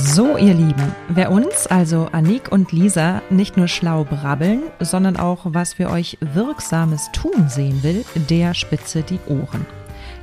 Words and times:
So, 0.00 0.36
ihr 0.36 0.54
Lieben, 0.54 0.94
wer 1.08 1.32
uns, 1.32 1.66
also 1.66 2.08
Anik 2.12 2.52
und 2.52 2.70
Lisa, 2.70 3.20
nicht 3.30 3.56
nur 3.56 3.66
schlau 3.66 4.04
brabbeln, 4.04 4.62
sondern 4.78 5.16
auch 5.16 5.40
was 5.44 5.74
für 5.74 5.90
euch 5.90 6.18
Wirksames 6.20 7.10
tun 7.12 7.48
sehen 7.48 7.82
will, 7.82 8.04
der 8.30 8.54
spitze 8.54 9.02
die 9.02 9.18
Ohren. 9.26 9.66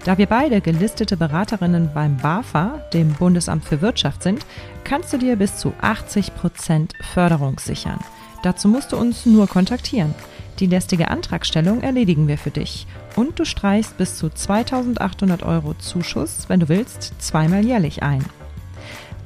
Da 0.05 0.17
wir 0.17 0.27
beide 0.27 0.61
gelistete 0.61 1.17
Beraterinnen 1.17 1.89
beim 1.93 2.15
BAFA, 2.15 2.79
dem 2.93 3.13
Bundesamt 3.13 3.65
für 3.65 3.81
Wirtschaft, 3.81 4.23
sind, 4.23 4.45
kannst 4.85 5.11
du 5.11 5.17
dir 5.17 5.35
bis 5.35 5.57
zu 5.57 5.73
80% 5.81 6.91
Förderung 7.13 7.59
sichern. 7.59 7.99
Dazu 8.43 8.69
musst 8.69 8.93
du 8.93 8.97
uns 8.97 9.25
nur 9.25 9.47
kontaktieren. 9.47 10.15
Die 10.59 10.67
lästige 10.67 11.09
Antragstellung 11.09 11.81
erledigen 11.81 12.29
wir 12.29 12.37
für 12.37 12.51
dich. 12.51 12.87
Und 13.17 13.39
du 13.39 13.45
streichst 13.45 13.97
bis 13.97 14.15
zu 14.15 14.29
2800 14.29 15.43
Euro 15.43 15.73
Zuschuss, 15.73 16.45
wenn 16.47 16.61
du 16.61 16.69
willst, 16.69 17.13
zweimal 17.19 17.65
jährlich 17.65 18.03
ein. 18.03 18.23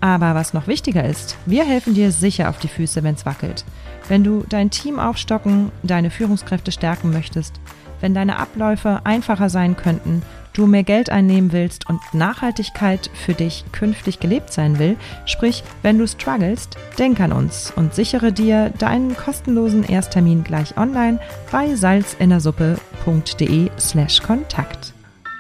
Aber 0.02 0.36
was 0.36 0.54
noch 0.54 0.68
wichtiger 0.68 1.04
ist, 1.04 1.38
wir 1.46 1.66
helfen 1.66 1.94
dir 1.94 2.12
sicher 2.12 2.50
auf 2.50 2.60
die 2.60 2.68
Füße, 2.68 3.04
wenn 3.04 3.16
es 3.16 3.26
wackelt. 3.26 3.66
Wenn 4.08 4.24
du 4.24 4.46
dein 4.48 4.70
Team 4.70 4.98
aufstocken, 5.00 5.72
deine 5.84 6.10
Führungskräfte 6.10 6.72
stärken 6.72 7.12
möchtest, 7.12 7.60
wenn 8.02 8.14
deine 8.14 8.40
Abläufe 8.40 9.02
einfacher 9.04 9.50
sein 9.50 9.76
könnten, 9.76 10.22
du 10.54 10.68
mehr 10.68 10.84
Geld 10.84 11.10
einnehmen 11.10 11.52
willst 11.52 11.90
und 11.90 12.00
Nachhaltigkeit 12.14 13.10
für 13.14 13.34
dich 13.34 13.66
künftig 13.72 14.20
gelebt 14.20 14.54
sein 14.54 14.80
will, 14.80 14.96
sprich, 15.26 15.64
wenn 15.84 15.98
du 15.98 16.08
strugglest, 16.08 16.78
denk 16.98 17.20
an 17.20 17.34
uns 17.34 17.74
und 17.76 17.94
sichere 17.94 18.32
dir 18.32 18.70
deinen 18.78 19.16
kostenlosen 19.16 19.84
Ersttermin 19.84 20.44
gleich 20.44 20.78
online 20.78 21.20
bei 21.52 21.76
salzinnersuppe.de 21.76 23.70
slash 23.78 24.22
Kontakt. 24.22 24.94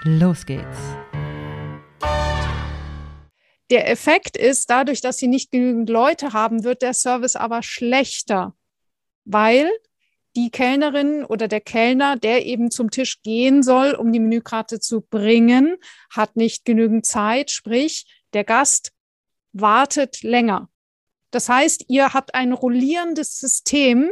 Los 0.04 0.46
geht's! 0.46 0.98
Der 3.69 3.89
Effekt 3.89 4.35
ist, 4.35 4.69
dadurch, 4.69 5.01
dass 5.01 5.17
sie 5.17 5.27
nicht 5.27 5.51
genügend 5.51 5.89
Leute 5.89 6.34
haben, 6.34 6.63
wird 6.63 6.81
der 6.81 6.93
Service 6.93 7.35
aber 7.35 7.62
schlechter, 7.62 8.55
weil 9.26 9.70
die 10.35 10.49
Kellnerin 10.49 11.23
oder 11.26 11.48
der 11.48 11.61
Kellner, 11.61 12.15
der 12.15 12.45
eben 12.45 12.71
zum 12.71 12.91
Tisch 12.91 13.21
gehen 13.21 13.61
soll, 13.63 13.93
um 13.93 14.11
die 14.11 14.20
Menükarte 14.20 14.79
zu 14.79 15.01
bringen, 15.01 15.77
hat 16.09 16.35
nicht 16.35 16.65
genügend 16.65 17.05
Zeit, 17.05 17.51
sprich, 17.51 18.05
der 18.34 18.43
Gast 18.43 18.91
wartet 19.53 20.21
länger. 20.21 20.70
Das 21.31 21.49
heißt, 21.49 21.85
ihr 21.89 22.13
habt 22.13 22.33
ein 22.35 22.54
rollierendes 22.54 23.39
System 23.39 24.09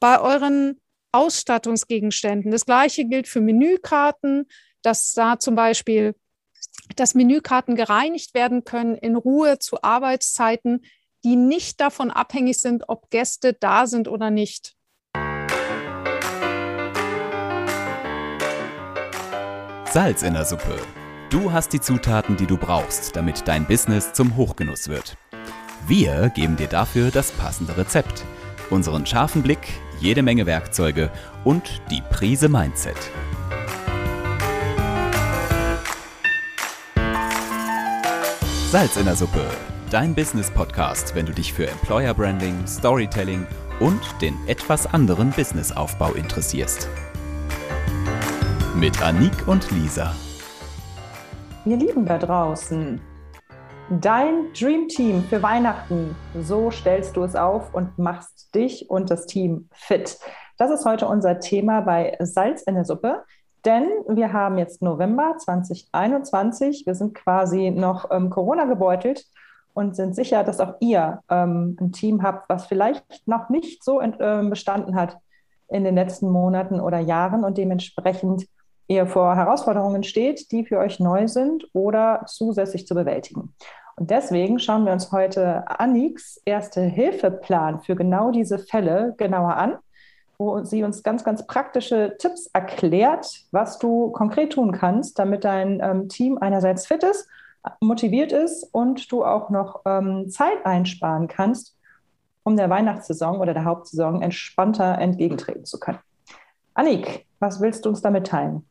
bei 0.00 0.20
euren 0.20 0.80
Ausstattungsgegenständen. 1.12 2.50
Das 2.50 2.66
gleiche 2.66 3.04
gilt 3.04 3.28
für 3.28 3.40
Menükarten, 3.40 4.46
dass 4.82 5.12
da 5.12 5.38
zum 5.38 5.54
Beispiel 5.54 6.14
dass 6.96 7.14
Menükarten 7.14 7.76
gereinigt 7.76 8.34
werden 8.34 8.64
können 8.64 8.94
in 8.94 9.16
Ruhe 9.16 9.58
zu 9.58 9.82
Arbeitszeiten, 9.82 10.84
die 11.24 11.36
nicht 11.36 11.80
davon 11.80 12.10
abhängig 12.10 12.58
sind, 12.58 12.84
ob 12.88 13.10
Gäste 13.10 13.54
da 13.54 13.86
sind 13.86 14.08
oder 14.08 14.30
nicht. 14.30 14.74
Salz 19.90 20.22
in 20.22 20.34
der 20.34 20.44
Suppe. 20.44 20.76
Du 21.30 21.52
hast 21.52 21.72
die 21.72 21.80
Zutaten, 21.80 22.36
die 22.36 22.46
du 22.46 22.56
brauchst, 22.56 23.16
damit 23.16 23.46
dein 23.48 23.66
Business 23.66 24.12
zum 24.12 24.36
Hochgenuss 24.36 24.88
wird. 24.88 25.16
Wir 25.86 26.30
geben 26.30 26.56
dir 26.56 26.66
dafür 26.66 27.10
das 27.10 27.30
passende 27.32 27.76
Rezept, 27.76 28.24
unseren 28.70 29.06
scharfen 29.06 29.42
Blick, 29.42 29.60
jede 30.00 30.22
Menge 30.22 30.46
Werkzeuge 30.46 31.10
und 31.44 31.80
die 31.90 32.02
Prise 32.10 32.48
Mindset. 32.48 32.96
Salz 38.74 38.96
in 38.96 39.04
der 39.04 39.14
Suppe, 39.14 39.46
dein 39.88 40.16
Business-Podcast, 40.16 41.14
wenn 41.14 41.26
du 41.26 41.32
dich 41.32 41.52
für 41.52 41.64
Employer 41.64 42.12
Branding, 42.12 42.66
Storytelling 42.66 43.46
und 43.78 44.00
den 44.20 44.34
etwas 44.48 44.92
anderen 44.92 45.30
Businessaufbau 45.30 46.14
interessierst. 46.14 46.88
Mit 48.74 49.00
Anik 49.00 49.46
und 49.46 49.70
Lisa. 49.70 50.12
Ihr 51.64 51.76
Lieben 51.76 52.04
da 52.04 52.18
draußen, 52.18 53.00
dein 54.00 54.52
Dream 54.58 54.88
Team 54.88 55.22
für 55.22 55.40
Weihnachten, 55.40 56.16
so 56.42 56.72
stellst 56.72 57.16
du 57.16 57.22
es 57.22 57.36
auf 57.36 57.72
und 57.74 57.96
machst 57.96 58.52
dich 58.56 58.90
und 58.90 59.08
das 59.08 59.26
Team 59.26 59.68
fit. 59.72 60.18
Das 60.58 60.72
ist 60.72 60.84
heute 60.84 61.06
unser 61.06 61.38
Thema 61.38 61.82
bei 61.82 62.16
Salz 62.18 62.62
in 62.62 62.74
der 62.74 62.84
Suppe. 62.84 63.22
Denn 63.64 63.88
wir 64.08 64.32
haben 64.32 64.58
jetzt 64.58 64.82
November 64.82 65.36
2021. 65.38 66.84
Wir 66.86 66.94
sind 66.94 67.14
quasi 67.14 67.70
noch 67.70 68.10
ähm, 68.10 68.28
Corona 68.30 68.64
gebeutelt 68.64 69.24
und 69.72 69.96
sind 69.96 70.14
sicher, 70.14 70.44
dass 70.44 70.60
auch 70.60 70.74
ihr 70.80 71.20
ähm, 71.30 71.76
ein 71.80 71.92
Team 71.92 72.22
habt, 72.22 72.48
was 72.48 72.66
vielleicht 72.66 73.26
noch 73.26 73.48
nicht 73.48 73.82
so 73.82 74.00
in, 74.00 74.12
äh, 74.20 74.42
bestanden 74.48 74.96
hat 74.96 75.18
in 75.68 75.84
den 75.84 75.94
letzten 75.94 76.28
Monaten 76.30 76.78
oder 76.80 76.98
Jahren 76.98 77.44
und 77.44 77.56
dementsprechend 77.56 78.46
ihr 78.86 79.06
vor 79.06 79.34
Herausforderungen 79.34 80.02
steht, 80.04 80.52
die 80.52 80.64
für 80.64 80.78
euch 80.78 81.00
neu 81.00 81.26
sind 81.26 81.66
oder 81.72 82.22
zusätzlich 82.26 82.86
zu 82.86 82.94
bewältigen. 82.94 83.54
Und 83.96 84.10
deswegen 84.10 84.58
schauen 84.58 84.84
wir 84.84 84.92
uns 84.92 85.10
heute 85.10 85.66
Anniks 85.68 86.40
Erste-Hilfe-Plan 86.44 87.80
für 87.80 87.96
genau 87.96 88.30
diese 88.30 88.58
Fälle 88.58 89.14
genauer 89.16 89.56
an 89.56 89.78
wo 90.38 90.62
sie 90.64 90.82
uns 90.82 91.02
ganz, 91.02 91.24
ganz 91.24 91.46
praktische 91.46 92.16
Tipps 92.18 92.48
erklärt, 92.52 93.44
was 93.50 93.78
du 93.78 94.10
konkret 94.10 94.52
tun 94.52 94.72
kannst, 94.72 95.18
damit 95.18 95.44
dein 95.44 95.80
ähm, 95.80 96.08
Team 96.08 96.38
einerseits 96.38 96.86
fit 96.86 97.02
ist, 97.02 97.28
motiviert 97.80 98.32
ist 98.32 98.64
und 98.72 99.10
du 99.10 99.24
auch 99.24 99.50
noch 99.50 99.82
ähm, 99.86 100.28
Zeit 100.28 100.64
einsparen 100.64 101.28
kannst, 101.28 101.76
um 102.42 102.56
der 102.56 102.68
Weihnachtssaison 102.68 103.38
oder 103.38 103.54
der 103.54 103.64
Hauptsaison 103.64 104.22
entspannter 104.22 104.98
entgegentreten 104.98 105.64
zu 105.64 105.78
können. 105.78 105.98
Annik, 106.74 107.26
was 107.38 107.60
willst 107.60 107.84
du 107.84 107.88
uns 107.88 108.02
damit 108.02 108.26
teilen? 108.26 108.66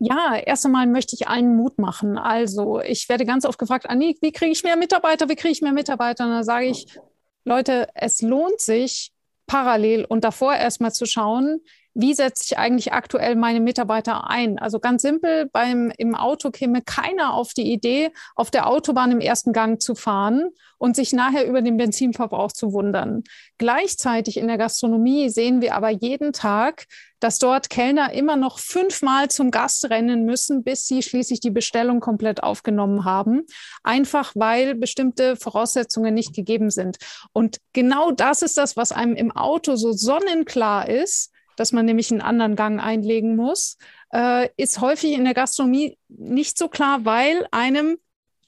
Ja, 0.00 0.34
erst 0.34 0.66
einmal 0.66 0.86
möchte 0.86 1.14
ich 1.14 1.28
allen 1.28 1.56
Mut 1.56 1.78
machen. 1.78 2.18
Also, 2.18 2.80
ich 2.80 3.08
werde 3.08 3.24
ganz 3.24 3.46
oft 3.46 3.58
gefragt, 3.58 3.88
Annik, 3.88 4.18
wie 4.20 4.32
kriege 4.32 4.50
ich 4.50 4.64
mehr 4.64 4.76
Mitarbeiter? 4.76 5.28
Wie 5.28 5.36
kriege 5.36 5.52
ich 5.52 5.62
mehr 5.62 5.72
Mitarbeiter? 5.72 6.24
Und 6.24 6.32
dann 6.32 6.44
sage 6.44 6.66
ich, 6.66 6.98
Leute, 7.44 7.88
es 7.94 8.20
lohnt 8.20 8.60
sich, 8.60 9.12
parallel 9.46 10.04
und 10.04 10.24
davor 10.24 10.54
erstmal 10.54 10.92
zu 10.92 11.06
schauen, 11.06 11.60
wie 11.98 12.12
setze 12.12 12.44
ich 12.44 12.58
eigentlich 12.58 12.92
aktuell 12.92 13.36
meine 13.36 13.58
Mitarbeiter 13.58 14.28
ein? 14.28 14.58
Also 14.58 14.80
ganz 14.80 15.00
simpel, 15.00 15.48
beim, 15.50 15.90
im 15.96 16.14
Auto 16.14 16.50
käme 16.50 16.82
keiner 16.82 17.32
auf 17.32 17.54
die 17.54 17.72
Idee, 17.72 18.10
auf 18.34 18.50
der 18.50 18.68
Autobahn 18.68 19.12
im 19.12 19.20
ersten 19.20 19.54
Gang 19.54 19.80
zu 19.80 19.94
fahren 19.94 20.50
und 20.76 20.94
sich 20.94 21.14
nachher 21.14 21.46
über 21.46 21.62
den 21.62 21.78
Benzinverbrauch 21.78 22.52
zu 22.52 22.74
wundern. 22.74 23.24
Gleichzeitig 23.56 24.36
in 24.36 24.46
der 24.46 24.58
Gastronomie 24.58 25.30
sehen 25.30 25.62
wir 25.62 25.74
aber 25.74 25.88
jeden 25.88 26.34
Tag, 26.34 26.84
dass 27.18 27.38
dort 27.38 27.70
Kellner 27.70 28.12
immer 28.12 28.36
noch 28.36 28.58
fünfmal 28.58 29.30
zum 29.30 29.50
Gast 29.50 29.88
rennen 29.88 30.26
müssen, 30.26 30.64
bis 30.64 30.86
sie 30.86 31.02
schließlich 31.02 31.40
die 31.40 31.50
Bestellung 31.50 32.00
komplett 32.00 32.42
aufgenommen 32.42 33.06
haben. 33.06 33.44
Einfach 33.82 34.32
weil 34.34 34.74
bestimmte 34.74 35.36
Voraussetzungen 35.36 36.12
nicht 36.12 36.34
gegeben 36.34 36.68
sind. 36.68 36.98
Und 37.32 37.56
genau 37.72 38.10
das 38.10 38.42
ist 38.42 38.58
das, 38.58 38.76
was 38.76 38.92
einem 38.92 39.16
im 39.16 39.32
Auto 39.32 39.76
so 39.76 39.92
sonnenklar 39.92 40.90
ist 40.90 41.32
dass 41.56 41.72
man 41.72 41.86
nämlich 41.86 42.10
einen 42.10 42.20
anderen 42.20 42.56
Gang 42.56 42.82
einlegen 42.82 43.36
muss, 43.36 43.78
äh, 44.12 44.48
ist 44.56 44.80
häufig 44.80 45.12
in 45.12 45.24
der 45.24 45.34
Gastronomie 45.34 45.98
nicht 46.08 46.56
so 46.58 46.68
klar, 46.68 47.04
weil 47.04 47.46
einem 47.50 47.98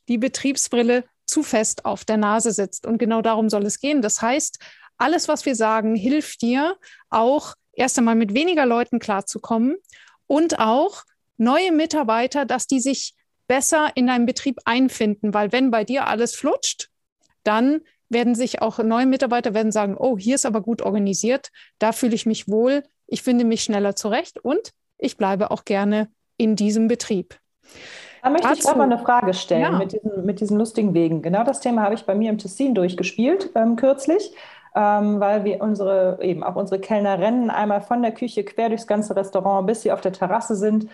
die 0.09 0.19
Betriebsbrille 0.19 1.05
zu 1.27 1.43
fest 1.43 1.85
auf 1.85 2.05
der 2.05 2.17
Nase 2.17 2.53
sitzt. 2.53 2.87
Und 2.87 2.99
genau 2.99 3.23
darum 3.23 3.51
soll 3.51 3.67
es 3.67 3.81
gehen. 3.81 4.01
Das 4.03 4.23
heißt, 4.23 4.59
alles, 4.97 5.29
was 5.29 5.45
wir 5.47 5.55
sagen, 5.55 5.95
hilft 5.95 6.43
dir 6.43 6.77
auch 7.11 7.55
erst 7.73 7.99
einmal 7.99 8.15
mit 8.15 8.35
weniger 8.35 8.67
Leuten 8.67 8.99
klarzukommen 8.99 9.77
und 10.27 10.59
auch 10.59 11.05
neue 11.37 11.73
Mitarbeiter, 11.73 12.45
dass 12.45 12.67
die 12.67 12.81
sich 12.81 13.15
besser 13.47 13.91
in 13.95 14.09
deinem 14.09 14.27
Betrieb 14.27 14.59
einfinden, 14.65 15.33
weil 15.33 15.53
wenn 15.53 15.71
bei 15.71 15.85
dir 15.85 16.07
alles 16.09 16.35
flutscht, 16.35 16.91
dann 17.45 17.81
werden 18.09 18.35
sich 18.35 18.61
auch 18.61 18.79
neue 18.79 19.07
Mitarbeiter 19.07 19.55
werden 19.55 19.73
sagen, 19.73 19.97
oh, 19.97 20.19
hier 20.19 20.35
ist 20.35 20.47
aber 20.47 20.61
gut 20.61 20.83
organisiert, 20.83 21.51
da 21.79 21.93
fühle 21.93 22.15
ich 22.15 22.27
mich 22.27 22.49
wohl, 22.49 22.83
ich 23.09 23.23
finde 23.23 23.45
mich 23.45 23.65
schneller 23.65 23.97
zurecht 23.97 24.39
und 24.39 24.71
ich 24.99 25.17
bleibe 25.17 25.51
auch 25.51 25.65
gerne 25.65 26.09
in 26.37 26.55
diesem 26.55 26.87
Betrieb. 26.87 27.39
Da 28.23 28.31
möchte 28.31 28.49
Dazu, 28.49 28.61
ich 28.61 28.69
aber 28.69 28.83
eine 28.83 28.99
Frage 28.99 29.35
stellen 29.35 29.63
ja. 29.63 29.79
mit, 29.79 29.93
diesen, 29.93 30.27
mit 30.27 30.41
diesen 30.41 30.59
lustigen 30.59 30.95
Wegen. 30.95 31.23
Genau 31.23 31.45
das 31.45 31.61
Thema 31.61 31.83
habe 31.83 31.95
ich 31.95 32.05
bei 32.05 32.15
mir 32.15 32.31
im 32.31 32.39
Tessin 32.39 32.75
durchgespielt 32.75 33.51
ähm, 33.55 33.77
kürzlich, 33.77 34.35
ähm, 34.75 35.21
weil 35.21 35.45
wir 35.45 35.61
unsere, 35.63 36.19
eben 36.21 36.43
auch 36.43 36.57
unsere 36.57 36.81
Kellner 36.81 37.19
rennen 37.19 37.51
einmal 37.51 37.81
von 37.81 38.03
der 38.03 38.13
Küche 38.13 38.45
quer 38.45 38.69
durchs 38.69 38.87
ganze 38.87 39.17
Restaurant, 39.17 39.67
bis 39.67 39.83
sie 39.83 39.93
auf 39.93 40.01
der 40.01 40.13
Terrasse 40.13 40.57
sind. 40.57 40.89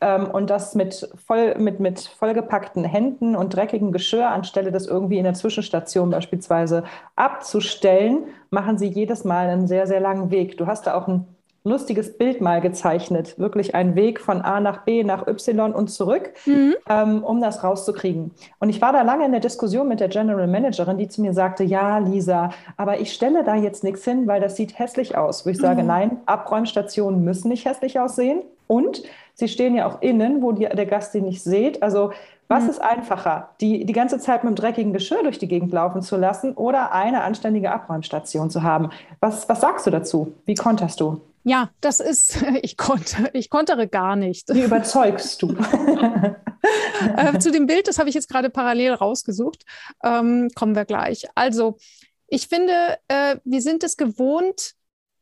Ähm, 0.00 0.28
und 0.30 0.50
das 0.50 0.74
mit, 0.74 1.08
voll, 1.26 1.54
mit, 1.56 1.80
mit 1.80 2.00
vollgepackten 2.00 2.84
Händen 2.84 3.34
und 3.34 3.54
dreckigem 3.54 3.92
Geschirr, 3.92 4.28
anstelle 4.28 4.70
das 4.70 4.86
irgendwie 4.86 5.18
in 5.18 5.24
der 5.24 5.34
Zwischenstation 5.34 6.10
beispielsweise 6.10 6.84
abzustellen, 7.14 8.24
machen 8.50 8.76
sie 8.76 8.88
jedes 8.88 9.24
Mal 9.24 9.48
einen 9.48 9.66
sehr, 9.66 9.86
sehr 9.86 10.00
langen 10.00 10.30
Weg. 10.30 10.58
Du 10.58 10.66
hast 10.66 10.86
da 10.86 10.94
auch 10.94 11.08
ein 11.08 11.26
lustiges 11.66 12.16
Bild 12.16 12.40
mal 12.40 12.60
gezeichnet. 12.60 13.38
Wirklich 13.38 13.74
ein 13.74 13.94
Weg 13.94 14.20
von 14.20 14.40
A 14.40 14.60
nach 14.60 14.84
B 14.84 15.04
nach 15.04 15.26
Y 15.26 15.72
und 15.74 15.88
zurück, 15.88 16.32
mhm. 16.46 16.74
ähm, 16.88 17.24
um 17.24 17.40
das 17.40 17.64
rauszukriegen. 17.64 18.30
Und 18.60 18.68
ich 18.68 18.80
war 18.80 18.92
da 18.92 19.02
lange 19.02 19.26
in 19.26 19.32
der 19.32 19.40
Diskussion 19.40 19.88
mit 19.88 20.00
der 20.00 20.08
General 20.08 20.46
Managerin, 20.46 20.98
die 20.98 21.08
zu 21.08 21.20
mir 21.20 21.34
sagte, 21.34 21.64
ja, 21.64 21.98
Lisa, 21.98 22.50
aber 22.76 23.00
ich 23.00 23.12
stelle 23.12 23.44
da 23.44 23.56
jetzt 23.56 23.84
nichts 23.84 24.04
hin, 24.04 24.26
weil 24.26 24.40
das 24.40 24.56
sieht 24.56 24.78
hässlich 24.78 25.16
aus. 25.16 25.44
Wo 25.44 25.50
ich 25.50 25.58
sage, 25.58 25.82
mhm. 25.82 25.88
nein, 25.88 26.16
Abräumstationen 26.26 27.24
müssen 27.24 27.48
nicht 27.48 27.66
hässlich 27.66 27.98
aussehen. 27.98 28.42
Und 28.68 29.02
sie 29.34 29.48
stehen 29.48 29.76
ja 29.76 29.86
auch 29.86 30.02
innen, 30.02 30.42
wo 30.42 30.52
die, 30.52 30.64
der 30.64 30.86
Gast 30.86 31.12
sie 31.12 31.20
nicht 31.20 31.42
sieht. 31.42 31.82
Also 31.82 32.12
was 32.48 32.64
mhm. 32.64 32.70
ist 32.70 32.80
einfacher, 32.80 33.48
die 33.60 33.84
die 33.84 33.92
ganze 33.92 34.18
Zeit 34.18 34.44
mit 34.44 34.52
dem 34.52 34.56
dreckigen 34.56 34.92
Geschirr 34.92 35.22
durch 35.22 35.38
die 35.38 35.48
Gegend 35.48 35.72
laufen 35.72 36.02
zu 36.02 36.16
lassen 36.16 36.54
oder 36.54 36.92
eine 36.92 37.22
anständige 37.22 37.72
Abräumstation 37.72 38.50
zu 38.50 38.62
haben? 38.62 38.90
Was, 39.20 39.48
was 39.48 39.60
sagst 39.60 39.86
du 39.86 39.90
dazu? 39.90 40.32
Wie 40.44 40.54
konterst 40.54 41.00
du? 41.00 41.20
Ja, 41.48 41.70
das 41.80 42.00
ist, 42.00 42.42
ich 42.62 42.76
konnte, 42.76 43.30
ich 43.32 43.50
kontere 43.50 43.86
gar 43.86 44.16
nicht. 44.16 44.52
Wie 44.52 44.64
überzeugst 44.64 45.40
du? 45.42 45.52
äh, 47.16 47.38
zu 47.38 47.52
dem 47.52 47.66
Bild, 47.66 47.86
das 47.86 48.00
habe 48.00 48.08
ich 48.08 48.16
jetzt 48.16 48.28
gerade 48.28 48.50
parallel 48.50 48.94
rausgesucht, 48.94 49.64
ähm, 50.02 50.50
kommen 50.56 50.74
wir 50.74 50.84
gleich. 50.84 51.28
Also, 51.36 51.78
ich 52.26 52.48
finde, 52.48 52.98
äh, 53.06 53.36
wir 53.44 53.62
sind 53.62 53.84
es 53.84 53.96
gewohnt, 53.96 54.72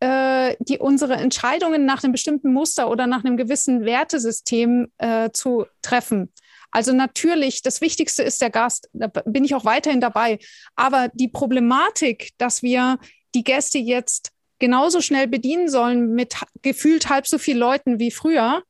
äh, 0.00 0.56
die 0.60 0.78
unsere 0.78 1.16
Entscheidungen 1.16 1.84
nach 1.84 2.02
einem 2.02 2.12
bestimmten 2.12 2.54
Muster 2.54 2.88
oder 2.88 3.06
nach 3.06 3.22
einem 3.22 3.36
gewissen 3.36 3.84
Wertesystem 3.84 4.90
äh, 4.96 5.28
zu 5.30 5.66
treffen. 5.82 6.32
Also 6.70 6.94
natürlich, 6.94 7.60
das 7.60 7.82
Wichtigste 7.82 8.22
ist 8.22 8.40
der 8.40 8.50
Gast, 8.50 8.88
da 8.94 9.08
bin 9.08 9.44
ich 9.44 9.54
auch 9.54 9.66
weiterhin 9.66 10.00
dabei. 10.00 10.38
Aber 10.74 11.08
die 11.12 11.28
Problematik, 11.28 12.30
dass 12.38 12.62
wir 12.62 12.98
die 13.34 13.44
Gäste 13.44 13.78
jetzt 13.78 14.33
genauso 14.58 15.00
schnell 15.00 15.28
bedienen 15.28 15.68
sollen 15.68 16.14
mit 16.14 16.36
gefühlt 16.62 17.08
halb 17.08 17.26
so 17.26 17.38
viel 17.38 17.56
Leuten 17.56 17.98
wie 17.98 18.10
früher, 18.10 18.62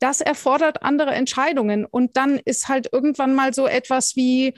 das 0.00 0.20
erfordert 0.20 0.82
andere 0.82 1.12
Entscheidungen. 1.12 1.84
Und 1.84 2.16
dann 2.16 2.40
ist 2.44 2.68
halt 2.68 2.88
irgendwann 2.92 3.34
mal 3.34 3.54
so 3.54 3.66
etwas 3.66 4.16
wie, 4.16 4.54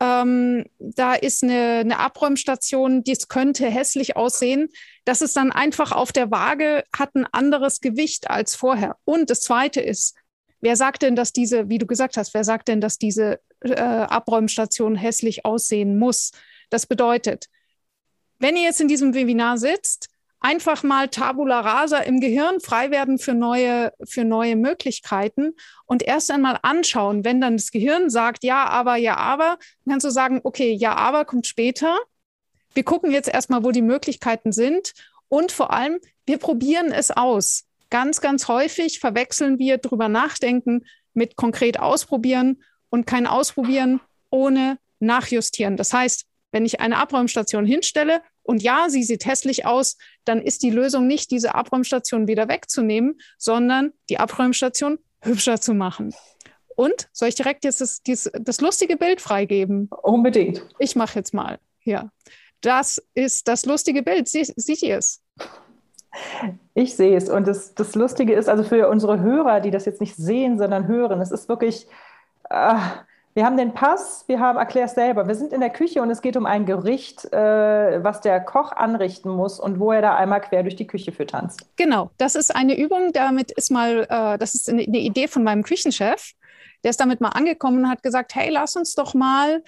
ähm, 0.00 0.64
da 0.78 1.14
ist 1.14 1.42
eine, 1.42 1.78
eine 1.80 1.98
Abräumstation, 1.98 3.02
das 3.04 3.28
könnte 3.28 3.68
hässlich 3.68 4.16
aussehen. 4.16 4.68
Das 5.04 5.22
ist 5.22 5.36
dann 5.36 5.52
einfach 5.52 5.92
auf 5.92 6.12
der 6.12 6.30
Waage, 6.30 6.84
hat 6.96 7.14
ein 7.14 7.26
anderes 7.32 7.80
Gewicht 7.80 8.30
als 8.30 8.54
vorher. 8.54 8.96
Und 9.04 9.30
das 9.30 9.40
Zweite 9.40 9.80
ist, 9.80 10.16
wer 10.60 10.76
sagt 10.76 11.02
denn, 11.02 11.16
dass 11.16 11.32
diese, 11.32 11.68
wie 11.68 11.78
du 11.78 11.86
gesagt 11.86 12.16
hast, 12.16 12.34
wer 12.34 12.44
sagt 12.44 12.68
denn, 12.68 12.80
dass 12.80 12.98
diese 12.98 13.40
äh, 13.60 13.74
Abräumstation 13.74 14.96
hässlich 14.96 15.44
aussehen 15.44 15.98
muss? 15.98 16.32
Das 16.70 16.86
bedeutet, 16.86 17.46
wenn 18.38 18.56
ihr 18.56 18.64
jetzt 18.64 18.80
in 18.80 18.88
diesem 18.88 19.14
Webinar 19.14 19.58
sitzt, 19.58 20.08
einfach 20.40 20.82
mal 20.82 21.08
Tabula 21.08 21.60
rasa 21.60 21.98
im 21.98 22.20
Gehirn 22.20 22.60
frei 22.60 22.90
werden 22.90 23.18
für 23.18 23.34
neue, 23.34 23.92
für 24.04 24.24
neue 24.24 24.56
Möglichkeiten 24.56 25.54
und 25.86 26.02
erst 26.02 26.30
einmal 26.30 26.58
anschauen, 26.62 27.24
wenn 27.24 27.40
dann 27.40 27.56
das 27.56 27.70
Gehirn 27.70 28.10
sagt, 28.10 28.44
ja, 28.44 28.66
aber, 28.66 28.96
ja, 28.96 29.16
aber, 29.16 29.58
dann 29.84 29.92
kannst 29.92 30.06
du 30.06 30.10
sagen, 30.10 30.40
okay, 30.44 30.72
ja, 30.72 30.94
aber 30.94 31.24
kommt 31.24 31.46
später. 31.46 31.98
Wir 32.74 32.84
gucken 32.84 33.10
jetzt 33.10 33.28
erstmal, 33.28 33.64
wo 33.64 33.70
die 33.70 33.82
Möglichkeiten 33.82 34.52
sind 34.52 34.92
und 35.28 35.50
vor 35.50 35.72
allem, 35.72 35.98
wir 36.26 36.38
probieren 36.38 36.92
es 36.92 37.10
aus. 37.10 37.64
Ganz, 37.90 38.20
ganz 38.20 38.48
häufig 38.48 39.00
verwechseln 39.00 39.58
wir 39.58 39.78
drüber 39.78 40.08
nachdenken 40.08 40.84
mit 41.14 41.36
konkret 41.36 41.80
ausprobieren 41.80 42.62
und 42.90 43.06
kein 43.06 43.26
Ausprobieren 43.26 44.00
ohne 44.30 44.78
nachjustieren. 45.00 45.76
Das 45.76 45.92
heißt, 45.92 46.26
wenn 46.56 46.64
ich 46.64 46.80
eine 46.80 46.96
Abräumstation 46.96 47.66
hinstelle 47.66 48.22
und 48.42 48.62
ja, 48.62 48.86
sie 48.88 49.02
sieht 49.02 49.26
hässlich 49.26 49.66
aus, 49.66 49.98
dann 50.24 50.40
ist 50.40 50.62
die 50.62 50.70
Lösung 50.70 51.06
nicht, 51.06 51.30
diese 51.30 51.54
Abräumstation 51.54 52.28
wieder 52.28 52.48
wegzunehmen, 52.48 53.18
sondern 53.36 53.92
die 54.08 54.18
Abräumstation 54.18 54.98
hübscher 55.20 55.60
zu 55.60 55.74
machen. 55.74 56.14
Und 56.74 57.10
soll 57.12 57.28
ich 57.28 57.34
direkt 57.34 57.64
jetzt 57.64 57.82
das, 57.82 58.00
das, 58.02 58.30
das 58.40 58.62
lustige 58.62 58.96
Bild 58.96 59.20
freigeben? 59.20 59.90
Unbedingt. 60.02 60.66
Ich 60.78 60.96
mache 60.96 61.18
jetzt 61.18 61.34
mal. 61.34 61.58
Ja. 61.84 62.10
Das 62.62 63.02
ist 63.12 63.48
das 63.48 63.66
lustige 63.66 64.02
Bild. 64.02 64.26
Sie, 64.26 64.44
sieht 64.56 64.82
ihr 64.82 64.96
es? 64.96 65.22
Ich 66.72 66.96
sehe 66.96 67.18
es. 67.18 67.28
Und 67.28 67.46
das, 67.46 67.74
das 67.74 67.94
Lustige 67.94 68.32
ist, 68.32 68.48
also 68.48 68.64
für 68.64 68.88
unsere 68.88 69.20
Hörer, 69.20 69.60
die 69.60 69.70
das 69.70 69.84
jetzt 69.84 70.00
nicht 70.00 70.16
sehen, 70.16 70.56
sondern 70.56 70.86
hören, 70.86 71.20
es 71.20 71.32
ist 71.32 71.50
wirklich. 71.50 71.86
Äh, 72.48 72.78
wir 73.36 73.44
haben 73.44 73.58
den 73.58 73.74
Pass, 73.74 74.24
wir 74.28 74.40
haben, 74.40 74.56
erklär 74.56 74.86
es 74.86 74.94
selber, 74.94 75.28
wir 75.28 75.34
sind 75.34 75.52
in 75.52 75.60
der 75.60 75.68
Küche 75.68 76.00
und 76.00 76.08
es 76.08 76.22
geht 76.22 76.38
um 76.38 76.46
ein 76.46 76.64
Gericht, 76.64 77.30
äh, 77.34 78.02
was 78.02 78.22
der 78.22 78.40
Koch 78.40 78.72
anrichten 78.72 79.28
muss 79.28 79.60
und 79.60 79.78
wo 79.78 79.92
er 79.92 80.00
da 80.00 80.16
einmal 80.16 80.40
quer 80.40 80.62
durch 80.62 80.74
die 80.74 80.86
Küche 80.86 81.12
für 81.12 81.26
tanzt. 81.26 81.60
Genau, 81.76 82.10
das 82.16 82.34
ist 82.34 82.56
eine 82.56 82.78
Übung, 82.78 83.12
damit 83.12 83.50
ist 83.50 83.70
mal, 83.70 84.06
äh, 84.08 84.38
das 84.38 84.54
ist 84.54 84.70
eine, 84.70 84.84
eine 84.84 85.00
Idee 85.00 85.28
von 85.28 85.44
meinem 85.44 85.64
Küchenchef. 85.64 86.32
Der 86.82 86.88
ist 86.88 86.98
damit 86.98 87.20
mal 87.20 87.28
angekommen 87.28 87.80
und 87.80 87.90
hat 87.90 88.02
gesagt, 88.02 88.34
hey, 88.34 88.48
lass 88.48 88.74
uns 88.74 88.94
doch 88.94 89.12
mal 89.12 89.62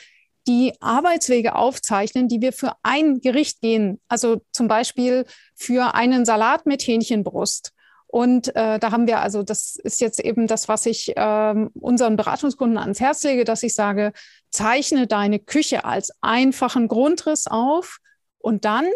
die 0.47 0.73
Arbeitswege 0.81 1.55
aufzeichnen, 1.55 2.27
die 2.27 2.41
wir 2.41 2.55
für 2.55 2.73
ein 2.83 3.21
Gericht 3.21 3.61
gehen. 3.61 4.01
Also 4.09 4.41
zum 4.51 4.69
Beispiel 4.69 5.27
für 5.55 5.95
einen 5.95 6.25
Salat 6.25 6.65
mit 6.65 6.87
Hähnchenbrust 6.87 7.75
und 8.11 8.57
äh, 8.57 8.79
da 8.79 8.91
haben 8.91 9.07
wir 9.07 9.21
also, 9.21 9.43
das 9.43 9.77
ist 9.77 10.01
jetzt 10.01 10.19
eben 10.19 10.47
das, 10.47 10.67
was 10.67 10.87
ich 10.87 11.13
ähm, 11.17 11.71
unseren 11.75 12.17
Beratungskunden 12.17 12.79
ans 12.79 13.01
Herz 13.01 13.23
lege, 13.23 13.45
dass 13.45 13.63
ich 13.63 13.75
sage, 13.75 14.13
zeichne 14.51 15.07
deine 15.07 15.39
Küche 15.39 15.85
als 15.85 16.11
einfachen 16.23 16.89
Grundriss 16.89 17.47
auf 17.47 17.99
und 18.39 18.65
dann 18.65 18.87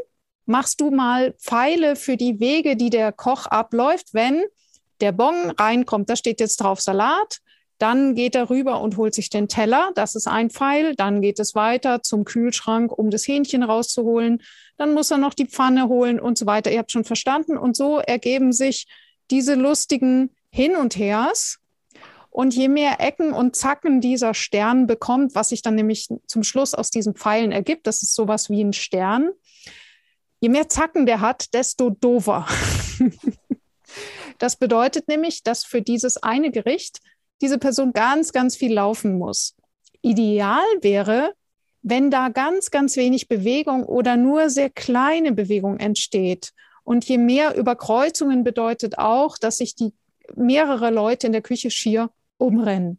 machst 0.46 0.80
du 0.80 0.90
mal 0.90 1.34
Pfeile 1.34 1.94
für 1.94 2.16
die 2.16 2.40
Wege, 2.40 2.74
die 2.76 2.90
der 2.90 3.12
Koch 3.12 3.46
abläuft, 3.46 4.14
wenn 4.14 4.42
der 5.02 5.12
Bon 5.12 5.50
reinkommt. 5.50 6.08
Da 6.08 6.16
steht 6.16 6.40
jetzt 6.40 6.56
drauf 6.56 6.80
Salat. 6.80 7.38
Dann 7.78 8.14
geht 8.14 8.36
er 8.36 8.48
rüber 8.48 8.80
und 8.80 8.96
holt 8.96 9.12
sich 9.12 9.28
den 9.28 9.48
Teller. 9.48 9.90
Das 9.94 10.14
ist 10.14 10.28
ein 10.28 10.50
Pfeil. 10.50 10.94
Dann 10.94 11.20
geht 11.20 11.40
es 11.40 11.54
weiter 11.54 12.02
zum 12.02 12.24
Kühlschrank, 12.24 12.96
um 12.96 13.10
das 13.10 13.26
Hähnchen 13.26 13.64
rauszuholen. 13.64 14.40
Dann 14.78 14.94
muss 14.94 15.10
er 15.10 15.18
noch 15.18 15.34
die 15.34 15.46
Pfanne 15.46 15.88
holen 15.88 16.20
und 16.20 16.38
so 16.38 16.46
weiter. 16.46 16.70
Ihr 16.70 16.78
habt 16.78 16.92
schon 16.92 17.04
verstanden. 17.04 17.58
Und 17.58 17.76
so 17.76 17.98
ergeben 17.98 18.52
sich 18.52 18.86
diese 19.32 19.54
lustigen 19.54 20.30
Hin 20.50 20.76
und 20.76 20.96
Hers. 20.96 21.58
Und 22.30 22.54
je 22.54 22.68
mehr 22.68 23.00
Ecken 23.00 23.32
und 23.32 23.56
Zacken 23.56 24.00
dieser 24.00 24.32
Stern 24.32 24.86
bekommt, 24.86 25.34
was 25.34 25.50
sich 25.50 25.60
dann 25.60 25.74
nämlich 25.74 26.08
zum 26.26 26.44
Schluss 26.44 26.72
aus 26.72 26.90
diesen 26.90 27.14
Pfeilen 27.14 27.52
ergibt, 27.52 27.86
das 27.86 28.02
ist 28.02 28.14
sowas 28.14 28.48
wie 28.48 28.62
ein 28.64 28.72
Stern, 28.72 29.32
je 30.40 30.48
mehr 30.48 30.68
Zacken 30.68 31.04
der 31.04 31.20
hat, 31.20 31.52
desto 31.52 31.90
dover. 31.90 32.46
das 34.38 34.56
bedeutet 34.56 35.08
nämlich, 35.08 35.42
dass 35.42 35.64
für 35.64 35.82
dieses 35.82 36.16
eine 36.22 36.50
Gericht 36.50 37.00
diese 37.42 37.58
Person 37.58 37.92
ganz, 37.92 38.32
ganz 38.32 38.56
viel 38.56 38.72
laufen 38.72 39.18
muss. 39.18 39.54
Ideal 40.00 40.64
wäre, 40.80 41.34
wenn 41.82 42.10
da 42.10 42.30
ganz, 42.30 42.70
ganz 42.70 42.96
wenig 42.96 43.28
Bewegung 43.28 43.84
oder 43.84 44.16
nur 44.16 44.48
sehr 44.48 44.70
kleine 44.70 45.32
Bewegung 45.32 45.78
entsteht 45.80 46.52
und 46.84 47.04
je 47.04 47.18
mehr 47.18 47.56
Überkreuzungen 47.56 48.44
bedeutet 48.44 48.98
auch, 48.98 49.38
dass 49.38 49.58
sich 49.58 49.74
die 49.74 49.92
mehrere 50.34 50.90
Leute 50.90 51.26
in 51.26 51.32
der 51.32 51.42
Küche 51.42 51.70
schier 51.70 52.10
umrennen. 52.38 52.98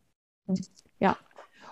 Ja. 1.00 1.18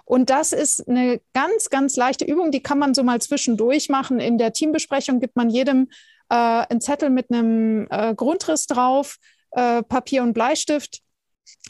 Und 0.05 0.29
das 0.29 0.51
ist 0.51 0.87
eine 0.87 1.21
ganz, 1.33 1.69
ganz 1.69 1.95
leichte 1.95 2.25
Übung, 2.25 2.51
die 2.51 2.63
kann 2.63 2.79
man 2.79 2.93
so 2.93 3.03
mal 3.03 3.21
zwischendurch 3.21 3.89
machen. 3.89 4.19
In 4.19 4.37
der 4.37 4.51
Teambesprechung 4.53 5.19
gibt 5.19 5.35
man 5.35 5.49
jedem 5.49 5.89
äh, 6.29 6.35
einen 6.35 6.81
Zettel 6.81 7.09
mit 7.09 7.31
einem 7.31 7.87
äh, 7.89 8.13
Grundriss 8.15 8.65
drauf, 8.65 9.17
äh, 9.51 9.83
Papier 9.83 10.23
und 10.23 10.33
Bleistift 10.33 11.01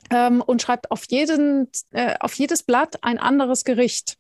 ähm, 0.10 0.42
und 0.42 0.62
schreibt 0.62 0.92
auf, 0.92 1.04
jeden, 1.10 1.70
äh, 1.92 2.16
auf 2.20 2.34
jedes 2.36 2.64
Blatt 2.64 3.04
ein 3.04 3.20
anderes 3.20 3.64
Gericht 3.64 4.18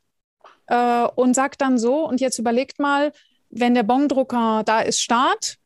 äh, 0.68 1.04
und 1.16 1.36
sagt 1.36 1.62
dann 1.62 1.78
so, 1.78 2.08
und 2.08 2.22
jetzt 2.22 2.40
überlegt 2.40 2.80
mal, 2.80 3.14
wenn 3.50 3.74
der 3.74 3.84
Bongdrucker 3.84 4.64
da 4.66 4.82
ist, 4.82 5.02
Start, 5.02 5.58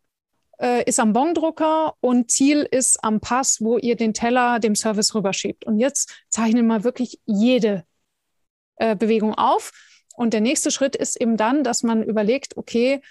äh, 0.60 0.84
ist 0.84 1.00
am 1.00 1.14
Bongdrucker 1.14 1.96
und 2.00 2.32
Ziel 2.32 2.68
ist 2.70 3.04
am 3.04 3.20
Pass, 3.20 3.62
wo 3.62 3.78
ihr 3.78 3.96
den 3.96 4.14
Teller 4.14 4.60
dem 4.60 4.76
Service 4.76 5.14
rüberschiebt. 5.16 5.66
Und 5.66 5.80
jetzt 5.80 6.14
zeichnen 6.30 6.68
wir 6.68 6.84
wirklich 6.84 7.20
jede 7.26 7.86
äh, 8.78 8.96
Bewegung 8.96 9.34
auf. 9.34 9.72
Und 10.16 10.34
der 10.34 10.42
nächste 10.42 10.72
Schritt 10.72 10.96
ist 10.96 11.20
eben 11.20 11.38
dann, 11.38 11.64
dass 11.64 11.84
man 11.84 12.04
überlegt, 12.04 12.58
okay, 12.58 13.02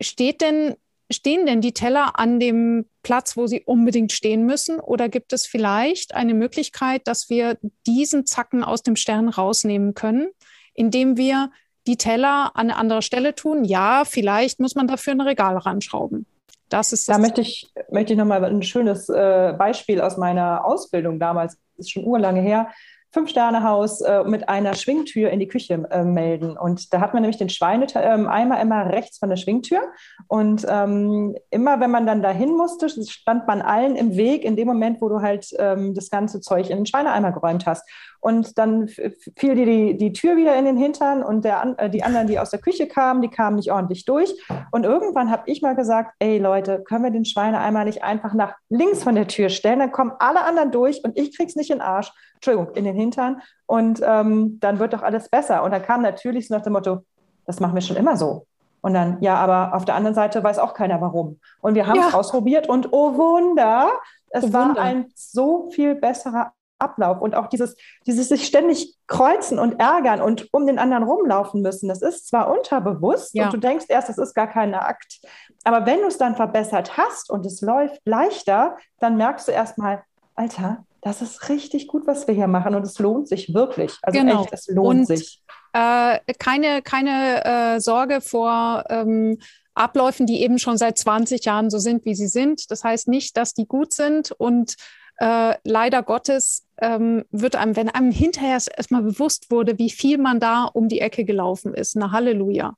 steht 0.00 0.40
denn, 0.40 0.74
stehen 1.10 1.46
denn 1.46 1.60
die 1.60 1.72
Teller 1.72 2.18
an 2.18 2.40
dem 2.40 2.86
Platz, 3.02 3.36
wo 3.36 3.46
sie 3.46 3.62
unbedingt 3.62 4.12
stehen 4.12 4.44
müssen? 4.44 4.80
Oder 4.80 5.08
gibt 5.08 5.32
es 5.32 5.46
vielleicht 5.46 6.14
eine 6.14 6.34
Möglichkeit, 6.34 7.06
dass 7.06 7.30
wir 7.30 7.58
diesen 7.86 8.26
Zacken 8.26 8.64
aus 8.64 8.82
dem 8.82 8.96
Stern 8.96 9.28
rausnehmen 9.28 9.94
können, 9.94 10.30
indem 10.74 11.16
wir 11.16 11.50
die 11.88 11.96
Teller 11.96 12.52
an 12.54 12.70
eine 12.70 12.76
andere 12.76 13.02
Stelle 13.02 13.34
tun. 13.34 13.64
Ja, 13.64 14.04
vielleicht 14.04 14.60
muss 14.60 14.76
man 14.76 14.86
dafür 14.86 15.14
ein 15.14 15.20
Regal 15.20 15.56
ranschrauben. 15.56 16.26
Das 16.68 16.92
ist 16.92 17.08
das 17.08 17.16
da 17.16 17.20
möchte 17.20 17.40
ich, 17.40 17.72
möchte 17.90 18.12
ich 18.12 18.18
nochmal 18.18 18.44
ein 18.44 18.62
schönes 18.62 19.08
äh, 19.08 19.54
Beispiel 19.58 20.00
aus 20.00 20.18
meiner 20.18 20.64
Ausbildung 20.64 21.18
damals, 21.18 21.56
ist 21.76 21.90
schon 21.90 22.04
urlange 22.04 22.40
her. 22.40 22.68
Fünf-Sterne-Haus 23.10 24.02
äh, 24.02 24.24
mit 24.24 24.50
einer 24.50 24.74
Schwingtür 24.74 25.30
in 25.30 25.40
die 25.40 25.48
Küche 25.48 25.82
äh, 25.90 26.04
melden. 26.04 26.58
Und 26.58 26.92
da 26.92 27.00
hat 27.00 27.14
man 27.14 27.22
nämlich 27.22 27.38
den 27.38 27.48
Schweineeimer 27.48 28.60
ähm, 28.60 28.62
immer 28.62 28.86
rechts 28.90 29.18
von 29.18 29.30
der 29.30 29.36
Schwingtür. 29.36 29.80
Und 30.26 30.66
ähm, 30.68 31.34
immer, 31.50 31.80
wenn 31.80 31.90
man 31.90 32.06
dann 32.06 32.20
dahin 32.20 32.54
musste, 32.54 32.90
stand 32.90 33.46
man 33.46 33.62
allen 33.62 33.96
im 33.96 34.16
Weg 34.16 34.44
in 34.44 34.56
dem 34.56 34.68
Moment, 34.68 35.00
wo 35.00 35.08
du 35.08 35.22
halt 35.22 35.48
ähm, 35.58 35.94
das 35.94 36.10
ganze 36.10 36.42
Zeug 36.42 36.68
in 36.68 36.76
den 36.76 36.86
Schweineeimer 36.86 37.32
geräumt 37.32 37.64
hast. 37.64 37.88
Und 38.20 38.58
dann 38.58 38.88
fiel 38.88 39.54
dir 39.54 39.66
die, 39.66 39.96
die 39.96 40.12
Tür 40.12 40.36
wieder 40.36 40.56
in 40.56 40.64
den 40.64 40.76
Hintern 40.76 41.22
und 41.22 41.44
der, 41.44 41.74
äh, 41.78 41.88
die 41.88 42.02
anderen, 42.02 42.26
die 42.26 42.38
aus 42.38 42.50
der 42.50 42.58
Küche 42.60 42.88
kamen, 42.88 43.22
die 43.22 43.28
kamen 43.28 43.56
nicht 43.56 43.70
ordentlich 43.70 44.04
durch. 44.04 44.34
Und 44.72 44.84
irgendwann 44.84 45.30
habe 45.30 45.44
ich 45.46 45.62
mal 45.62 45.76
gesagt, 45.76 46.14
ey 46.18 46.38
Leute, 46.38 46.82
können 46.82 47.04
wir 47.04 47.10
den 47.10 47.24
Schweineeimer 47.24 47.84
nicht 47.84 48.02
einfach 48.02 48.34
nach 48.34 48.54
links 48.68 49.04
von 49.04 49.14
der 49.14 49.28
Tür 49.28 49.48
stellen? 49.50 49.78
Dann 49.78 49.92
kommen 49.92 50.12
alle 50.18 50.44
anderen 50.44 50.72
durch 50.72 51.04
und 51.04 51.16
ich 51.16 51.36
krieg's 51.36 51.54
nicht 51.54 51.70
in 51.70 51.78
den 51.78 51.82
Arsch. 51.82 52.12
Entschuldigung, 52.34 52.74
in 52.74 52.84
den 52.84 52.96
Hintern. 52.96 53.40
Und 53.66 54.00
ähm, 54.04 54.58
dann 54.60 54.78
wird 54.78 54.92
doch 54.92 55.02
alles 55.02 55.28
besser. 55.28 55.62
Und 55.62 55.72
dann 55.72 55.82
kam 55.82 56.02
natürlich 56.02 56.48
so 56.48 56.54
nach 56.54 56.62
dem 56.62 56.72
Motto, 56.72 57.04
das 57.46 57.60
machen 57.60 57.74
wir 57.74 57.82
schon 57.82 57.96
immer 57.96 58.16
so. 58.16 58.46
Und 58.80 58.94
dann, 58.94 59.18
ja, 59.20 59.34
aber 59.36 59.74
auf 59.74 59.84
der 59.84 59.96
anderen 59.96 60.14
Seite 60.14 60.42
weiß 60.42 60.58
auch 60.58 60.74
keiner 60.74 61.00
warum. 61.00 61.40
Und 61.60 61.74
wir 61.74 61.86
haben 61.86 61.98
es 61.98 62.12
ja. 62.12 62.18
ausprobiert 62.18 62.68
und 62.68 62.92
oh 62.92 63.16
Wunder, 63.16 63.90
es 64.30 64.44
oh 64.44 64.52
war 64.52 64.78
ein 64.78 65.06
so 65.14 65.70
viel 65.70 65.94
besserer 65.94 66.52
Ablauf 66.78 67.20
und 67.20 67.34
auch 67.34 67.48
dieses, 67.48 67.76
dieses 68.06 68.28
sich 68.28 68.46
ständig 68.46 68.96
kreuzen 69.06 69.58
und 69.58 69.80
ärgern 69.80 70.20
und 70.20 70.48
um 70.52 70.66
den 70.66 70.78
anderen 70.78 71.02
rumlaufen 71.02 71.62
müssen. 71.62 71.88
Das 71.88 72.02
ist 72.02 72.28
zwar 72.28 72.50
unterbewusst 72.50 73.34
ja. 73.34 73.46
und 73.46 73.52
du 73.52 73.58
denkst 73.58 73.86
erst, 73.88 74.08
das 74.08 74.18
ist 74.18 74.34
gar 74.34 74.46
kein 74.46 74.74
Akt, 74.74 75.20
aber 75.64 75.86
wenn 75.86 76.00
du 76.00 76.06
es 76.06 76.18
dann 76.18 76.36
verbessert 76.36 76.96
hast 76.96 77.30
und 77.30 77.44
es 77.44 77.60
läuft 77.60 78.00
leichter, 78.04 78.76
dann 79.00 79.16
merkst 79.16 79.48
du 79.48 79.52
erstmal, 79.52 80.02
Alter, 80.34 80.84
das 81.00 81.22
ist 81.22 81.48
richtig 81.48 81.88
gut, 81.88 82.06
was 82.06 82.26
wir 82.26 82.34
hier 82.34 82.48
machen 82.48 82.74
und 82.74 82.82
es 82.82 82.98
lohnt 82.98 83.28
sich 83.28 83.54
wirklich. 83.54 83.96
Also 84.02 84.18
genau. 84.18 84.42
echt, 84.42 84.52
es 84.52 84.68
lohnt 84.68 85.00
und, 85.00 85.06
sich. 85.06 85.42
Äh, 85.72 86.18
keine 86.38 86.82
keine 86.82 87.44
äh, 87.44 87.80
Sorge 87.80 88.20
vor 88.20 88.84
ähm, 88.88 89.38
Abläufen, 89.74 90.26
die 90.26 90.42
eben 90.42 90.58
schon 90.58 90.76
seit 90.76 90.98
20 90.98 91.44
Jahren 91.44 91.70
so 91.70 91.78
sind, 91.78 92.04
wie 92.04 92.14
sie 92.14 92.26
sind. 92.26 92.70
Das 92.70 92.82
heißt 92.82 93.08
nicht, 93.08 93.36
dass 93.36 93.54
die 93.54 93.66
gut 93.66 93.92
sind 93.92 94.32
und 94.32 94.74
äh, 95.18 95.54
leider 95.64 96.02
Gottes 96.02 96.66
ähm, 96.80 97.24
wird 97.30 97.56
einem, 97.56 97.76
wenn 97.76 97.88
einem 97.88 98.10
hinterher 98.10 98.52
erstmal 98.76 99.02
bewusst 99.02 99.50
wurde, 99.50 99.78
wie 99.78 99.90
viel 99.90 100.18
man 100.18 100.40
da 100.40 100.64
um 100.64 100.88
die 100.88 101.00
Ecke 101.00 101.24
gelaufen 101.24 101.74
ist. 101.74 101.96
Na 101.96 102.12
Halleluja. 102.12 102.74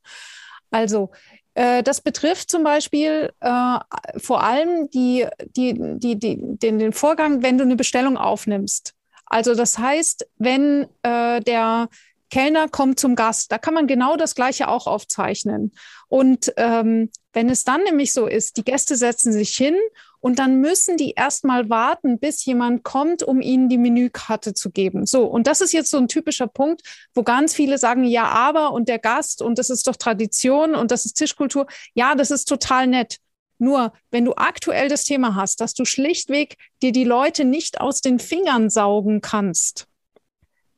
Also 0.71 1.11
äh, 1.55 1.83
das 1.83 2.01
betrifft 2.01 2.51
zum 2.51 2.63
Beispiel 2.63 3.31
äh, 3.41 3.79
vor 4.17 4.43
allem 4.43 4.89
die, 4.91 5.27
die, 5.57 5.75
die, 5.99 6.19
die, 6.19 6.39
den, 6.59 6.79
den 6.79 6.93
Vorgang, 6.93 7.43
wenn 7.43 7.59
du 7.59 7.65
eine 7.65 7.77
Bestellung 7.77 8.17
aufnimmst. 8.17 8.95
Also 9.27 9.55
das 9.55 9.79
heißt, 9.79 10.27
wenn 10.39 10.87
äh, 11.03 11.41
der 11.41 11.89
Kellner 12.31 12.69
kommt 12.69 12.99
zum 13.01 13.17
Gast. 13.17 13.53
Da 13.53 13.59
kann 13.59 13.75
man 13.75 13.87
genau 13.87 14.17
das 14.17 14.35
Gleiche 14.35 14.69
auch 14.69 14.87
aufzeichnen. 14.87 15.73
Und 16.09 16.53
ähm, 16.57 17.11
wenn 17.33 17.49
es 17.49 17.65
dann 17.65 17.83
nämlich 17.85 18.13
so 18.13 18.27
ist, 18.27 18.57
die 18.57 18.65
Gäste 18.65 18.97
setzen 18.97 19.33
sich 19.33 19.57
hin 19.57 19.77
und 20.21 20.39
dann 20.39 20.61
müssen 20.61 20.97
die 20.97 21.13
erstmal 21.13 21.71
warten, 21.71 22.19
bis 22.19 22.45
jemand 22.45 22.83
kommt, 22.83 23.23
um 23.23 23.41
ihnen 23.41 23.69
die 23.69 23.79
Menükarte 23.79 24.55
zu 24.55 24.71
geben. 24.71 25.07
So, 25.07 25.25
und 25.25 25.47
das 25.47 25.61
ist 25.61 25.73
jetzt 25.73 25.91
so 25.91 25.99
ein 25.99 26.09
typischer 26.09 26.47
Punkt, 26.47 26.83
wo 27.15 27.23
ganz 27.23 27.55
viele 27.55 27.79
sagen, 27.79 28.05
ja, 28.05 28.25
aber 28.25 28.73
und 28.73 28.89
der 28.89 28.99
Gast 28.99 29.43
und 29.43 29.59
das 29.59 29.71
ist 29.71 29.87
doch 29.87 29.97
Tradition 29.97 30.75
und 30.75 30.91
das 30.91 31.05
ist 31.05 31.15
Tischkultur. 31.15 31.67
Ja, 31.95 32.15
das 32.15 32.31
ist 32.31 32.47
total 32.47 32.87
nett. 32.87 33.19
Nur, 33.59 33.93
wenn 34.11 34.25
du 34.25 34.33
aktuell 34.37 34.89
das 34.89 35.05
Thema 35.05 35.35
hast, 35.35 35.61
dass 35.61 35.75
du 35.75 35.85
schlichtweg 35.85 36.57
dir 36.83 36.93
die 36.93 37.05
Leute 37.05 37.45
nicht 37.45 37.81
aus 37.81 38.01
den 38.01 38.19
Fingern 38.19 38.71
saugen 38.71 39.21
kannst, 39.21 39.87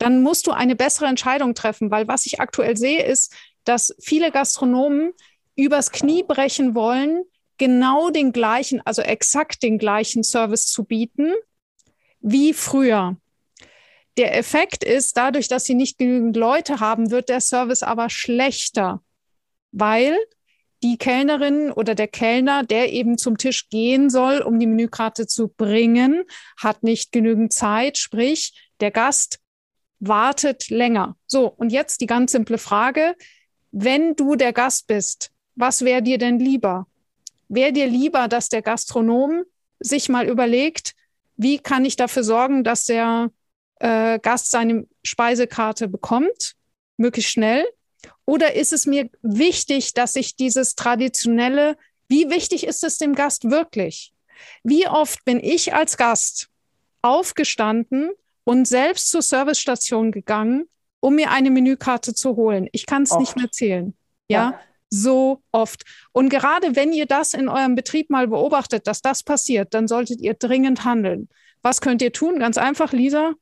dann 0.03 0.21
musst 0.21 0.49
du 0.49 0.51
eine 0.51 0.75
bessere 0.75 1.07
Entscheidung 1.07 1.55
treffen, 1.55 1.93
weil 1.93 2.09
was 2.09 2.27
ich 2.27 2.41
aktuell 2.41 2.77
sehe, 2.77 3.05
ist, 3.05 3.33
dass 3.63 3.95
viele 4.01 4.33
Gastronomen 4.33 5.13
übers 5.55 5.93
Knie 5.93 6.25
brechen 6.25 6.75
wollen, 6.75 7.23
genau 7.57 8.11
den 8.11 8.33
gleichen, 8.33 8.81
also 8.85 9.01
exakt 9.03 9.63
den 9.63 9.79
gleichen 9.79 10.25
Service 10.25 10.67
zu 10.67 10.83
bieten 10.83 11.33
wie 12.21 12.53
früher. 12.53 13.17
Der 14.17 14.37
Effekt 14.37 14.83
ist, 14.83 15.17
dadurch, 15.17 15.47
dass 15.47 15.67
sie 15.67 15.75
nicht 15.75 15.99
genügend 15.99 16.37
Leute 16.37 16.81
haben, 16.81 17.13
wird 17.13 17.29
der 17.29 17.41
Service 17.41 17.85
aber 17.85 18.11
schlechter, 18.11 19.03
weil 19.71 20.17
die 20.83 20.99
Kellnerin 20.99 21.71
oder 21.71 21.95
der 21.95 22.09
Kellner, 22.09 22.65
der 22.65 22.93
eben 22.93 23.19
zum 23.19 23.39
Tisch 23.39 23.69
gehen 23.69 24.11
soll, 24.11 24.41
um 24.41 24.59
die 24.59 24.67
Menükarte 24.67 25.29
zu 25.29 25.47
bringen, 25.47 26.25
hat 26.57 26.83
nicht 26.83 27.13
genügend 27.13 27.53
Zeit, 27.53 27.99
sprich, 27.99 28.53
der 28.81 28.91
Gast 28.91 29.42
wartet 30.03 30.69
länger. 30.69 31.17
So, 31.27 31.47
und 31.47 31.71
jetzt 31.71 32.01
die 32.01 32.07
ganz 32.07 32.33
simple 32.33 32.59
Frage, 32.59 33.15
wenn 33.71 34.17
du 34.17 34.35
der 34.35 34.53
Gast 34.53 34.89
bist, 34.89 35.31
was 35.55 35.85
wäre 35.85 36.03
dir 36.03 36.19
denn 36.19 36.41
lieber? 36.41 36.87
Wäre 37.49 37.73
dir 37.73 37.87
lieber, 37.87 38.27
dass 38.27 38.49
der 38.49 38.63
Gastronom 38.63 39.45
sich 39.79 40.09
mal 40.09 40.29
überlegt, 40.29 40.95
wie 41.37 41.59
kann 41.59 41.85
ich 41.85 41.97
dafür 41.97 42.25
sorgen, 42.25 42.65
dass 42.65 42.85
der 42.85 43.31
äh, 43.79 44.19
Gast 44.19 44.51
seine 44.51 44.87
Speisekarte 45.05 45.87
bekommt, 45.87 46.55
möglichst 46.97 47.31
schnell? 47.31 47.65
Oder 48.25 48.55
ist 48.55 48.73
es 48.73 48.87
mir 48.87 49.09
wichtig, 49.23 49.95
dass 49.95 50.17
ich 50.17 50.35
dieses 50.35 50.75
traditionelle, 50.75 51.77
wie 52.09 52.29
wichtig 52.29 52.67
ist 52.67 52.83
es 52.83 52.99
dem 52.99 53.15
Gast 53.15 53.51
wirklich? 53.51 54.13
Wie 54.65 54.89
oft 54.89 55.25
bin 55.25 55.39
ich 55.39 55.75
als 55.75 55.97
Gast 55.97 56.49
aufgestanden 57.03 58.11
und 58.45 58.67
selbst 58.67 59.11
zur 59.11 59.23
Servicestation 59.23 60.13
gegangen, 60.13 60.69
um 61.01 61.15
mir 61.17 61.31
eine 61.31 61.51
Menükarte 61.51 62.15
zu 62.15 62.37
holen. 62.37 62.69
Ich 62.73 62.87
kann 62.87 63.03
es 63.03 63.17
nicht 63.19 63.37
mehr 63.37 63.51
zählen. 63.51 63.95
Ja? 64.29 64.51
ja, 64.51 64.61
so 64.91 65.43
oft. 65.53 65.85
Und 66.13 66.29
gerade 66.29 66.77
wenn 66.77 66.93
ihr 66.93 67.07
das 67.07 67.35
in 67.35 67.49
eurem 67.49 67.75
Betrieb 67.75 68.11
mal 68.11 68.29
beobachtet, 68.29 68.87
dass 68.87 69.03
das 69.03 69.23
passiert, 69.23 69.75
dann 69.75 69.89
solltet 69.89 70.21
ihr 70.21 70.35
dringend 70.35 70.85
handeln. 70.85 71.29
Was 71.63 71.81
könnt 71.81 72.03
ihr 72.03 72.13
tun? 72.13 72.39
Ganz 72.39 72.59
einfach, 72.59 72.93
Lisa. 72.93 73.33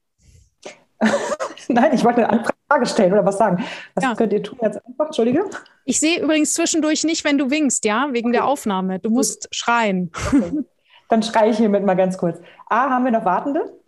Nein, 1.69 1.95
ich 1.95 2.05
wollte 2.05 2.29
eine 2.29 2.45
Frage 2.69 2.87
stellen 2.87 3.13
oder 3.13 3.25
was 3.25 3.39
sagen. 3.39 3.65
Was 3.95 4.05
ja. 4.05 4.15
könnt 4.15 4.33
ihr 4.33 4.43
tun 4.43 4.59
jetzt 4.63 4.85
einfach? 4.85 5.07
Entschuldige. 5.07 5.45
Ich 5.85 5.99
sehe 5.99 6.21
übrigens 6.21 6.53
zwischendurch 6.53 7.05
nicht, 7.05 7.25
wenn 7.25 7.39
du 7.39 7.51
winkst, 7.51 7.85
ja, 7.85 8.09
wegen 8.13 8.29
okay. 8.29 8.39
der 8.39 8.47
Aufnahme. 8.47 8.99
Du 8.99 9.11
musst 9.11 9.45
Gut. 9.45 9.55
schreien. 9.55 10.11
Okay. 10.15 10.65
Dann 11.09 11.23
schreie 11.23 11.51
ich 11.51 11.57
hiermit 11.57 11.85
mal 11.85 11.97
ganz 11.97 12.17
kurz. 12.17 12.39
A, 12.69 12.89
haben 12.91 13.05
wir 13.05 13.11
noch 13.11 13.25
Wartende? 13.25 13.80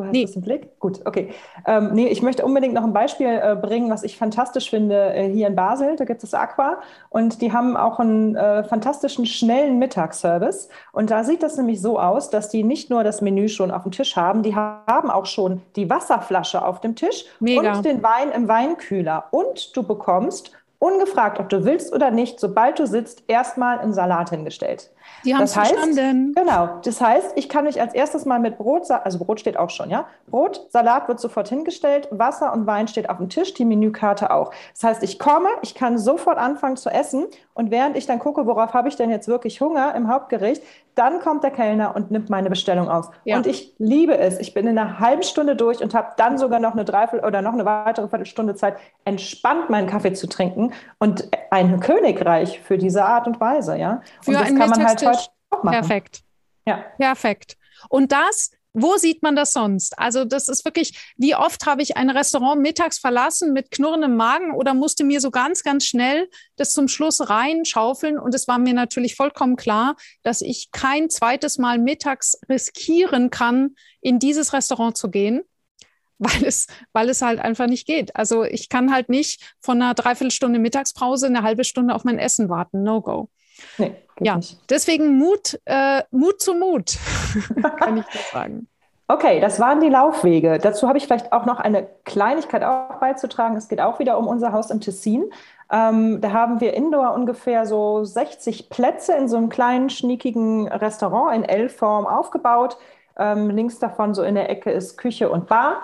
Du 0.00 0.06
hast 0.06 0.12
nee. 0.12 0.24
das 0.24 0.36
im 0.36 0.42
Blick? 0.42 0.78
Gut, 0.78 1.00
okay. 1.04 1.30
Ähm, 1.66 1.90
nee, 1.92 2.06
ich 2.08 2.22
möchte 2.22 2.44
unbedingt 2.44 2.72
noch 2.74 2.84
ein 2.84 2.92
Beispiel 2.92 3.26
äh, 3.26 3.54
bringen, 3.54 3.90
was 3.90 4.02
ich 4.02 4.16
fantastisch 4.16 4.70
finde 4.70 5.12
äh, 5.14 5.28
hier 5.28 5.46
in 5.46 5.54
Basel. 5.54 5.96
Da 5.96 6.04
gibt 6.04 6.24
es 6.24 6.32
Aqua 6.32 6.80
und 7.10 7.42
die 7.42 7.52
haben 7.52 7.76
auch 7.76 8.00
einen 8.00 8.34
äh, 8.34 8.64
fantastischen 8.64 9.26
schnellen 9.26 9.78
Mittagsservice. 9.78 10.70
Und 10.92 11.10
da 11.10 11.22
sieht 11.24 11.42
das 11.42 11.56
nämlich 11.56 11.82
so 11.82 11.98
aus, 12.00 12.30
dass 12.30 12.48
die 12.48 12.62
nicht 12.62 12.88
nur 12.88 13.04
das 13.04 13.20
Menü 13.20 13.48
schon 13.48 13.70
auf 13.70 13.82
dem 13.82 13.92
Tisch 13.92 14.16
haben, 14.16 14.42
die 14.42 14.56
haben 14.56 15.10
auch 15.10 15.26
schon 15.26 15.60
die 15.76 15.90
Wasserflasche 15.90 16.64
auf 16.64 16.80
dem 16.80 16.96
Tisch 16.96 17.26
Mega. 17.40 17.76
und 17.76 17.84
den 17.84 18.02
Wein 18.02 18.30
im 18.30 18.48
Weinkühler. 18.48 19.24
Und 19.30 19.76
du 19.76 19.82
bekommst 19.82 20.52
ungefragt, 20.78 21.38
ob 21.38 21.48
du 21.50 21.64
willst 21.64 21.92
oder 21.92 22.10
nicht, 22.10 22.40
sobald 22.40 22.78
du 22.78 22.86
sitzt, 22.86 23.24
erstmal 23.28 23.78
einen 23.78 23.92
Salat 23.92 24.30
hingestellt. 24.30 24.90
Die 25.24 25.34
haben 25.34 25.46
verstanden. 25.46 26.32
Genau. 26.34 26.80
Das 26.82 27.00
heißt, 27.00 27.32
ich 27.36 27.48
kann 27.48 27.64
mich 27.64 27.80
als 27.80 27.94
erstes 27.94 28.24
mal 28.24 28.38
mit 28.38 28.58
Brot, 28.58 28.90
also 28.90 29.18
Brot 29.18 29.40
steht 29.40 29.56
auch 29.56 29.70
schon, 29.70 29.90
ja. 29.90 30.06
Brot, 30.28 30.66
Salat 30.70 31.08
wird 31.08 31.20
sofort 31.20 31.48
hingestellt, 31.48 32.08
Wasser 32.10 32.52
und 32.52 32.66
Wein 32.66 32.88
steht 32.88 33.10
auf 33.10 33.18
dem 33.18 33.28
Tisch, 33.28 33.54
die 33.54 33.64
Menükarte 33.64 34.30
auch. 34.30 34.52
Das 34.72 34.84
heißt, 34.84 35.02
ich 35.02 35.18
komme, 35.18 35.48
ich 35.62 35.74
kann 35.74 35.98
sofort 35.98 36.38
anfangen 36.38 36.76
zu 36.76 36.90
essen 36.90 37.26
und 37.54 37.70
während 37.70 37.96
ich 37.96 38.06
dann 38.06 38.18
gucke, 38.18 38.46
worauf 38.46 38.72
habe 38.72 38.88
ich 38.88 38.96
denn 38.96 39.10
jetzt 39.10 39.28
wirklich 39.28 39.60
Hunger 39.60 39.94
im 39.94 40.08
Hauptgericht, 40.08 40.62
dann 41.00 41.20
kommt 41.20 41.42
der 41.42 41.50
Kellner 41.50 41.96
und 41.96 42.10
nimmt 42.10 42.28
meine 42.28 42.50
Bestellung 42.50 42.90
aus. 42.90 43.10
Ja. 43.24 43.38
Und 43.38 43.46
ich 43.46 43.74
liebe 43.78 44.18
es. 44.18 44.38
Ich 44.38 44.52
bin 44.52 44.66
in 44.66 44.78
einer 44.78 45.00
halben 45.00 45.22
Stunde 45.22 45.56
durch 45.56 45.80
und 45.80 45.94
habe 45.94 46.12
dann 46.18 46.36
sogar 46.36 46.60
noch 46.60 46.72
eine 46.72 46.84
Dreiviertel 46.84 47.26
oder 47.26 47.40
noch 47.40 47.54
eine 47.54 47.64
weitere 47.64 48.06
Viertelstunde 48.06 48.54
Zeit, 48.54 48.76
entspannt 49.06 49.70
meinen 49.70 49.88
Kaffee 49.88 50.12
zu 50.12 50.28
trinken 50.28 50.74
und 50.98 51.28
ein 51.50 51.80
Königreich 51.80 52.60
für 52.60 52.76
diese 52.76 53.06
Art 53.06 53.26
und 53.26 53.40
Weise, 53.40 53.78
ja. 53.78 54.02
Für 54.20 54.32
und 54.32 54.40
das 54.40 54.48
kann 54.48 54.70
man 54.70 54.86
halt 54.86 55.06
heute 55.06 55.18
auch 55.48 55.62
machen. 55.62 55.78
Perfekt. 55.78 56.20
Ja. 56.66 56.84
Perfekt. 56.98 57.56
Und 57.88 58.12
das 58.12 58.50
wo 58.72 58.96
sieht 58.96 59.22
man 59.22 59.34
das 59.34 59.52
sonst? 59.52 59.98
Also 59.98 60.24
das 60.24 60.48
ist 60.48 60.64
wirklich, 60.64 61.12
wie 61.16 61.34
oft 61.34 61.66
habe 61.66 61.82
ich 61.82 61.96
ein 61.96 62.10
Restaurant 62.10 62.60
mittags 62.60 62.98
verlassen 62.98 63.52
mit 63.52 63.70
knurrendem 63.70 64.16
Magen 64.16 64.52
oder 64.54 64.74
musste 64.74 65.04
mir 65.04 65.20
so 65.20 65.30
ganz, 65.30 65.62
ganz 65.62 65.84
schnell 65.84 66.28
das 66.56 66.72
zum 66.72 66.86
Schluss 66.86 67.28
reinschaufeln. 67.28 68.18
Und 68.18 68.34
es 68.34 68.46
war 68.46 68.58
mir 68.58 68.74
natürlich 68.74 69.16
vollkommen 69.16 69.56
klar, 69.56 69.96
dass 70.22 70.40
ich 70.40 70.70
kein 70.70 71.10
zweites 71.10 71.58
Mal 71.58 71.78
mittags 71.78 72.38
riskieren 72.48 73.30
kann, 73.30 73.74
in 74.00 74.18
dieses 74.18 74.52
Restaurant 74.52 74.96
zu 74.96 75.10
gehen. 75.10 75.42
Weil 76.22 76.44
es, 76.44 76.66
weil 76.92 77.08
es 77.08 77.22
halt 77.22 77.40
einfach 77.40 77.66
nicht 77.66 77.86
geht. 77.86 78.14
Also 78.14 78.44
ich 78.44 78.68
kann 78.68 78.92
halt 78.92 79.08
nicht 79.08 79.54
von 79.58 79.80
einer 79.80 79.94
Dreiviertelstunde 79.94 80.58
Mittagspause 80.58 81.24
eine 81.24 81.42
halbe 81.42 81.64
Stunde 81.64 81.94
auf 81.94 82.04
mein 82.04 82.18
Essen 82.18 82.50
warten. 82.50 82.82
No 82.82 83.00
go. 83.00 83.30
Nee, 83.78 83.94
ja, 84.20 84.36
nicht. 84.36 84.58
deswegen 84.68 85.18
Mut, 85.18 85.58
äh, 85.64 86.02
Mut 86.10 86.40
zu 86.40 86.54
Mut, 86.54 86.96
kann 87.78 87.98
ich 87.98 88.06
das 88.06 88.30
sagen. 88.30 88.66
Okay, 89.08 89.40
das 89.40 89.58
waren 89.58 89.80
die 89.80 89.88
Laufwege. 89.88 90.58
Dazu 90.58 90.86
habe 90.86 90.96
ich 90.96 91.04
vielleicht 91.04 91.32
auch 91.32 91.44
noch 91.44 91.58
eine 91.58 91.88
Kleinigkeit 92.04 92.62
auch 92.62 93.00
beizutragen. 93.00 93.56
Es 93.56 93.66
geht 93.66 93.80
auch 93.80 93.98
wieder 93.98 94.16
um 94.16 94.28
unser 94.28 94.52
Haus 94.52 94.70
im 94.70 94.80
Tessin. 94.80 95.24
Ähm, 95.72 96.20
da 96.20 96.30
haben 96.30 96.60
wir 96.60 96.74
indoor 96.74 97.14
ungefähr 97.14 97.66
so 97.66 98.04
60 98.04 98.70
Plätze 98.70 99.14
in 99.14 99.28
so 99.28 99.36
einem 99.36 99.48
kleinen, 99.48 99.90
schniekigen 99.90 100.68
Restaurant 100.68 101.34
in 101.34 101.44
L-Form 101.44 102.06
aufgebaut. 102.06 102.76
Ähm, 103.18 103.50
links 103.50 103.80
davon 103.80 104.14
so 104.14 104.22
in 104.22 104.36
der 104.36 104.48
Ecke 104.48 104.70
ist 104.70 104.96
Küche 104.96 105.28
und 105.28 105.48
Bar. 105.48 105.82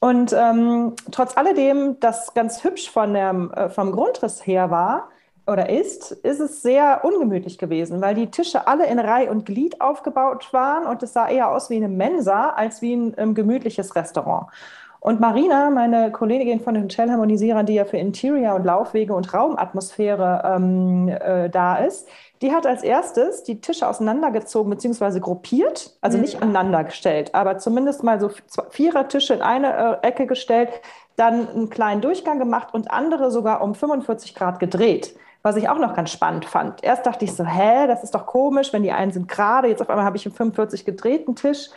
Und 0.00 0.34
ähm, 0.34 0.94
trotz 1.10 1.36
alledem, 1.36 1.98
das 2.00 2.34
ganz 2.34 2.62
hübsch 2.62 2.90
von 2.90 3.14
der, 3.14 3.30
äh, 3.56 3.68
vom 3.70 3.92
Grundriss 3.92 4.46
her 4.46 4.70
war, 4.70 5.08
oder 5.46 5.68
ist, 5.68 6.10
ist 6.10 6.40
es 6.40 6.62
sehr 6.62 7.04
ungemütlich 7.04 7.56
gewesen, 7.58 8.00
weil 8.00 8.14
die 8.14 8.30
Tische 8.30 8.66
alle 8.66 8.86
in 8.86 8.98
Reih 8.98 9.30
und 9.30 9.46
Glied 9.46 9.80
aufgebaut 9.80 10.52
waren 10.52 10.86
und 10.86 11.02
es 11.02 11.12
sah 11.12 11.28
eher 11.28 11.50
aus 11.50 11.70
wie 11.70 11.76
eine 11.76 11.88
Mensa 11.88 12.50
als 12.50 12.82
wie 12.82 12.94
ein 12.94 13.14
ähm, 13.16 13.34
gemütliches 13.34 13.94
Restaurant. 13.94 14.48
Und 14.98 15.20
Marina, 15.20 15.70
meine 15.70 16.10
Kollegin 16.10 16.58
von 16.58 16.74
den 16.74 16.84
Hotelharmonisierern, 16.84 17.64
die 17.64 17.74
ja 17.74 17.84
für 17.84 17.96
Interior 17.96 18.56
und 18.56 18.64
Laufwege 18.64 19.14
und 19.14 19.32
Raumatmosphäre 19.32 20.42
ähm, 20.56 21.08
äh, 21.08 21.48
da 21.48 21.76
ist, 21.76 22.08
die 22.42 22.50
hat 22.50 22.66
als 22.66 22.82
erstes 22.82 23.44
die 23.44 23.60
Tische 23.60 23.88
auseinandergezogen 23.88 24.68
bzw. 24.68 25.20
gruppiert, 25.20 25.96
also 26.00 26.18
mhm. 26.18 26.22
nicht 26.22 26.42
aneinander 26.42 26.82
gestellt, 26.82 27.36
aber 27.36 27.58
zumindest 27.58 28.02
mal 28.02 28.18
so 28.18 28.30
vierer 28.70 29.06
Tische 29.06 29.34
in 29.34 29.42
eine 29.42 30.00
äh, 30.02 30.08
Ecke 30.08 30.26
gestellt, 30.26 30.70
dann 31.14 31.48
einen 31.50 31.70
kleinen 31.70 32.00
Durchgang 32.00 32.40
gemacht 32.40 32.74
und 32.74 32.90
andere 32.90 33.30
sogar 33.30 33.62
um 33.62 33.76
45 33.76 34.34
Grad 34.34 34.58
gedreht 34.58 35.14
was 35.46 35.54
ich 35.54 35.68
auch 35.68 35.78
noch 35.78 35.94
ganz 35.94 36.10
spannend 36.10 36.44
fand. 36.44 36.82
Erst 36.82 37.06
dachte 37.06 37.24
ich 37.24 37.32
so, 37.32 37.44
hä, 37.44 37.86
das 37.86 38.02
ist 38.02 38.16
doch 38.16 38.26
komisch, 38.26 38.72
wenn 38.72 38.82
die 38.82 38.90
einen 38.90 39.12
sind 39.12 39.28
gerade, 39.28 39.68
jetzt 39.68 39.80
auf 39.80 39.88
einmal 39.88 40.04
habe 40.04 40.16
ich 40.16 40.26
einen 40.26 40.34
45 40.34 40.84
gedrehten 40.84 41.36
Tisch. 41.36 41.68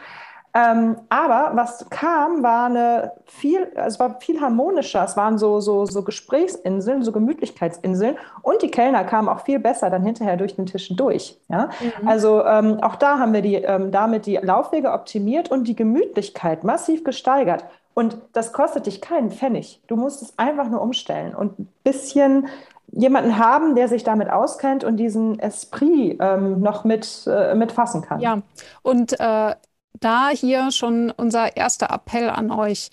Ähm, 0.55 0.95
aber 1.09 1.51
was 1.53 1.87
kam, 1.91 2.41
war 2.41 2.65
eine 2.65 3.11
viel, 3.25 3.71
es 3.75 3.99
war 3.99 4.19
viel 4.21 4.41
harmonischer. 4.41 5.03
Es 5.03 5.15
waren 5.15 5.37
so, 5.37 5.59
so, 5.59 5.85
so 5.85 6.01
Gesprächsinseln, 6.01 7.03
so 7.03 7.11
Gemütlichkeitsinseln 7.11 8.17
und 8.41 8.59
die 8.63 8.71
Kellner 8.71 9.03
kamen 9.03 9.29
auch 9.29 9.41
viel 9.41 9.59
besser 9.59 9.91
dann 9.91 10.01
hinterher 10.01 10.37
durch 10.37 10.55
den 10.55 10.65
Tischen 10.65 10.97
durch. 10.97 11.37
Ja? 11.49 11.69
Mhm. 11.79 12.07
Also 12.07 12.43
ähm, 12.43 12.79
auch 12.81 12.95
da 12.95 13.19
haben 13.19 13.33
wir 13.33 13.43
die, 13.43 13.57
ähm, 13.57 13.91
damit 13.91 14.25
die 14.25 14.37
Laufwege 14.37 14.93
optimiert 14.93 15.51
und 15.51 15.67
die 15.67 15.75
Gemütlichkeit 15.75 16.63
massiv 16.63 17.03
gesteigert. 17.03 17.65
Und 17.93 18.17
das 18.33 18.51
kostet 18.51 18.87
dich 18.87 19.01
keinen 19.01 19.29
Pfennig. 19.29 19.83
Du 19.85 19.95
musst 19.95 20.23
es 20.23 20.39
einfach 20.39 20.69
nur 20.69 20.81
umstellen 20.81 21.35
und 21.35 21.59
ein 21.59 21.67
bisschen 21.83 22.47
jemanden 22.91 23.37
haben, 23.37 23.75
der 23.75 23.87
sich 23.87 24.03
damit 24.03 24.29
auskennt 24.29 24.83
und 24.83 24.97
diesen 24.97 25.39
Esprit 25.39 26.17
ähm, 26.19 26.61
noch 26.61 26.83
mit, 26.83 27.27
äh, 27.27 27.55
mitfassen 27.55 28.01
kann. 28.01 28.19
Ja, 28.19 28.41
und 28.81 29.19
äh, 29.19 29.55
da 29.99 30.29
hier 30.29 30.71
schon 30.71 31.11
unser 31.11 31.57
erster 31.57 31.91
Appell 31.91 32.29
an 32.29 32.51
euch. 32.51 32.89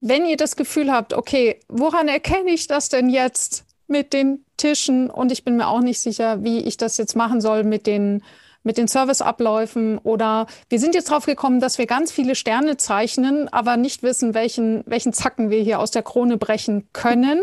Wenn 0.00 0.26
ihr 0.26 0.36
das 0.36 0.56
Gefühl 0.56 0.92
habt, 0.92 1.14
okay, 1.14 1.60
woran 1.68 2.08
erkenne 2.08 2.50
ich 2.50 2.66
das 2.66 2.88
denn 2.88 3.08
jetzt 3.08 3.64
mit 3.86 4.12
den 4.12 4.44
Tischen? 4.56 5.10
Und 5.10 5.30
ich 5.30 5.44
bin 5.44 5.56
mir 5.56 5.68
auch 5.68 5.80
nicht 5.80 6.00
sicher, 6.00 6.42
wie 6.42 6.58
ich 6.60 6.76
das 6.76 6.96
jetzt 6.96 7.14
machen 7.14 7.40
soll 7.40 7.62
mit 7.62 7.86
den, 7.86 8.24
mit 8.64 8.78
den 8.78 8.88
Serviceabläufen. 8.88 9.98
Oder 9.98 10.46
wir 10.68 10.80
sind 10.80 10.96
jetzt 10.96 11.10
drauf 11.10 11.26
gekommen, 11.26 11.60
dass 11.60 11.78
wir 11.78 11.86
ganz 11.86 12.10
viele 12.10 12.34
Sterne 12.34 12.76
zeichnen, 12.76 13.48
aber 13.52 13.76
nicht 13.76 14.02
wissen, 14.02 14.34
welchen, 14.34 14.82
welchen 14.86 15.12
Zacken 15.12 15.50
wir 15.50 15.62
hier 15.62 15.78
aus 15.78 15.92
der 15.92 16.02
Krone 16.02 16.36
brechen 16.36 16.88
können. 16.92 17.40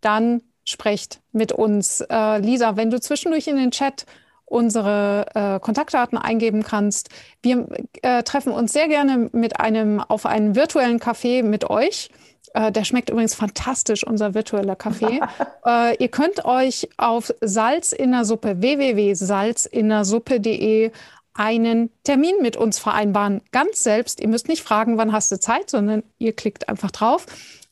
Dann 0.00 0.42
sprecht 0.64 1.20
mit 1.32 1.52
uns. 1.52 2.00
Äh, 2.00 2.38
Lisa, 2.38 2.76
wenn 2.76 2.90
du 2.90 3.00
zwischendurch 3.00 3.46
in 3.46 3.56
den 3.56 3.70
Chat 3.70 4.06
unsere 4.52 5.26
äh, 5.34 5.58
Kontaktdaten 5.60 6.18
eingeben 6.18 6.62
kannst. 6.62 7.08
Wir 7.40 7.66
äh, 8.02 8.22
treffen 8.22 8.52
uns 8.52 8.74
sehr 8.74 8.86
gerne 8.86 9.30
mit 9.32 9.58
einem 9.58 9.98
auf 9.98 10.26
einen 10.26 10.54
virtuellen 10.54 11.00
Kaffee 11.00 11.42
mit 11.42 11.70
euch. 11.70 12.10
Äh, 12.52 12.70
der 12.70 12.84
schmeckt 12.84 13.08
übrigens 13.08 13.34
fantastisch, 13.34 14.06
unser 14.06 14.34
virtueller 14.34 14.76
Kaffee. 14.76 15.20
Äh, 15.64 15.94
ihr 16.02 16.08
könnt 16.08 16.44
euch 16.44 16.88
auf 16.96 17.32
Salz 17.40 17.92
in 17.92 18.10
der 18.10 18.24
Suppe 18.24 18.60
www.salzinnersuppe.de 18.60 20.90
einen 21.34 21.90
Termin 22.02 22.34
mit 22.42 22.56
uns 22.56 22.80
vereinbaren. 22.80 23.42
Ganz 23.52 23.84
selbst. 23.84 24.18
Ihr 24.18 24.26
müsst 24.26 24.48
nicht 24.48 24.64
fragen, 24.64 24.98
wann 24.98 25.12
hast 25.12 25.30
du 25.30 25.38
Zeit, 25.38 25.70
sondern 25.70 26.02
ihr 26.18 26.32
klickt 26.32 26.68
einfach 26.68 26.90
drauf. 26.90 27.26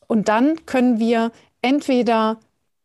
Und 0.07 0.29
dann 0.29 0.65
können 0.65 0.99
wir 0.99 1.33
entweder 1.61 2.39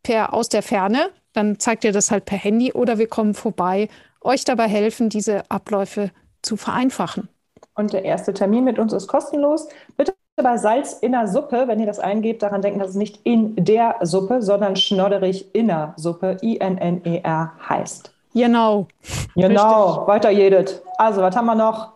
per 0.06 0.32
aus 0.32 0.48
der 0.48 0.62
Ferne, 0.62 1.10
dann 1.32 1.58
zeigt 1.58 1.82
ihr 1.82 1.90
das 1.90 2.12
halt 2.12 2.26
per 2.26 2.38
Handy 2.38 2.72
oder 2.72 2.96
wir 2.96 3.08
kommen 3.08 3.34
vorbei, 3.34 3.88
euch 4.20 4.44
dabei 4.44 4.68
helfen, 4.68 5.08
diese 5.08 5.50
Abläufe 5.50 6.12
zu 6.42 6.56
vereinfachen. 6.56 7.28
Und 7.74 7.92
der 7.92 8.04
erste 8.04 8.32
Termin 8.32 8.62
mit 8.62 8.78
uns 8.78 8.92
ist 8.92 9.08
kostenlos. 9.08 9.66
Bitte 9.96 10.14
bei 10.36 10.58
Salz 10.58 10.92
in 10.92 11.10
der 11.10 11.26
Suppe, 11.26 11.66
wenn 11.66 11.80
ihr 11.80 11.86
das 11.86 11.98
eingebt, 11.98 12.42
daran 12.42 12.62
denken, 12.62 12.78
dass 12.78 12.90
es 12.90 12.94
nicht 12.94 13.18
in 13.24 13.56
der 13.56 13.96
Suppe, 14.02 14.42
sondern 14.42 14.76
schnodderig 14.76 15.52
in 15.54 15.68
der 15.68 15.92
Suppe, 15.96 16.36
I-N-N-E-R 16.40 17.52
heißt. 17.68 18.12
Genau. 18.32 18.86
Genau, 19.34 19.86
Richtig. 19.86 20.06
weiter 20.06 20.30
jedet. 20.30 20.82
Also, 20.98 21.20
was 21.20 21.34
haben 21.34 21.46
wir 21.46 21.56
noch? 21.56 21.94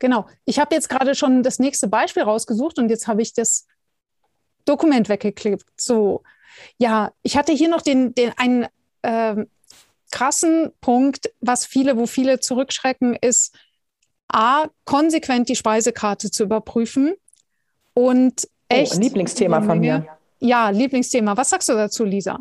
Genau. 0.00 0.26
Ich 0.44 0.58
habe 0.58 0.74
jetzt 0.74 0.90
gerade 0.90 1.14
schon 1.14 1.42
das 1.42 1.60
nächste 1.60 1.88
Beispiel 1.88 2.24
rausgesucht 2.24 2.78
und 2.78 2.90
jetzt 2.90 3.08
habe 3.08 3.22
ich 3.22 3.32
das 3.32 3.66
Dokument 4.66 5.08
weggeklickt. 5.08 5.64
So, 5.76 6.22
ja, 6.78 7.12
ich 7.22 7.36
hatte 7.36 7.52
hier 7.52 7.68
noch 7.68 7.82
den, 7.82 8.14
den 8.14 8.32
einen 8.36 8.66
ähm, 9.02 9.48
krassen 10.10 10.72
Punkt, 10.80 11.30
was 11.40 11.66
viele, 11.66 11.96
wo 11.96 12.06
viele 12.06 12.40
zurückschrecken, 12.40 13.16
ist 13.20 13.54
A, 14.28 14.66
konsequent 14.84 15.48
die 15.48 15.56
Speisekarte 15.56 16.30
zu 16.30 16.44
überprüfen 16.44 17.14
und 17.94 18.48
echt. 18.68 18.92
Oh, 18.92 18.96
ein 18.96 19.02
Lieblingsthema 19.02 19.62
von 19.62 19.78
mir. 19.78 20.06
Ja, 20.40 20.70
Lieblingsthema. 20.70 21.36
Was 21.36 21.50
sagst 21.50 21.68
du 21.68 21.74
dazu, 21.74 22.04
Lisa? 22.04 22.40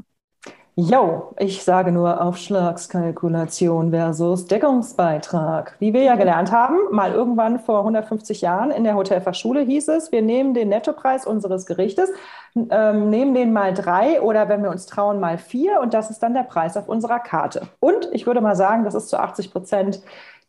Jo, 0.77 1.33
ich 1.39 1.63
sage 1.63 1.93
nur 1.93 2.21
Aufschlagskalkulation 2.21 3.91
versus 3.91 4.45
Deckungsbeitrag. 4.45 5.77
Wie 5.79 5.93
wir 5.93 6.03
ja 6.03 6.15
gelernt 6.15 6.51
haben, 6.51 6.75
mal 6.91 7.13
irgendwann 7.13 7.59
vor 7.59 7.79
150 7.79 8.41
Jahren 8.41 8.71
in 8.71 8.83
der 8.83 8.95
Hotelfachschule 8.95 9.61
hieß 9.61 9.87
es, 9.87 10.11
wir 10.11 10.21
nehmen 10.21 10.53
den 10.53 10.67
Nettopreis 10.67 11.25
unseres 11.25 11.65
Gerichtes, 11.65 12.09
ähm, 12.55 13.09
nehmen 13.09 13.33
den 13.33 13.53
mal 13.53 13.73
drei 13.73 14.19
oder 14.19 14.49
wenn 14.49 14.63
wir 14.63 14.69
uns 14.69 14.85
trauen, 14.85 15.21
mal 15.21 15.37
vier 15.37 15.79
und 15.79 15.93
das 15.93 16.09
ist 16.09 16.21
dann 16.21 16.33
der 16.33 16.43
Preis 16.43 16.75
auf 16.75 16.89
unserer 16.89 17.19
Karte. 17.19 17.69
Und 17.79 18.09
ich 18.11 18.27
würde 18.27 18.41
mal 18.41 18.57
sagen, 18.57 18.83
das 18.83 18.95
ist 18.95 19.07
zu 19.07 19.17
80 19.17 19.53
Prozent 19.53 20.01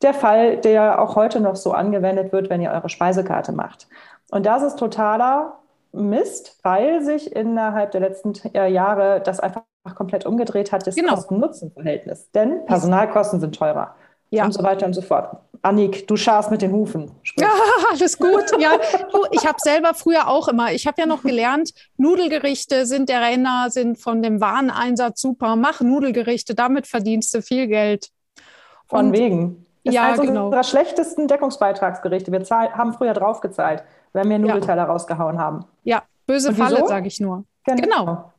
der 0.02 0.12
Fall, 0.12 0.56
der 0.56 1.00
auch 1.00 1.14
heute 1.14 1.38
noch 1.38 1.54
so 1.54 1.70
angewendet 1.70 2.32
wird, 2.32 2.50
wenn 2.50 2.60
ihr 2.60 2.72
eure 2.72 2.88
Speisekarte 2.88 3.52
macht. 3.52 3.86
Und 4.32 4.44
das 4.44 4.64
ist 4.64 4.76
totaler 4.76 5.60
Mist, 5.92 6.58
weil 6.64 7.00
sich 7.02 7.34
innerhalb 7.36 7.92
der 7.92 8.00
letzten 8.00 8.34
Jahre 8.52 9.20
das 9.20 9.38
einfach 9.38 9.62
komplett 9.94 10.26
umgedreht 10.26 10.72
hat, 10.72 10.86
das 10.86 10.94
genau. 10.94 11.14
Kosten-Nutzen-Verhältnis. 11.14 12.30
Denn 12.32 12.64
Personalkosten 12.66 13.40
sind 13.40 13.54
teurer. 13.54 13.94
Ja. 14.30 14.44
Und 14.44 14.52
so 14.52 14.62
weiter 14.62 14.86
und 14.86 14.92
so 14.92 15.02
fort. 15.02 15.36
Annik, 15.62 16.06
du 16.06 16.16
scharst 16.16 16.50
mit 16.50 16.62
den 16.62 16.72
Hufen. 16.72 17.10
Sprich. 17.22 17.46
Ja, 17.46 17.52
alles 17.92 18.18
gut. 18.18 18.44
Ja, 18.58 18.72
du, 19.12 19.24
ich 19.30 19.46
habe 19.46 19.56
selber 19.58 19.94
früher 19.94 20.28
auch 20.28 20.48
immer, 20.48 20.72
ich 20.72 20.86
habe 20.86 21.00
ja 21.00 21.06
noch 21.06 21.22
gelernt, 21.22 21.72
Nudelgerichte 21.96 22.86
sind 22.86 23.08
der 23.08 23.20
Renner, 23.20 23.68
sind 23.70 23.98
von 23.98 24.22
dem 24.22 24.40
Wareneinsatz 24.40 25.20
super. 25.20 25.56
Mach 25.56 25.80
Nudelgerichte, 25.80 26.54
damit 26.54 26.86
verdienst 26.86 27.34
du 27.34 27.42
viel 27.42 27.66
Geld. 27.66 28.10
Von 28.86 29.06
und, 29.06 29.12
wegen. 29.12 29.66
Das 29.84 29.94
ja, 29.94 30.08
ist 30.08 30.18
eines 30.18 30.30
genau. 30.30 30.44
unserer 30.46 30.64
schlechtesten 30.64 31.28
Deckungsbeitragsgerichte. 31.28 32.32
Wir 32.32 32.42
zahl, 32.42 32.72
haben 32.74 32.92
früher 32.92 33.14
draufgezahlt, 33.14 33.84
wenn 34.12 34.28
wir 34.28 34.38
Nudelteller 34.38 34.82
ja. 34.82 34.84
rausgehauen 34.84 35.38
haben. 35.38 35.64
Ja, 35.84 36.02
böse 36.26 36.52
Falle, 36.52 36.86
sage 36.86 37.06
ich 37.06 37.20
nur. 37.20 37.44
Genau. 37.64 37.82
genau. 37.82 38.32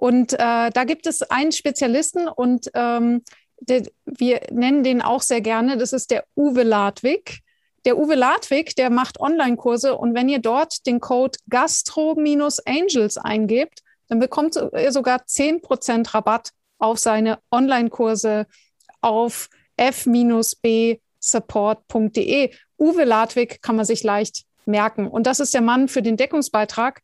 Und 0.00 0.32
äh, 0.32 0.70
da 0.70 0.84
gibt 0.84 1.06
es 1.06 1.20
einen 1.20 1.52
Spezialisten 1.52 2.26
und 2.26 2.70
ähm, 2.72 3.22
der, 3.60 3.82
wir 4.06 4.40
nennen 4.50 4.82
den 4.82 5.02
auch 5.02 5.20
sehr 5.20 5.42
gerne, 5.42 5.76
das 5.76 5.92
ist 5.92 6.10
der 6.10 6.24
Uwe 6.34 6.62
Ladwig. 6.62 7.40
Der 7.84 7.98
Uwe 7.98 8.14
Ladwig, 8.14 8.74
der 8.76 8.88
macht 8.88 9.20
Online-Kurse 9.20 9.94
und 9.94 10.14
wenn 10.14 10.30
ihr 10.30 10.38
dort 10.38 10.86
den 10.86 11.00
Code 11.00 11.38
Gastro-Angels 11.50 13.18
eingebt, 13.18 13.80
dann 14.08 14.20
bekommt 14.20 14.56
ihr 14.56 14.90
sogar 14.90 15.18
10% 15.18 16.14
Rabatt 16.14 16.52
auf 16.78 16.98
seine 16.98 17.38
Online-Kurse 17.50 18.46
auf 19.02 19.50
f-b-support.de. 19.76 22.54
Uwe 22.78 23.04
Ladwig 23.04 23.60
kann 23.60 23.76
man 23.76 23.84
sich 23.84 24.02
leicht 24.02 24.46
merken. 24.64 25.06
Und 25.06 25.26
das 25.26 25.40
ist 25.40 25.52
der 25.52 25.60
Mann 25.60 25.88
für 25.88 26.00
den 26.00 26.16
Deckungsbeitrag. 26.16 27.02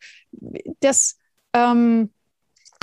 Das 0.80 1.18
ähm, 1.52 2.11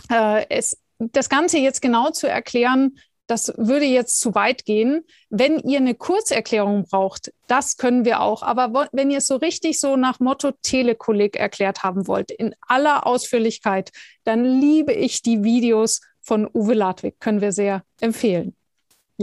äh, 0.09 0.45
es, 0.49 0.77
das 0.99 1.29
Ganze 1.29 1.57
jetzt 1.57 1.81
genau 1.81 2.09
zu 2.11 2.27
erklären, 2.27 2.97
das 3.27 3.53
würde 3.57 3.85
jetzt 3.85 4.19
zu 4.19 4.35
weit 4.35 4.65
gehen. 4.65 5.05
Wenn 5.29 5.59
ihr 5.59 5.77
eine 5.77 5.95
Kurzerklärung 5.95 6.85
braucht, 6.85 7.31
das 7.47 7.77
können 7.77 8.05
wir 8.05 8.21
auch. 8.21 8.43
Aber 8.43 8.89
wenn 8.91 9.11
ihr 9.11 9.19
es 9.19 9.27
so 9.27 9.37
richtig 9.37 9.79
so 9.79 9.95
nach 9.95 10.19
Motto 10.19 10.51
Telekolleg 10.61 11.35
erklärt 11.37 11.83
haben 11.83 12.07
wollt, 12.07 12.31
in 12.31 12.53
aller 12.61 13.07
Ausführlichkeit, 13.07 13.91
dann 14.23 14.43
liebe 14.43 14.93
ich 14.93 15.21
die 15.21 15.43
Videos 15.43 16.01
von 16.21 16.49
Uwe 16.53 16.73
Ladwig, 16.73 17.19
können 17.19 17.41
wir 17.41 17.51
sehr 17.51 17.83
empfehlen. 18.01 18.55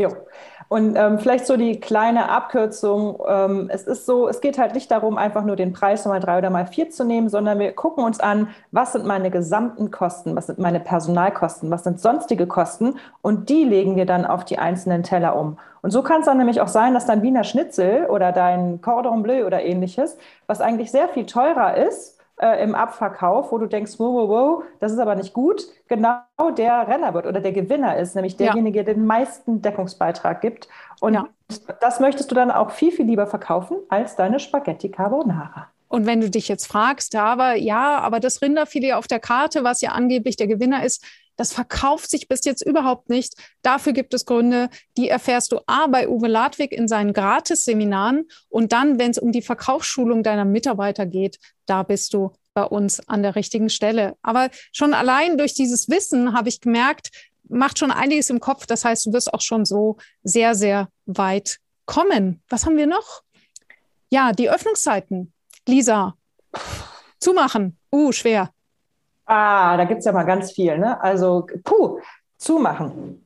Jo. 0.00 0.16
Und 0.68 0.96
ähm, 0.96 1.18
vielleicht 1.18 1.46
so 1.46 1.58
die 1.58 1.78
kleine 1.78 2.30
Abkürzung. 2.30 3.20
Ähm, 3.28 3.68
es 3.70 3.82
ist 3.82 4.06
so, 4.06 4.28
es 4.28 4.40
geht 4.40 4.56
halt 4.56 4.72
nicht 4.72 4.90
darum, 4.90 5.18
einfach 5.18 5.44
nur 5.44 5.56
den 5.56 5.74
Preis 5.74 6.06
mal 6.06 6.20
drei 6.20 6.38
oder 6.38 6.48
mal 6.48 6.66
vier 6.66 6.88
zu 6.88 7.04
nehmen, 7.04 7.28
sondern 7.28 7.58
wir 7.58 7.72
gucken 7.72 8.02
uns 8.02 8.18
an, 8.18 8.48
was 8.70 8.92
sind 8.92 9.04
meine 9.04 9.30
gesamten 9.30 9.90
Kosten, 9.90 10.36
was 10.36 10.46
sind 10.46 10.58
meine 10.58 10.80
Personalkosten, 10.80 11.70
was 11.70 11.84
sind 11.84 12.00
sonstige 12.00 12.46
Kosten 12.46 12.94
und 13.20 13.50
die 13.50 13.64
legen 13.64 13.96
wir 13.96 14.06
dann 14.06 14.24
auf 14.24 14.44
die 14.46 14.58
einzelnen 14.58 15.02
Teller 15.02 15.36
um. 15.36 15.58
Und 15.82 15.90
so 15.90 16.02
kann 16.02 16.20
es 16.20 16.26
dann 16.26 16.38
nämlich 16.38 16.62
auch 16.62 16.68
sein, 16.68 16.94
dass 16.94 17.04
dein 17.04 17.22
Wiener 17.22 17.44
Schnitzel 17.44 18.06
oder 18.06 18.32
dein 18.32 18.80
Cordon 18.80 19.22
Bleu 19.22 19.46
oder 19.46 19.62
ähnliches, 19.62 20.16
was 20.46 20.62
eigentlich 20.62 20.90
sehr 20.90 21.08
viel 21.08 21.26
teurer 21.26 21.76
ist, 21.76 22.19
äh, 22.40 22.62
im 22.62 22.74
Abverkauf, 22.74 23.52
wo 23.52 23.58
du 23.58 23.66
denkst, 23.66 23.92
wow, 23.98 24.14
wow, 24.14 24.28
wow, 24.28 24.64
das 24.80 24.92
ist 24.92 24.98
aber 24.98 25.14
nicht 25.14 25.32
gut, 25.34 25.62
genau 25.88 26.20
der 26.56 26.88
Renner 26.88 27.14
wird 27.14 27.26
oder 27.26 27.40
der 27.40 27.52
Gewinner 27.52 27.96
ist, 27.96 28.14
nämlich 28.14 28.36
derjenige, 28.36 28.78
ja. 28.78 28.84
der 28.84 28.94
den 28.94 29.06
meisten 29.06 29.62
Deckungsbeitrag 29.62 30.40
gibt. 30.40 30.68
Und 31.00 31.14
ja. 31.14 31.26
das 31.80 32.00
möchtest 32.00 32.30
du 32.30 32.34
dann 32.34 32.50
auch 32.50 32.70
viel, 32.70 32.92
viel 32.92 33.06
lieber 33.06 33.26
verkaufen 33.26 33.76
als 33.88 34.16
deine 34.16 34.40
Spaghetti 34.40 34.90
Carbonara. 34.90 35.68
Und 35.88 36.06
wenn 36.06 36.20
du 36.20 36.30
dich 36.30 36.46
jetzt 36.46 36.66
fragst, 36.66 37.16
aber 37.16 37.56
ja, 37.56 37.98
aber 37.98 38.20
das 38.20 38.40
Rinderfilet 38.40 38.92
auf 38.92 39.08
der 39.08 39.18
Karte, 39.18 39.64
was 39.64 39.80
ja 39.80 39.90
angeblich 39.90 40.36
der 40.36 40.46
Gewinner 40.46 40.84
ist, 40.84 41.04
das 41.40 41.54
verkauft 41.54 42.10
sich 42.10 42.28
bis 42.28 42.44
jetzt 42.44 42.60
überhaupt 42.60 43.08
nicht. 43.08 43.32
Dafür 43.62 43.94
gibt 43.94 44.12
es 44.12 44.26
Gründe, 44.26 44.68
die 44.98 45.08
erfährst 45.08 45.52
du 45.52 45.60
A 45.66 45.86
bei 45.86 46.06
Uwe 46.06 46.28
Ladwig 46.28 46.70
in 46.70 46.86
seinen 46.86 47.14
Gratis-Seminaren 47.14 48.28
und 48.50 48.72
dann, 48.72 48.98
wenn 48.98 49.10
es 49.10 49.16
um 49.16 49.32
die 49.32 49.40
Verkaufsschulung 49.40 50.22
deiner 50.22 50.44
Mitarbeiter 50.44 51.06
geht, 51.06 51.38
da 51.64 51.82
bist 51.82 52.12
du 52.12 52.34
bei 52.52 52.64
uns 52.64 53.00
an 53.08 53.22
der 53.22 53.36
richtigen 53.36 53.70
Stelle. 53.70 54.18
Aber 54.20 54.50
schon 54.70 54.92
allein 54.92 55.38
durch 55.38 55.54
dieses 55.54 55.88
Wissen 55.88 56.34
habe 56.34 56.50
ich 56.50 56.60
gemerkt, 56.60 57.08
macht 57.48 57.78
schon 57.78 57.90
einiges 57.90 58.28
im 58.28 58.40
Kopf. 58.40 58.66
Das 58.66 58.84
heißt, 58.84 59.06
du 59.06 59.14
wirst 59.14 59.32
auch 59.32 59.40
schon 59.40 59.64
so 59.64 59.96
sehr, 60.22 60.54
sehr 60.54 60.90
weit 61.06 61.56
kommen. 61.86 62.42
Was 62.50 62.66
haben 62.66 62.76
wir 62.76 62.86
noch? 62.86 63.22
Ja, 64.10 64.32
die 64.32 64.50
Öffnungszeiten. 64.50 65.32
Lisa, 65.66 66.18
zumachen. 67.18 67.78
Uh, 67.90 68.12
schwer. 68.12 68.52
Ah, 69.30 69.76
da 69.76 69.84
gibt 69.84 70.00
es 70.00 70.06
ja 70.06 70.10
mal 70.10 70.24
ganz 70.24 70.50
viel. 70.50 70.76
Ne? 70.76 71.00
Also, 71.00 71.46
puh, 71.62 72.00
zumachen. 72.36 73.24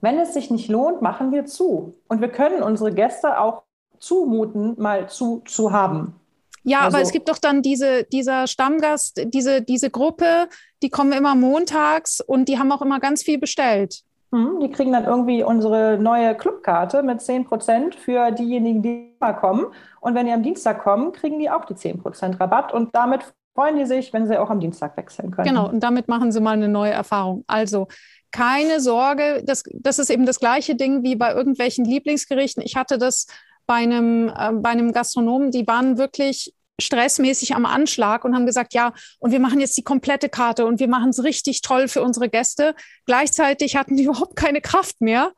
Wenn 0.00 0.16
es 0.20 0.32
sich 0.32 0.48
nicht 0.48 0.68
lohnt, 0.68 1.02
machen 1.02 1.32
wir 1.32 1.44
zu. 1.44 1.96
Und 2.06 2.20
wir 2.20 2.28
können 2.28 2.62
unsere 2.62 2.94
Gäste 2.94 3.40
auch 3.40 3.64
zumuten, 3.98 4.80
mal 4.80 5.08
zu, 5.08 5.42
zu 5.46 5.72
haben. 5.72 6.14
Ja, 6.62 6.82
also, 6.82 6.96
aber 6.96 7.02
es 7.02 7.10
gibt 7.10 7.28
doch 7.28 7.38
dann 7.38 7.62
diese, 7.62 8.04
dieser 8.04 8.46
Stammgast, 8.46 9.22
diese, 9.24 9.60
diese 9.60 9.90
Gruppe, 9.90 10.48
die 10.84 10.88
kommen 10.88 11.10
immer 11.10 11.34
montags 11.34 12.20
und 12.20 12.48
die 12.48 12.60
haben 12.60 12.70
auch 12.70 12.82
immer 12.82 13.00
ganz 13.00 13.24
viel 13.24 13.40
bestellt. 13.40 14.04
Hm, 14.30 14.60
die 14.60 14.70
kriegen 14.70 14.92
dann 14.92 15.04
irgendwie 15.04 15.42
unsere 15.42 15.98
neue 15.98 16.36
Clubkarte 16.36 17.02
mit 17.02 17.18
10% 17.18 17.96
für 17.96 18.30
diejenigen, 18.30 18.82
die 18.82 19.16
immer 19.20 19.32
kommen. 19.32 19.66
Und 20.00 20.14
wenn 20.14 20.26
die 20.26 20.32
am 20.32 20.44
Dienstag 20.44 20.80
kommen, 20.84 21.10
kriegen 21.10 21.40
die 21.40 21.50
auch 21.50 21.64
die 21.64 21.74
10% 21.74 22.38
Rabatt. 22.38 22.72
Und 22.72 22.94
damit 22.94 23.24
freuen 23.54 23.76
die 23.76 23.86
sich, 23.86 24.12
wenn 24.12 24.26
sie 24.26 24.38
auch 24.38 24.50
am 24.50 24.60
Dienstag 24.60 24.96
wechseln 24.96 25.30
können. 25.30 25.48
Genau, 25.48 25.68
und 25.68 25.80
damit 25.80 26.08
machen 26.08 26.32
sie 26.32 26.40
mal 26.40 26.52
eine 26.52 26.68
neue 26.68 26.92
Erfahrung. 26.92 27.44
Also 27.46 27.88
keine 28.30 28.80
Sorge, 28.80 29.42
das, 29.44 29.64
das 29.72 29.98
ist 29.98 30.10
eben 30.10 30.26
das 30.26 30.38
gleiche 30.38 30.76
Ding 30.76 31.02
wie 31.02 31.16
bei 31.16 31.32
irgendwelchen 31.32 31.84
Lieblingsgerichten. 31.84 32.62
Ich 32.62 32.76
hatte 32.76 32.96
das 32.96 33.26
bei 33.66 33.76
einem, 33.76 34.28
äh, 34.28 34.52
bei 34.52 34.70
einem 34.70 34.92
Gastronomen, 34.92 35.50
die 35.50 35.66
waren 35.66 35.98
wirklich 35.98 36.54
stressmäßig 36.80 37.54
am 37.54 37.66
Anschlag 37.66 38.24
und 38.24 38.34
haben 38.34 38.46
gesagt, 38.46 38.74
ja, 38.74 38.92
und 39.18 39.32
wir 39.32 39.40
machen 39.40 39.60
jetzt 39.60 39.76
die 39.76 39.84
komplette 39.84 40.28
Karte 40.28 40.64
und 40.64 40.80
wir 40.80 40.88
machen 40.88 41.10
es 41.10 41.22
richtig 41.22 41.60
toll 41.60 41.88
für 41.88 42.02
unsere 42.02 42.28
Gäste. 42.28 42.74
Gleichzeitig 43.06 43.76
hatten 43.76 43.96
die 43.96 44.04
überhaupt 44.06 44.36
keine 44.36 44.60
Kraft 44.60 45.00
mehr. 45.00 45.32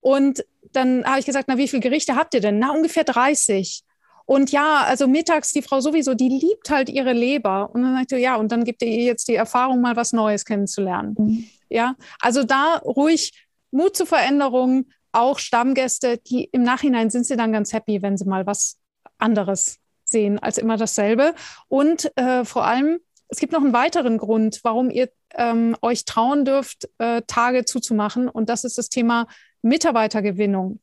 Und 0.00 0.44
dann 0.72 1.04
habe 1.04 1.20
ich 1.20 1.26
gesagt, 1.26 1.48
na, 1.48 1.58
wie 1.58 1.68
viele 1.68 1.80
Gerichte 1.80 2.16
habt 2.16 2.34
ihr 2.34 2.40
denn? 2.40 2.58
Na, 2.58 2.70
ungefähr 2.70 3.04
30. 3.04 3.82
Und 4.26 4.50
ja, 4.50 4.82
also 4.82 5.06
mittags 5.06 5.52
die 5.52 5.62
Frau 5.62 5.80
sowieso, 5.80 6.14
die 6.14 6.28
liebt 6.28 6.68
halt 6.68 6.88
ihre 6.88 7.12
Leber. 7.12 7.70
Und 7.72 7.82
dann 7.82 7.94
sagte 7.94 8.18
ja, 8.18 8.36
und 8.36 8.52
dann 8.52 8.64
gibt 8.64 8.82
ihr 8.82 8.90
jetzt 8.90 9.28
die 9.28 9.36
Erfahrung, 9.36 9.80
mal 9.80 9.96
was 9.96 10.12
Neues 10.12 10.44
kennenzulernen. 10.44 11.14
Mhm. 11.16 11.44
Ja, 11.68 11.94
also 12.20 12.42
da 12.42 12.78
ruhig 12.84 13.32
Mut 13.70 13.96
zur 13.96 14.06
Veränderung, 14.06 14.86
auch 15.12 15.38
Stammgäste, 15.38 16.18
die 16.18 16.44
im 16.52 16.62
Nachhinein 16.62 17.08
sind 17.08 17.24
sie 17.24 17.36
dann 17.36 17.52
ganz 17.52 17.72
happy, 17.72 18.02
wenn 18.02 18.16
sie 18.16 18.26
mal 18.26 18.46
was 18.46 18.78
anderes 19.18 19.78
sehen 20.04 20.38
als 20.38 20.58
immer 20.58 20.76
dasselbe. 20.76 21.34
Und 21.68 22.10
äh, 22.16 22.44
vor 22.44 22.64
allem, 22.64 22.98
es 23.28 23.38
gibt 23.38 23.52
noch 23.52 23.62
einen 23.62 23.72
weiteren 23.72 24.18
Grund, 24.18 24.60
warum 24.62 24.90
ihr 24.90 25.08
ähm, 25.34 25.76
euch 25.82 26.04
trauen 26.04 26.44
dürft, 26.44 26.88
äh, 26.98 27.22
Tage 27.26 27.64
zuzumachen. 27.64 28.28
Und 28.28 28.48
das 28.48 28.64
ist 28.64 28.78
das 28.78 28.88
Thema 28.88 29.26
Mitarbeitergewinnung. 29.62 30.80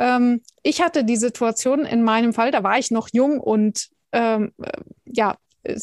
Ähm, 0.00 0.42
ich 0.62 0.80
hatte 0.80 1.04
die 1.04 1.16
Situation 1.16 1.84
in 1.84 2.02
meinem 2.02 2.32
Fall, 2.32 2.50
da 2.50 2.62
war 2.62 2.78
ich 2.78 2.90
noch 2.90 3.10
jung 3.12 3.38
und 3.38 3.88
ähm, 4.12 4.52
äh, 4.60 4.80
ja. 5.04 5.36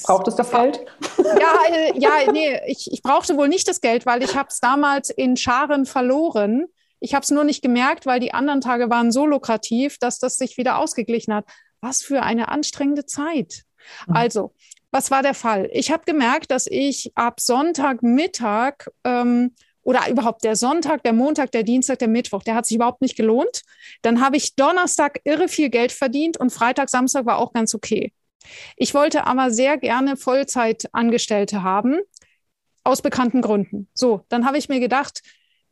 Braucht 0.06 0.28
es 0.28 0.36
das 0.36 0.50
Geld? 0.50 0.84
Ja, 1.18 1.54
äh, 1.70 2.00
ja, 2.00 2.32
nee, 2.32 2.60
ich, 2.66 2.92
ich 2.92 3.04
brauchte 3.04 3.38
wohl 3.38 3.48
nicht 3.48 3.68
das 3.68 3.80
Geld, 3.80 4.06
weil 4.06 4.24
ich 4.24 4.36
habe 4.36 4.50
es 4.50 4.60
damals 4.60 5.12
in 5.12 5.38
Scharen 5.38 5.86
verloren. 5.86 6.66
Ich 7.00 7.14
habe 7.14 7.24
es 7.24 7.30
nur 7.30 7.44
nicht 7.44 7.62
gemerkt, 7.62 8.08
weil 8.08 8.20
die 8.20 8.34
anderen 8.34 8.62
Tage 8.62 8.90
waren 8.90 9.12
so 9.12 9.28
lukrativ, 9.28 10.00
dass 10.00 10.18
das 10.18 10.38
sich 10.38 10.58
wieder 10.58 10.80
ausgeglichen 10.80 11.34
hat. 11.34 11.46
Was 11.80 12.02
für 12.02 12.24
eine 12.24 12.48
anstrengende 12.48 13.06
Zeit. 13.06 13.64
Mhm. 14.08 14.16
Also, 14.16 14.54
was 14.90 15.12
war 15.12 15.22
der 15.22 15.36
Fall? 15.36 15.70
Ich 15.74 15.92
habe 15.92 16.04
gemerkt, 16.06 16.50
dass 16.50 16.66
ich 16.66 17.12
ab 17.14 17.40
Sonntagmittag 17.40 18.88
ähm, 19.04 19.54
oder 19.88 20.10
überhaupt 20.10 20.44
der 20.44 20.58
Sonntag, 20.58 21.02
der 21.04 21.14
Montag, 21.14 21.54
der 21.54 21.64
Dienstag, 21.64 22.00
der 22.00 22.10
Mittwoch, 22.10 22.44
der 22.44 22.56
hat 22.56 22.66
sich 22.66 22.76
überhaupt 22.76 23.02
nicht 23.02 23.16
gelohnt. 23.16 23.62
Dann 24.02 24.20
habe 24.20 24.36
ich 24.36 24.54
Donnerstag 24.54 25.22
irre 25.24 25.48
viel 25.48 25.70
Geld 25.70 25.94
verdient 25.94 26.38
und 26.38 26.50
Freitag, 26.50 26.90
Samstag 26.90 27.26
war 27.26 27.38
auch 27.38 27.54
ganz 27.54 27.74
okay. 27.74 28.12
Ich 28.76 28.94
wollte 28.94 29.26
aber 29.26 29.50
sehr 29.50 29.78
gerne 29.78 30.18
Vollzeitangestellte 30.18 31.64
haben, 31.64 32.00
aus 32.84 33.02
bekannten 33.02 33.40
Gründen. 33.40 33.88
So, 33.94 34.26
dann 34.28 34.46
habe 34.46 34.58
ich 34.58 34.68
mir 34.68 34.82
gedacht, 34.82 35.22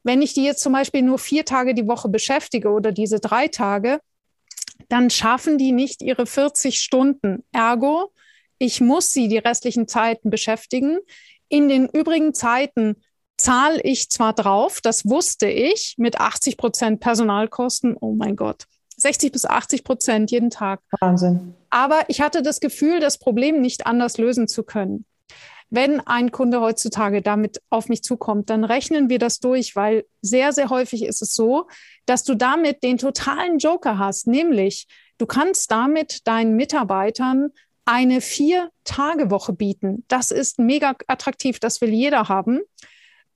wenn 0.04 0.22
ich 0.22 0.34
die 0.34 0.46
jetzt 0.46 0.62
zum 0.62 0.72
Beispiel 0.72 1.02
nur 1.02 1.20
vier 1.20 1.44
Tage 1.44 1.74
die 1.74 1.88
Woche 1.88 2.08
beschäftige 2.08 2.70
oder 2.70 2.94
diese 2.94 3.20
drei 3.20 3.50
Tage, 3.50 4.00
dann 4.88 5.10
schaffen 5.10 5.58
die 5.58 5.74
nicht 5.74 6.02
ihre 6.02 6.26
40 6.26 6.80
Stunden. 6.80 7.44
Ergo, 7.52 8.14
ich 8.60 8.80
muss 8.80 9.12
sie 9.12 9.28
die 9.28 9.40
restlichen 9.40 9.90
Zeiten 9.90 10.30
beschäftigen. 10.30 11.00
In 11.50 11.68
den 11.68 11.90
übrigen 11.90 12.34
Zeiten 12.34 12.96
zahle 13.38 13.82
ich 13.82 14.10
zwar 14.10 14.34
drauf, 14.34 14.80
das 14.82 15.06
wusste 15.06 15.48
ich, 15.48 15.96
mit 15.98 16.20
80 16.20 16.58
Prozent 16.58 17.00
Personalkosten, 17.00 17.96
oh 18.00 18.14
mein 18.14 18.36
Gott, 18.36 18.66
60 18.98 19.32
bis 19.32 19.46
80 19.46 19.84
Prozent 19.84 20.32
jeden 20.32 20.50
Tag. 20.50 20.80
Wahnsinn. 21.00 21.54
Aber 21.70 22.04
ich 22.08 22.22
hatte 22.22 22.42
das 22.42 22.60
Gefühl, 22.60 23.00
das 23.00 23.18
Problem 23.18 23.62
nicht 23.62 23.86
anders 23.86 24.18
lösen 24.18 24.48
zu 24.48 24.64
können. 24.64 25.06
Wenn 25.70 26.00
ein 26.00 26.32
Kunde 26.32 26.62
heutzutage 26.62 27.22
damit 27.22 27.62
auf 27.70 27.90
mich 27.90 28.04
zukommt, 28.04 28.50
dann 28.50 28.64
rechnen 28.64 29.10
wir 29.10 29.20
das 29.20 29.40
durch, 29.40 29.76
weil 29.76 30.06
sehr, 30.22 30.54
sehr 30.54 30.70
häufig 30.70 31.04
ist 31.04 31.22
es 31.22 31.34
so, 31.34 31.68
dass 32.06 32.24
du 32.24 32.36
damit 32.36 32.84
den 32.84 32.98
totalen 32.98 33.58
Joker 33.58 33.98
hast, 33.98 34.28
nämlich 34.28 34.88
du 35.18 35.26
kannst 35.26 35.72
damit 35.72 36.28
deinen 36.28 36.56
Mitarbeitern 36.56 37.50
eine 37.84 38.22
Vier-Tage-Woche 38.22 39.54
bieten. 39.54 40.06
Das 40.08 40.32
ist 40.32 40.60
mega 40.60 40.96
attraktiv, 41.08 41.60
das 41.60 41.82
will 41.82 41.94
jeder 41.94 42.30
haben. 42.30 42.62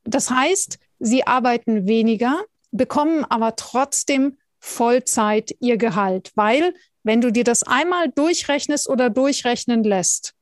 Das 0.09 0.29
heißt, 0.29 0.79
sie 0.99 1.25
arbeiten 1.25 1.87
weniger, 1.87 2.43
bekommen 2.71 3.25
aber 3.25 3.55
trotzdem 3.55 4.37
Vollzeit 4.59 5.55
ihr 5.59 5.77
Gehalt, 5.77 6.31
weil 6.35 6.73
wenn 7.03 7.21
du 7.21 7.31
dir 7.31 7.43
das 7.43 7.63
einmal 7.63 8.09
durchrechnest 8.09 8.89
oder 8.89 9.09
durchrechnen 9.09 9.83
lässt, 9.83 10.33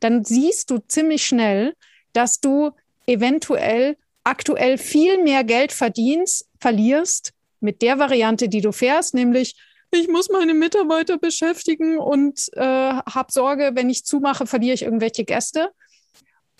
dann 0.00 0.24
siehst 0.24 0.70
du 0.70 0.78
ziemlich 0.78 1.24
schnell, 1.24 1.74
dass 2.12 2.40
du 2.40 2.72
eventuell 3.06 3.96
aktuell 4.24 4.78
viel 4.78 5.22
mehr 5.22 5.44
Geld 5.44 5.72
verdienst, 5.72 6.48
verlierst 6.60 7.32
mit 7.60 7.80
der 7.82 7.98
Variante, 7.98 8.48
die 8.48 8.60
du 8.60 8.72
fährst, 8.72 9.14
nämlich 9.14 9.56
ich 9.94 10.08
muss 10.08 10.30
meine 10.30 10.54
Mitarbeiter 10.54 11.18
beschäftigen 11.18 11.98
und 11.98 12.48
äh, 12.54 12.62
habe 12.62 13.30
Sorge, 13.30 13.72
wenn 13.74 13.90
ich 13.90 14.06
zumache, 14.06 14.46
verliere 14.46 14.74
ich 14.74 14.82
irgendwelche 14.82 15.24
Gäste. 15.24 15.70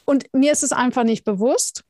Und 0.04 0.26
mir 0.34 0.52
ist 0.52 0.62
es 0.62 0.72
einfach 0.72 1.04
nicht 1.04 1.24
bewusst. 1.24 1.82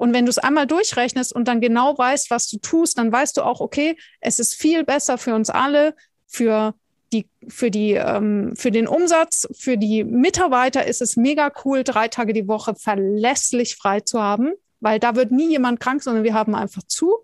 Und 0.00 0.14
wenn 0.14 0.24
du 0.24 0.30
es 0.30 0.38
einmal 0.38 0.66
durchrechnest 0.66 1.30
und 1.30 1.46
dann 1.46 1.60
genau 1.60 1.98
weißt, 1.98 2.30
was 2.30 2.48
du 2.48 2.56
tust, 2.56 2.96
dann 2.96 3.12
weißt 3.12 3.36
du 3.36 3.42
auch, 3.42 3.60
okay, 3.60 3.98
es 4.22 4.38
ist 4.38 4.54
viel 4.54 4.82
besser 4.82 5.18
für 5.18 5.34
uns 5.34 5.50
alle, 5.50 5.94
für 6.26 6.72
die, 7.12 7.28
für 7.48 7.70
die, 7.70 7.92
ähm, 7.92 8.54
für 8.56 8.70
den 8.70 8.88
Umsatz, 8.88 9.46
für 9.52 9.76
die 9.76 10.02
Mitarbeiter 10.02 10.86
ist 10.86 11.02
es 11.02 11.18
mega 11.18 11.52
cool, 11.66 11.84
drei 11.84 12.08
Tage 12.08 12.32
die 12.32 12.48
Woche 12.48 12.74
verlässlich 12.74 13.76
frei 13.76 14.00
zu 14.00 14.22
haben, 14.22 14.52
weil 14.80 15.00
da 15.00 15.16
wird 15.16 15.32
nie 15.32 15.50
jemand 15.50 15.80
krank, 15.80 16.02
sondern 16.02 16.24
wir 16.24 16.32
haben 16.32 16.54
einfach 16.54 16.82
zu. 16.84 17.18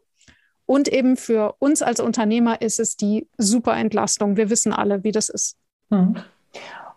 Und 0.66 0.86
eben 0.88 1.16
für 1.16 1.54
uns 1.58 1.80
als 1.80 1.98
Unternehmer 1.98 2.60
ist 2.60 2.78
es 2.78 2.94
die 2.94 3.26
super 3.38 3.74
Entlastung. 3.74 4.36
Wir 4.36 4.50
wissen 4.50 4.74
alle, 4.74 5.02
wie 5.02 5.12
das 5.12 5.30
ist. 5.30 5.56
Hm. 5.90 6.16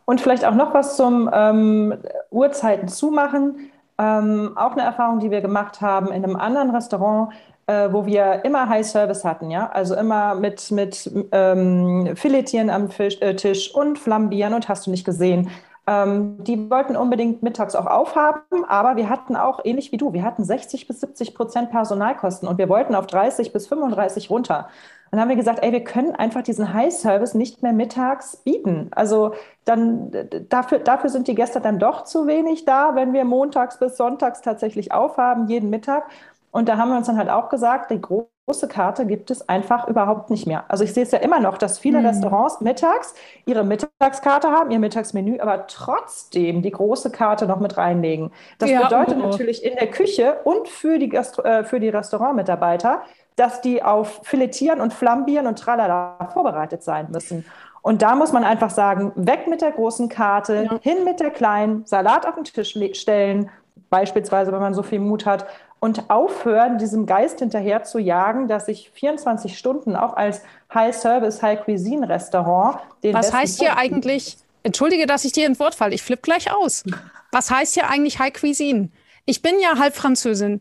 Und 0.03 0.19
vielleicht 0.19 0.43
auch 0.43 0.55
noch 0.55 0.73
was 0.73 0.97
zum 0.97 1.29
ähm, 1.31 1.93
Uhrzeiten 2.31 2.89
zumachen. 2.89 3.68
Ähm, 3.99 4.57
auch 4.57 4.71
eine 4.71 4.83
Erfahrung, 4.83 5.19
die 5.19 5.29
wir 5.29 5.41
gemacht 5.41 5.81
haben 5.81 6.07
in 6.07 6.23
einem 6.23 6.35
anderen 6.37 6.71
Restaurant. 6.71 7.31
äh, 7.67 7.93
wo 7.93 8.05
wir 8.07 8.43
immer 8.45 8.67
High 8.67 8.85
Service 8.85 9.23
hatten, 9.23 9.51
ja, 9.51 9.69
also 9.69 9.93
immer 9.95 10.33
mit, 10.33 10.71
mit 10.71 11.11
ähm, 11.31 12.15
Filetieren 12.15 12.71
am 12.71 12.89
Fisch, 12.89 13.21
äh, 13.21 13.35
Tisch 13.35 13.73
und 13.75 13.99
Flambieren 13.99 14.55
und 14.55 14.67
hast 14.67 14.87
du 14.87 14.91
nicht 14.91 15.05
gesehen. 15.05 15.51
Ähm, 15.85 16.43
die 16.43 16.69
wollten 16.71 16.95
unbedingt 16.95 17.43
mittags 17.43 17.75
auch 17.75 17.85
aufhaben, 17.85 18.65
aber 18.67 18.95
wir 18.95 19.07
hatten 19.07 19.35
auch, 19.35 19.59
ähnlich 19.63 19.91
wie 19.91 19.97
du, 19.97 20.13
wir 20.13 20.23
hatten 20.23 20.43
60 20.43 20.87
bis 20.87 21.01
70 21.01 21.35
Prozent 21.35 21.69
Personalkosten 21.69 22.47
und 22.49 22.57
wir 22.57 22.69
wollten 22.69 22.95
auf 22.95 23.05
30 23.05 23.53
bis 23.53 23.67
35 23.67 24.31
runter. 24.31 24.67
Dann 25.11 25.19
haben 25.19 25.29
wir 25.29 25.35
gesagt, 25.35 25.63
ey, 25.63 25.71
wir 25.71 25.83
können 25.83 26.15
einfach 26.15 26.43
diesen 26.43 26.73
High-Service 26.73 27.33
nicht 27.33 27.63
mehr 27.63 27.73
mittags 27.73 28.37
bieten. 28.37 28.89
Also 28.91 29.33
dann 29.65 30.11
dafür, 30.49 30.79
dafür 30.79 31.09
sind 31.09 31.27
die 31.27 31.35
Gäste 31.35 31.61
dann 31.61 31.79
doch 31.79 32.03
zu 32.03 32.27
wenig 32.27 32.65
da, 32.65 32.95
wenn 32.95 33.13
wir 33.13 33.25
montags 33.25 33.79
bis 33.79 33.97
sonntags 33.97 34.41
tatsächlich 34.41 34.91
aufhaben, 34.91 35.47
jeden 35.47 35.69
Mittag. 35.69 36.09
Und 36.51 36.67
da 36.69 36.77
haben 36.77 36.89
wir 36.89 36.97
uns 36.97 37.07
dann 37.07 37.17
halt 37.17 37.29
auch 37.29 37.49
gesagt, 37.49 37.91
die 37.91 38.01
große 38.01 38.67
Karte 38.67 39.05
gibt 39.05 39.29
es 39.29 39.47
einfach 39.47 39.87
überhaupt 39.87 40.31
nicht 40.31 40.47
mehr. 40.47 40.65
Also 40.67 40.83
ich 40.83 40.93
sehe 40.93 41.03
es 41.03 41.11
ja 41.11 41.19
immer 41.19 41.39
noch, 41.39 41.57
dass 41.57 41.77
viele 41.77 41.99
mhm. 41.99 42.07
Restaurants 42.07 42.61
mittags 42.61 43.13
ihre 43.45 43.63
Mittagskarte 43.63 44.49
haben, 44.49 44.71
ihr 44.71 44.79
Mittagsmenü, 44.79 45.39
aber 45.39 45.67
trotzdem 45.67 46.63
die 46.63 46.71
große 46.71 47.11
Karte 47.11 47.45
noch 47.45 47.59
mit 47.59 47.77
reinlegen. 47.77 48.31
Das 48.57 48.71
ja, 48.71 48.83
bedeutet 48.83 49.17
oh. 49.19 49.27
natürlich 49.27 49.63
in 49.63 49.75
der 49.75 49.91
Küche 49.91 50.39
und 50.43 50.67
für 50.67 50.97
die, 50.97 51.09
Gastro 51.09 51.43
äh, 51.43 51.63
für 51.63 51.79
die 51.79 51.89
Restaurantmitarbeiter, 51.89 53.03
dass 53.39 53.61
die 53.61 53.81
auf 53.81 54.21
Filetieren 54.23 54.81
und 54.81 54.93
Flambieren 54.93 55.47
und 55.47 55.57
Tralala 55.57 56.29
vorbereitet 56.33 56.83
sein 56.83 57.07
müssen. 57.09 57.45
Und 57.81 58.01
da 58.01 58.15
muss 58.15 58.33
man 58.33 58.43
einfach 58.43 58.69
sagen, 58.69 59.13
weg 59.15 59.47
mit 59.47 59.61
der 59.61 59.71
großen 59.71 60.09
Karte, 60.09 60.67
ja. 60.69 60.79
hin 60.81 61.05
mit 61.05 61.21
der 61.21 61.31
kleinen, 61.31 61.85
Salat 61.85 62.25
auf 62.25 62.35
den 62.35 62.43
Tisch 62.43 62.77
stellen, 62.93 63.49
beispielsweise, 63.89 64.51
wenn 64.51 64.59
man 64.59 64.73
so 64.73 64.83
viel 64.83 64.99
Mut 64.99 65.25
hat, 65.25 65.45
und 65.79 66.09
aufhören, 66.09 66.77
diesem 66.77 67.05
Geist 67.05 67.39
hinterher 67.39 67.83
zu 67.83 67.99
jagen, 67.99 68.49
dass 68.49 68.67
ich 68.67 68.91
24 68.91 69.57
Stunden 69.57 69.95
auch 69.95 70.17
als 70.17 70.41
High-Service, 70.73 71.41
High-Cuisine-Restaurant 71.41 72.79
den 73.01 73.13
Was 73.13 73.31
heißt 73.31 73.59
hier 73.59 73.77
eigentlich, 73.77 74.35
entschuldige, 74.63 75.05
dass 75.05 75.23
ich 75.23 75.31
dir 75.31 75.47
ins 75.47 75.59
Wort 75.59 75.75
falle, 75.75 75.95
ich 75.95 76.03
flippe 76.03 76.23
gleich 76.23 76.51
aus. 76.51 76.83
Was 77.31 77.49
heißt 77.49 77.75
hier 77.75 77.89
eigentlich 77.89 78.19
High 78.19 78.33
Cuisine? 78.33 78.89
Ich 79.25 79.41
bin 79.41 79.53
ja 79.61 79.79
halb 79.79 79.95
Französin. 79.95 80.59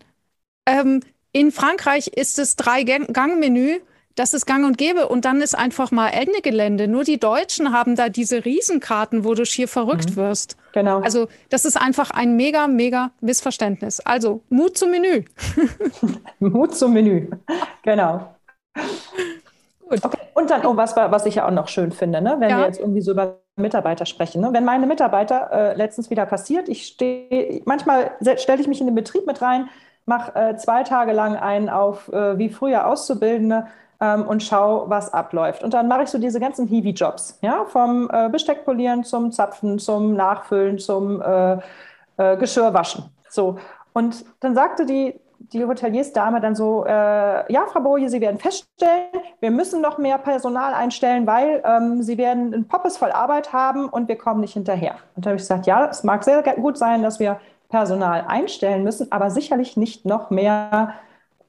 Ähm, 0.66 1.00
in 1.32 1.52
Frankreich 1.52 2.08
ist 2.08 2.38
es 2.38 2.56
Drei-Gang-Menü 2.56 3.80
das 4.18 4.34
ist 4.34 4.46
gang 4.46 4.66
und 4.66 4.78
gäbe. 4.78 5.08
Und 5.08 5.24
dann 5.24 5.40
ist 5.40 5.56
einfach 5.56 5.90
mal 5.90 6.08
Ende 6.08 6.40
Gelände. 6.42 6.88
Nur 6.88 7.04
die 7.04 7.20
Deutschen 7.20 7.72
haben 7.72 7.94
da 7.94 8.08
diese 8.08 8.44
Riesenkarten, 8.44 9.24
wo 9.24 9.34
du 9.34 9.44
schier 9.44 9.68
verrückt 9.68 10.10
mhm. 10.10 10.16
wirst. 10.16 10.56
Genau. 10.72 11.00
Also 11.00 11.28
das 11.50 11.64
ist 11.64 11.80
einfach 11.80 12.10
ein 12.10 12.36
mega, 12.36 12.66
mega 12.66 13.12
Missverständnis. 13.20 14.00
Also 14.00 14.42
Mut 14.48 14.76
zum 14.76 14.90
Menü. 14.90 15.24
Mut 16.40 16.74
zum 16.74 16.92
Menü. 16.92 17.28
Genau. 17.84 18.34
Gut. 19.88 20.04
Okay. 20.04 20.18
Und 20.34 20.50
dann, 20.50 20.66
oh, 20.66 20.76
was, 20.76 20.96
was 20.96 21.24
ich 21.24 21.36
ja 21.36 21.46
auch 21.46 21.52
noch 21.52 21.68
schön 21.68 21.92
finde, 21.92 22.20
ne? 22.20 22.36
wenn 22.38 22.50
ja. 22.50 22.58
wir 22.58 22.66
jetzt 22.66 22.80
irgendwie 22.80 23.00
so 23.00 23.12
über 23.12 23.38
Mitarbeiter 23.56 24.04
sprechen. 24.04 24.40
Ne? 24.40 24.50
Wenn 24.52 24.64
meine 24.64 24.86
Mitarbeiter 24.86 25.50
äh, 25.50 25.76
letztens 25.76 26.10
wieder 26.10 26.26
passiert, 26.26 26.68
ich 26.68 26.86
stehe, 26.86 27.62
manchmal 27.64 28.12
stelle 28.36 28.60
ich 28.60 28.68
mich 28.68 28.80
in 28.80 28.86
den 28.86 28.94
Betrieb 28.94 29.26
mit 29.26 29.40
rein, 29.42 29.68
mache 30.08 30.34
äh, 30.34 30.56
zwei 30.56 30.82
Tage 30.82 31.12
lang 31.12 31.36
einen 31.36 31.68
auf 31.68 32.12
äh, 32.12 32.38
wie 32.38 32.48
früher 32.48 32.86
Auszubildende, 32.86 33.66
ähm, 34.00 34.26
und 34.26 34.42
schau, 34.42 34.88
was 34.88 35.12
abläuft. 35.12 35.62
Und 35.64 35.74
dann 35.74 35.88
mache 35.88 36.04
ich 36.04 36.08
so 36.08 36.18
diese 36.18 36.40
ganzen 36.40 36.66
Hiwi-Jobs, 36.66 37.38
ja, 37.42 37.64
vom 37.66 38.08
äh, 38.12 38.28
Besteckpolieren 38.28 39.04
zum 39.04 39.32
Zapfen, 39.32 39.78
zum 39.78 40.14
Nachfüllen, 40.14 40.78
zum 40.78 41.20
äh, 41.20 41.58
äh, 42.16 42.36
Geschirrwaschen. 42.36 43.04
So. 43.28 43.58
Und 43.92 44.24
dann 44.40 44.54
sagte 44.54 44.86
die, 44.86 45.18
die 45.52 45.64
Hoteliersdame 45.64 46.40
dann 46.40 46.54
so, 46.54 46.84
äh, 46.84 46.90
ja, 47.52 47.64
Frau 47.72 47.80
Boje, 47.80 48.08
Sie 48.08 48.20
werden 48.20 48.38
feststellen, 48.38 49.06
wir 49.40 49.50
müssen 49.50 49.80
noch 49.80 49.98
mehr 49.98 50.18
Personal 50.18 50.74
einstellen, 50.74 51.26
weil 51.26 51.62
ähm, 51.64 52.02
Sie 52.02 52.18
werden 52.18 52.52
ein 52.54 52.68
Poppes 52.68 52.96
voll 52.96 53.12
Arbeit 53.12 53.52
haben 53.52 53.88
und 53.88 54.08
wir 54.08 54.16
kommen 54.18 54.40
nicht 54.40 54.52
hinterher. 54.52 54.96
Und 55.16 55.26
da 55.26 55.30
habe 55.30 55.36
ich 55.36 55.42
gesagt, 55.42 55.66
ja, 55.66 55.86
es 55.86 56.04
mag 56.04 56.22
sehr 56.22 56.42
gut 56.42 56.76
sein, 56.76 57.02
dass 57.02 57.18
wir 57.18 57.40
Personal 57.68 58.24
einstellen 58.26 58.82
müssen, 58.82 59.12
aber 59.12 59.30
sicherlich 59.30 59.76
nicht 59.76 60.04
noch 60.04 60.30
mehr 60.30 60.94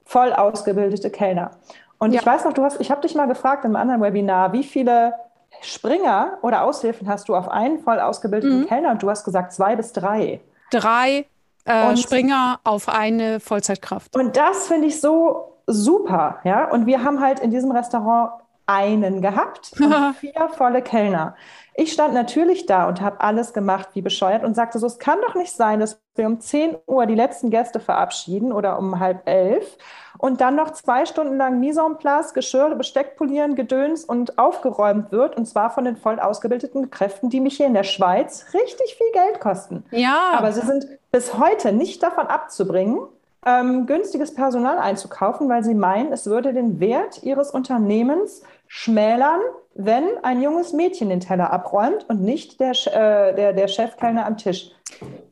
voll 0.06 0.34
ausgebildete 0.34 1.10
Kellner. 1.10 1.52
Und 1.98 2.14
ja. 2.14 2.20
ich 2.20 2.26
weiß 2.26 2.46
noch, 2.46 2.54
du 2.54 2.64
hast, 2.64 2.80
ich 2.82 2.92
habe 2.92 3.02
dich 3.02 3.16
mal 3.16 3.28
gefragt 3.28 3.66
im 3.66 3.76
anderen 3.76 4.02
Webinar, 4.02 4.54
wie 4.54 4.64
viele 4.64 5.14
Springer 5.62 6.38
oder 6.42 6.64
Aushilfen 6.64 7.08
hast 7.08 7.30
du 7.30 7.36
auf 7.36 7.50
einen 7.50 7.80
voll 7.80 8.00
ausgebildeten 8.00 8.62
mhm. 8.62 8.68
Kellner? 8.68 8.92
Und 8.92 9.04
du 9.04 9.10
hast 9.10 9.24
gesagt 9.24 9.54
zwei 9.54 9.76
bis 9.76 9.94
drei. 9.94 10.40
Drei 10.72 11.26
äh, 11.66 11.98
Springer 11.98 12.60
auf 12.64 12.90
eine 12.90 13.40
Vollzeitkraft. 13.40 14.16
Und 14.16 14.38
das 14.38 14.68
finde 14.68 14.88
ich 14.88 15.00
so 15.00 15.58
super, 15.68 16.40
ja. 16.44 16.70
Und 16.72 16.86
wir 16.86 17.04
haben 17.04 17.22
halt 17.22 17.40
in 17.40 17.52
diesem 17.52 17.72
Restaurant 17.72 18.32
einen 18.70 19.22
gehabt 19.22 19.72
und 19.80 20.16
vier 20.20 20.50
volle 20.56 20.82
Kellner. 20.84 21.36
Ich 21.74 21.94
stand 21.94 22.14
natürlich 22.14 22.66
da 22.66 22.88
und 22.88 23.02
habe 23.02 23.22
alles 23.22 23.54
gemacht 23.54 23.90
wie 23.94 24.02
bescheuert 24.02 24.44
und 24.44 24.54
sagte 24.54 24.80
so, 24.80 24.86
es 24.86 25.00
kann 25.00 25.18
doch 25.26 25.34
nicht 25.34 25.54
sein, 25.54 25.80
dass 25.80 26.02
wir 26.16 26.28
um 26.28 26.40
10 26.40 26.78
Uhr 26.86 27.06
die 27.06 27.16
letzten 27.16 27.50
Gäste 27.50 27.80
verabschieden 27.80 28.52
oder 28.52 28.78
um 28.78 29.00
halb 29.00 29.28
elf 29.28 29.78
und 30.18 30.42
dann 30.42 30.56
noch 30.56 30.72
zwei 30.72 31.06
Stunden 31.06 31.38
lang 31.38 31.60
Mise 31.60 31.82
en 31.82 31.98
place, 31.98 32.34
Geschirr, 32.34 32.76
Besteck 32.76 33.16
polieren, 33.16 33.56
Gedöns 33.56 34.04
und 34.04 34.38
aufgeräumt 34.38 35.12
wird 35.12 35.36
und 35.36 35.46
zwar 35.46 35.72
von 35.72 35.86
den 35.86 35.96
voll 35.96 36.20
ausgebildeten 36.20 36.92
Kräften, 36.92 37.30
die 37.30 37.40
mich 37.40 37.58
hier 37.58 37.68
in 37.68 37.74
der 37.74 37.84
Schweiz 37.84 38.46
richtig 38.54 38.96
viel 38.96 39.12
Geld 39.14 39.40
kosten. 39.40 39.84
Ja. 39.92 40.34
Aber 40.38 40.52
sie 40.52 40.62
sind 40.62 40.86
bis 41.12 41.40
heute 41.40 41.72
nicht 41.72 42.04
davon 42.04 42.28
abzubringen, 42.28 43.00
ähm, 43.46 43.86
günstiges 43.86 44.34
Personal 44.34 44.78
einzukaufen, 44.80 45.48
weil 45.48 45.64
sie 45.64 45.76
meinen, 45.76 46.12
es 46.12 46.26
würde 46.26 46.54
den 46.54 46.80
Wert 46.80 47.24
ihres 47.24 47.52
Unternehmens 47.52 48.44
schmälern, 48.70 49.42
wenn 49.74 50.06
ein 50.24 50.42
junges 50.42 50.74
Mädchen 50.74 51.10
den 51.10 51.20
Teller 51.20 51.52
abräumt 51.52 52.08
und 52.08 52.22
nicht 52.22 52.60
der, 52.60 52.72
äh, 52.72 53.36
der, 53.36 53.54
der 53.54 53.68
Chefkellner 53.68 54.26
am 54.26 54.38
Tisch. 54.38 54.72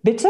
Bitte? 0.02 0.28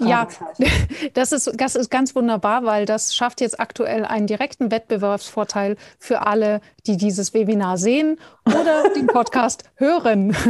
Ja, 0.00 0.28
das 1.14 1.32
ist, 1.32 1.50
das 1.54 1.74
ist 1.74 1.90
ganz 1.90 2.14
wunderbar, 2.14 2.64
weil 2.64 2.86
das 2.86 3.14
schafft 3.14 3.40
jetzt 3.40 3.60
aktuell 3.60 4.04
einen 4.04 4.26
direkten 4.26 4.70
Wettbewerbsvorteil 4.70 5.76
für 5.98 6.26
alle, 6.26 6.60
die 6.86 6.96
dieses 6.96 7.34
Webinar 7.34 7.78
sehen 7.78 8.18
oder 8.46 8.90
den 8.94 9.06
Podcast 9.06 9.64
hören. 9.76 10.36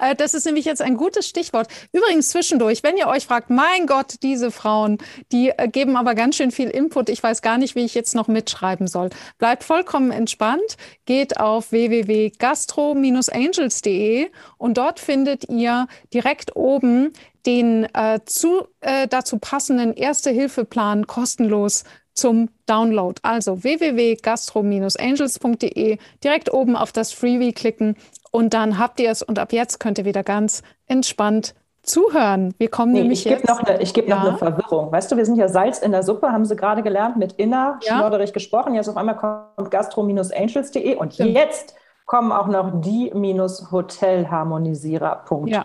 Äh, 0.00 0.16
das 0.16 0.34
ist 0.34 0.44
nämlich 0.44 0.64
jetzt 0.64 0.82
ein 0.82 0.96
gutes 0.96 1.28
Stichwort. 1.28 1.68
Übrigens 1.92 2.30
zwischendurch, 2.30 2.82
wenn 2.82 2.96
ihr 2.96 3.06
euch 3.06 3.26
fragt, 3.26 3.48
mein 3.48 3.86
Gott, 3.86 4.16
diese 4.22 4.50
Frauen, 4.50 4.98
die 5.30 5.50
äh, 5.50 5.68
geben 5.68 5.96
aber 5.96 6.16
ganz 6.16 6.34
schön 6.36 6.50
viel 6.50 6.68
Input. 6.68 7.08
Ich 7.08 7.22
weiß 7.22 7.42
gar 7.42 7.58
nicht, 7.58 7.76
wie 7.76 7.84
ich 7.84 7.94
jetzt 7.94 8.16
noch 8.16 8.26
mitschreiben 8.26 8.88
soll. 8.88 9.10
Bleibt 9.38 9.62
vollkommen 9.62 10.10
entspannt, 10.10 10.76
geht 11.06 11.38
auf 11.38 11.70
www.gastro-angels.de 11.70 14.30
und 14.58 14.76
dort 14.76 14.98
findet 15.00 15.48
ihr 15.48 15.86
direkt 16.12 16.56
oben 16.56 17.12
den 17.46 17.84
äh, 17.94 18.20
zu, 18.24 18.66
äh, 18.80 19.06
dazu 19.08 19.38
passenden 19.38 19.94
Erste-Hilfe-Plan 19.94 21.06
kostenlos 21.06 21.84
zum 22.12 22.50
Download. 22.66 23.18
Also 23.22 23.62
www.gastro-angels.de, 23.62 25.98
direkt 26.22 26.52
oben 26.52 26.76
auf 26.76 26.92
das 26.92 27.12
Freebie 27.12 27.52
klicken 27.52 27.96
und 28.30 28.52
dann 28.54 28.78
habt 28.78 29.00
ihr 29.00 29.10
es 29.10 29.22
und 29.22 29.38
ab 29.38 29.52
jetzt 29.52 29.80
könnt 29.80 29.98
ihr 29.98 30.04
wieder 30.04 30.22
ganz 30.22 30.62
entspannt 30.86 31.54
zuhören. 31.82 32.54
Wir 32.58 32.68
kommen 32.68 32.92
nee, 32.92 33.00
nämlich 33.00 33.26
ich 33.26 33.30
jetzt. 33.30 33.46
Noch 33.46 33.62
eine, 33.62 33.82
ich 33.82 33.94
gebe 33.94 34.08
ja. 34.08 34.16
noch 34.16 34.24
eine 34.24 34.38
Verwirrung. 34.38 34.90
Weißt 34.90 35.12
du, 35.12 35.16
wir 35.16 35.26
sind 35.26 35.36
ja 35.36 35.46
Salz 35.48 35.78
in 35.78 35.92
der 35.92 36.02
Suppe, 36.02 36.32
haben 36.32 36.44
Sie 36.44 36.56
gerade 36.56 36.82
gelernt, 36.82 37.16
mit 37.16 37.34
Inner 37.34 37.78
ja. 37.82 37.98
schnodderig 37.98 38.32
gesprochen. 38.32 38.74
Jetzt 38.74 38.88
auf 38.88 38.96
einmal 38.96 39.16
kommt 39.16 39.70
gastro-angels.de 39.70 40.96
und 40.96 41.14
Stimmt. 41.14 41.36
jetzt 41.36 41.76
kommen 42.06 42.32
auch 42.32 42.48
noch 42.48 42.80
die-hotelharmonisierer.com. 42.80 45.46
Ja. 45.46 45.64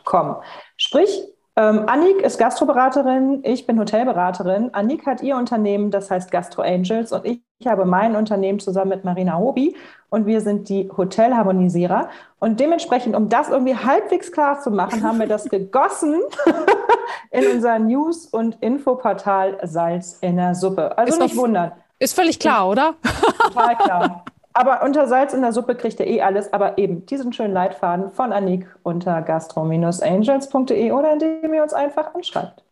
Sprich, 0.78 1.24
ähm, 1.60 1.84
Annik 1.88 2.22
ist 2.22 2.38
Gastroberaterin, 2.38 3.42
ich 3.44 3.68
bin 3.68 3.78
Hotelberaterin. 3.78 4.74
Annik 4.74 5.06
hat 5.06 5.22
ihr 5.22 5.36
Unternehmen, 5.36 5.92
das 5.92 6.10
heißt 6.10 6.32
Gastro 6.32 6.62
Angels, 6.62 7.12
und 7.12 7.26
ich, 7.26 7.42
ich 7.60 7.68
habe 7.68 7.84
mein 7.84 8.16
Unternehmen 8.16 8.62
zusammen 8.62 8.92
mit 8.92 9.04
Marina 9.04 9.38
Hobi 9.38 9.76
und 10.10 10.26
wir 10.26 10.40
sind 10.40 10.70
die 10.70 10.90
Hotelharmonisierer. 10.96 12.08
Und 12.40 12.62
dementsprechend, 12.62 13.14
um 13.14 13.28
das 13.28 13.50
irgendwie 13.50 13.76
halbwegs 13.76 14.32
klar 14.32 14.62
zu 14.62 14.72
machen, 14.72 15.04
haben 15.04 15.20
wir 15.20 15.28
das 15.28 15.44
gegossen 15.50 16.22
in 17.32 17.46
unser 17.48 17.78
News- 17.78 18.28
und 18.28 18.56
Infoportal 18.62 19.58
Salz 19.64 20.18
in 20.22 20.38
der 20.38 20.56
Suppe. 20.56 20.98
Also 20.98 21.16
ist 21.16 21.22
nicht 21.22 21.36
wundern. 21.36 21.74
Ist 22.00 22.16
völlig 22.16 22.40
klar, 22.40 22.70
oder? 22.70 22.96
Total 23.44 23.76
klar. 23.76 24.24
Aber 24.54 24.84
unter 24.84 25.08
Salz 25.08 25.34
in 25.34 25.42
der 25.42 25.54
Suppe 25.54 25.76
kriegt 25.76 26.00
ihr 26.00 26.08
eh 26.08 26.22
alles, 26.22 26.52
aber 26.52 26.78
eben 26.78 27.06
diesen 27.06 27.32
schönen 27.34 27.54
Leitfaden 27.54 28.12
von 28.12 28.34
Anik 28.34 28.66
unter 28.84 29.22
gastro-angels.de 29.22 30.92
oder 30.92 31.14
indem 31.14 31.54
ihr 31.54 31.64
uns 31.64 31.74
einfach 31.74 32.16
anschreibt. 32.16 32.64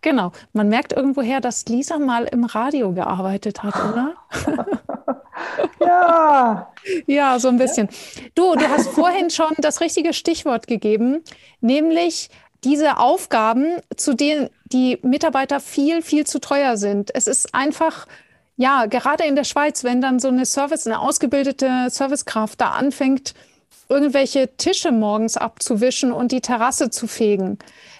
Genau. 0.00 0.32
Man 0.52 0.68
merkt 0.68 0.92
irgendwoher, 0.92 1.40
dass 1.40 1.66
Lisa 1.66 1.98
mal 1.98 2.24
im 2.24 2.44
Radio 2.44 2.92
gearbeitet 2.92 3.62
hat, 3.62 3.74
oder? 3.74 4.14
ja. 5.80 6.72
Ja, 7.06 7.38
so 7.38 7.48
ein 7.48 7.58
bisschen. 7.58 7.88
Du, 8.34 8.54
du 8.54 8.68
hast 8.68 8.88
vorhin 8.94 9.30
schon 9.30 9.52
das 9.58 9.80
richtige 9.80 10.12
Stichwort 10.12 10.66
gegeben, 10.66 11.22
nämlich 11.60 12.30
diese 12.64 12.98
Aufgaben, 12.98 13.76
zu 13.96 14.14
denen 14.14 14.50
die 14.64 14.98
Mitarbeiter 15.02 15.60
viel, 15.60 16.02
viel 16.02 16.26
zu 16.26 16.40
teuer 16.40 16.76
sind. 16.76 17.14
Es 17.14 17.26
ist 17.26 17.54
einfach 17.54 18.06
Ja, 18.60 18.86
gerade 18.86 19.24
in 19.24 19.36
der 19.36 19.44
Schweiz, 19.44 19.84
wenn 19.84 20.00
dann 20.00 20.18
so 20.18 20.26
eine 20.26 20.44
Service, 20.44 20.84
eine 20.84 20.98
ausgebildete 20.98 21.86
Servicekraft 21.90 22.60
da 22.60 22.70
anfängt, 22.70 23.34
irgendwelche 23.88 24.56
Tische 24.56 24.90
morgens 24.90 25.36
abzuwischen 25.36 26.10
und 26.10 26.32
die 26.32 26.40
Terrasse 26.40 26.90
zu 26.90 27.06
fegen, 27.06 27.58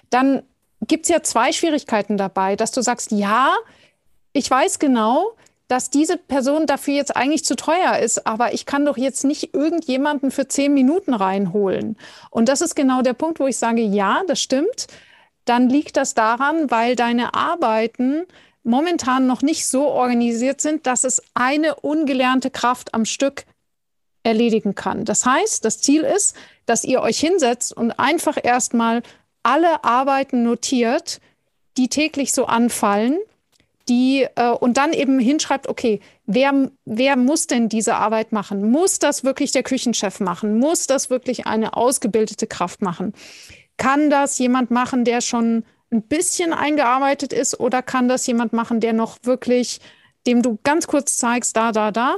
dann 0.09 0.43
gibt 0.85 1.05
es 1.05 1.09
ja 1.09 1.23
zwei 1.23 1.53
Schwierigkeiten 1.53 2.17
dabei, 2.17 2.57
dass 2.57 2.71
du 2.71 2.81
sagst, 2.81 3.11
ja, 3.11 3.55
ich 4.33 4.51
weiß 4.51 4.79
genau, 4.79 5.31
dass 5.69 5.91
diese 5.91 6.17
Person 6.17 6.65
dafür 6.65 6.93
jetzt 6.93 7.15
eigentlich 7.15 7.45
zu 7.45 7.55
teuer 7.55 7.97
ist, 7.99 8.27
aber 8.27 8.53
ich 8.53 8.65
kann 8.65 8.85
doch 8.85 8.97
jetzt 8.97 9.23
nicht 9.23 9.53
irgendjemanden 9.53 10.29
für 10.29 10.49
zehn 10.49 10.73
Minuten 10.73 11.13
reinholen. 11.13 11.95
Und 12.31 12.49
das 12.49 12.59
ist 12.59 12.75
genau 12.75 13.01
der 13.01 13.13
Punkt, 13.13 13.39
wo 13.39 13.47
ich 13.47 13.57
sage, 13.57 13.81
ja, 13.81 14.23
das 14.27 14.41
stimmt. 14.41 14.87
Dann 15.45 15.69
liegt 15.69 15.95
das 15.95 16.15
daran, 16.15 16.69
weil 16.69 16.97
deine 16.97 17.33
Arbeiten 17.33 18.25
momentan 18.63 19.27
noch 19.27 19.41
nicht 19.41 19.67
so 19.67 19.87
organisiert 19.87 20.61
sind, 20.61 20.85
dass 20.85 21.03
es 21.03 21.21
eine 21.33 21.75
ungelernte 21.75 22.49
Kraft 22.49 22.93
am 22.93 23.05
Stück 23.05 23.45
erledigen 24.23 24.75
kann. 24.75 25.05
Das 25.05 25.25
heißt, 25.25 25.63
das 25.63 25.81
Ziel 25.81 26.01
ist, 26.01 26.35
dass 26.65 26.83
ihr 26.83 27.01
euch 27.01 27.19
hinsetzt 27.19 27.75
und 27.75 27.91
einfach 27.93 28.37
erstmal 28.41 29.01
alle 29.43 29.83
Arbeiten 29.83 30.43
notiert, 30.43 31.19
die 31.77 31.87
täglich 31.87 32.33
so 32.33 32.45
anfallen, 32.45 33.17
die 33.87 34.27
äh, 34.35 34.49
und 34.49 34.77
dann 34.77 34.93
eben 34.93 35.19
hinschreibt, 35.19 35.67
okay, 35.67 35.99
wer, 36.25 36.69
wer 36.85 37.15
muss 37.15 37.47
denn 37.47 37.69
diese 37.69 37.95
Arbeit 37.95 38.31
machen? 38.31 38.69
Muss 38.69 38.99
das 38.99 39.23
wirklich 39.23 39.51
der 39.51 39.63
Küchenchef 39.63 40.19
machen? 40.19 40.59
Muss 40.59 40.85
das 40.85 41.09
wirklich 41.09 41.47
eine 41.47 41.75
ausgebildete 41.75 42.45
Kraft 42.45 42.81
machen? 42.81 43.13
Kann 43.77 44.09
das 44.09 44.37
jemand 44.37 44.69
machen, 44.69 45.05
der 45.05 45.21
schon 45.21 45.63
ein 45.91 46.03
bisschen 46.03 46.53
eingearbeitet 46.53 47.33
ist 47.33 47.59
oder 47.59 47.81
kann 47.81 48.07
das 48.07 48.27
jemand 48.27 48.53
machen, 48.53 48.79
der 48.79 48.93
noch 48.93 49.17
wirklich, 49.23 49.79
dem 50.27 50.41
du 50.41 50.59
ganz 50.63 50.87
kurz 50.87 51.17
zeigst, 51.17 51.55
da, 51.55 51.71
da, 51.71 51.91
da? 51.91 52.17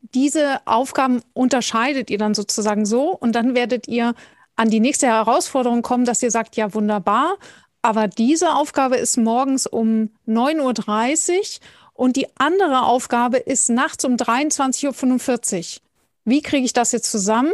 Diese 0.00 0.60
Aufgaben 0.66 1.22
unterscheidet 1.34 2.10
ihr 2.10 2.18
dann 2.18 2.34
sozusagen 2.34 2.86
so 2.86 3.10
und 3.10 3.32
dann 3.32 3.54
werdet 3.54 3.88
ihr 3.88 4.14
an 4.54 4.70
die 4.70 4.80
nächste 4.80 5.06
Herausforderung 5.06 5.82
kommen, 5.82 6.04
dass 6.06 6.22
ihr 6.22 6.30
sagt, 6.30 6.56
ja, 6.56 6.72
wunderbar, 6.72 7.36
aber 7.82 8.08
diese 8.08 8.54
Aufgabe 8.54 8.96
ist 8.96 9.16
morgens 9.16 9.66
um 9.66 10.10
9.30 10.26 11.32
Uhr 11.32 11.44
und 11.92 12.16
die 12.16 12.26
andere 12.36 12.82
Aufgabe 12.82 13.36
ist 13.36 13.70
nachts 13.70 14.04
um 14.04 14.16
23.45 14.16 15.76
Uhr. 15.76 15.82
Wie 16.24 16.42
kriege 16.42 16.64
ich 16.64 16.72
das 16.72 16.92
jetzt 16.92 17.10
zusammen? 17.10 17.52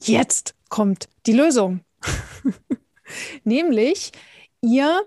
Jetzt 0.00 0.54
kommt 0.68 1.08
die 1.26 1.32
Lösung. 1.32 1.80
Nämlich, 3.44 4.12
ihr 4.64 5.02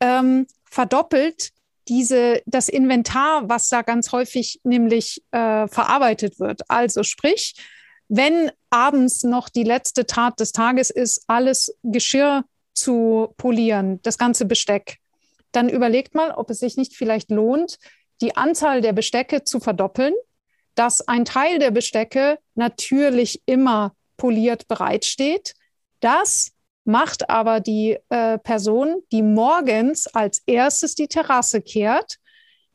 ähm, 0.00 0.46
verdoppelt 0.64 1.50
diese, 1.88 2.40
das 2.46 2.68
Inventar, 2.68 3.48
was 3.48 3.68
da 3.68 3.82
ganz 3.82 4.12
häufig 4.12 4.60
nämlich 4.62 5.22
äh, 5.32 5.66
verarbeitet 5.66 6.38
wird. 6.38 6.62
Also 6.68 7.02
sprich, 7.02 7.56
wenn 8.08 8.50
abends 8.70 9.24
noch 9.24 9.48
die 9.48 9.64
letzte 9.64 10.06
Tat 10.06 10.38
des 10.40 10.52
Tages 10.52 10.90
ist, 10.90 11.24
alles 11.26 11.76
Geschirr 11.82 12.44
zu 12.74 13.34
polieren, 13.36 14.00
das 14.02 14.18
ganze 14.18 14.44
Besteck, 14.44 14.98
dann 15.52 15.68
überlegt 15.68 16.14
mal, 16.14 16.30
ob 16.30 16.50
es 16.50 16.60
sich 16.60 16.76
nicht 16.76 16.94
vielleicht 16.94 17.30
lohnt, 17.30 17.78
die 18.20 18.36
Anzahl 18.36 18.80
der 18.80 18.92
Bestecke 18.92 19.42
zu 19.42 19.58
verdoppeln, 19.58 20.14
dass 20.74 21.06
ein 21.06 21.24
Teil 21.24 21.58
der 21.58 21.72
Bestecke 21.72 22.38
natürlich 22.54 23.42
immer 23.46 23.94
poliert 24.16 24.68
bereitsteht. 24.68 25.54
Das 26.00 26.52
macht 26.90 27.30
aber 27.30 27.60
die 27.60 27.98
äh, 28.08 28.38
Person, 28.38 29.02
die 29.12 29.22
morgens 29.22 30.06
als 30.08 30.42
erstes 30.46 30.94
die 30.94 31.08
Terrasse 31.08 31.62
kehrt, 31.62 32.18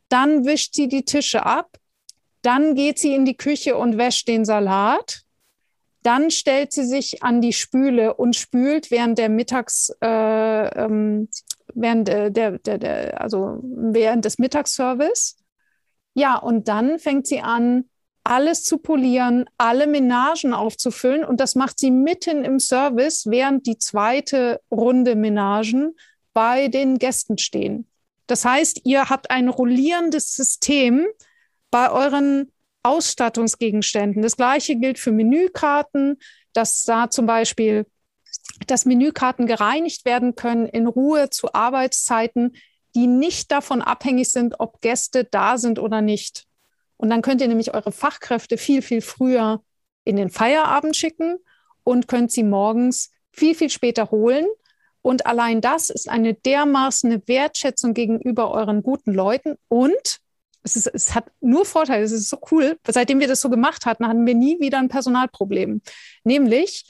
dann 0.10 0.46
wischt 0.46 0.76
sie 0.76 0.88
die 0.88 1.06
Tische 1.06 1.46
ab, 1.46 1.78
dann 2.42 2.76
geht 2.76 3.00
sie 3.00 3.14
in 3.14 3.26
die 3.26 3.38
Küche 3.38 3.76
und 3.76 3.98
wäscht 3.98 4.28
den 4.28 4.46
Salat, 4.46 5.22
dann 6.04 6.30
stellt 6.30 6.72
sie 6.72 6.86
sich 6.86 7.24
an 7.24 7.42
die 7.42 7.54
Spüle 7.54 8.14
und 8.14 8.36
spült 8.36 8.92
während 8.92 9.18
der 9.18 9.30
Mittags, 9.30 9.92
äh, 10.02 10.68
ähm, 10.86 11.30
während 11.74 12.08
der, 12.08 12.30
der, 12.30 12.60
der, 12.60 12.78
der, 12.78 13.22
also 13.22 13.60
während 13.64 14.24
des 14.24 14.38
Mittagsservice. 14.38 15.38
Ja, 16.14 16.38
und 16.38 16.68
dann 16.68 17.00
fängt 17.00 17.26
sie 17.26 17.42
an, 17.42 17.90
alles 18.26 18.64
zu 18.64 18.80
polieren, 18.80 19.46
alle 19.58 19.88
Menagen 19.88 20.54
aufzufüllen. 20.54 21.24
Und 21.24 21.40
das 21.40 21.56
macht 21.56 21.80
sie 21.80 21.92
mitten 21.92 22.44
im 22.44 22.60
Service, 22.60 23.26
während 23.28 23.68
die 23.68 23.78
zweite 23.78 24.60
Runde 24.72 25.16
Menagen 25.16 25.96
bei 26.34 26.68
den 26.68 26.98
Gästen 26.98 27.38
stehen. 27.38 27.88
Das 28.28 28.44
heißt, 28.44 28.82
ihr 28.84 29.10
habt 29.10 29.30
ein 29.30 29.48
rollierendes 29.48 30.36
System 30.36 31.06
bei 31.72 31.92
euren 31.92 32.52
Ausstattungsgegenständen. 32.84 34.22
Das 34.22 34.36
gleiche 34.36 34.76
gilt 34.76 35.00
für 35.00 35.12
Menükarten, 35.12 36.18
dass 36.54 36.84
da 36.84 37.10
zum 37.10 37.26
Beispiel 37.26 37.86
dass 38.68 38.86
Menükarten 38.86 39.48
gereinigt 39.48 40.06
werden 40.06 40.36
können 40.36 40.66
in 40.66 40.88
Ruhe 40.88 41.30
zu 41.30 41.54
Arbeitszeiten, 41.54 42.56
die 42.96 43.08
nicht 43.08 43.52
davon 43.52 43.82
abhängig 43.82 44.30
sind, 44.30 44.60
ob 44.60 44.82
Gäste 44.82 45.26
da 45.26 45.58
sind 45.58 45.80
oder 45.80 46.02
nicht. 46.02 46.46
Und 46.98 47.10
dann 47.10 47.22
könnt 47.22 47.42
ihr 47.42 47.48
nämlich 47.48 47.74
eure 47.74 47.92
Fachkräfte 47.92 48.58
viel, 48.58 48.82
viel 48.82 49.02
früher 49.02 49.62
in 50.04 50.16
den 50.16 50.30
Feierabend 50.30 50.96
schicken 50.96 51.38
und 51.84 52.08
könnt 52.08 52.32
sie 52.32 52.44
morgens 52.44 53.12
viel, 53.32 53.56
viel 53.56 53.70
später 53.70 54.12
holen. 54.12 54.46
Und 55.02 55.26
allein 55.26 55.62
das 55.62 55.90
ist 55.90 56.10
eine 56.10 56.34
dermaßen 56.34 57.28
Wertschätzung 57.28 57.94
gegenüber 57.94 58.52
euren 58.52 58.82
guten 58.82 59.14
Leuten. 59.14 59.56
Und 59.68 60.20
es, 60.64 60.76
ist, 60.76 60.88
es 60.88 61.14
hat 61.14 61.32
nur 61.42 61.66
Vorteile. 61.66 62.04
Es 62.04 62.12
ist 62.12 62.30
so 62.30 62.40
cool. 62.52 62.80
Seitdem 62.88 63.20
wir 63.20 63.28
das 63.28 63.42
so 63.42 63.50
gemacht 63.50 63.86
hatten, 63.86 64.08
hatten 64.08 64.26
wir 64.26 64.34
nie 64.34 64.60
wieder 64.60 64.80
ein 64.80 64.90
Personalproblem. 64.90 65.82
Nämlich, 66.24 66.86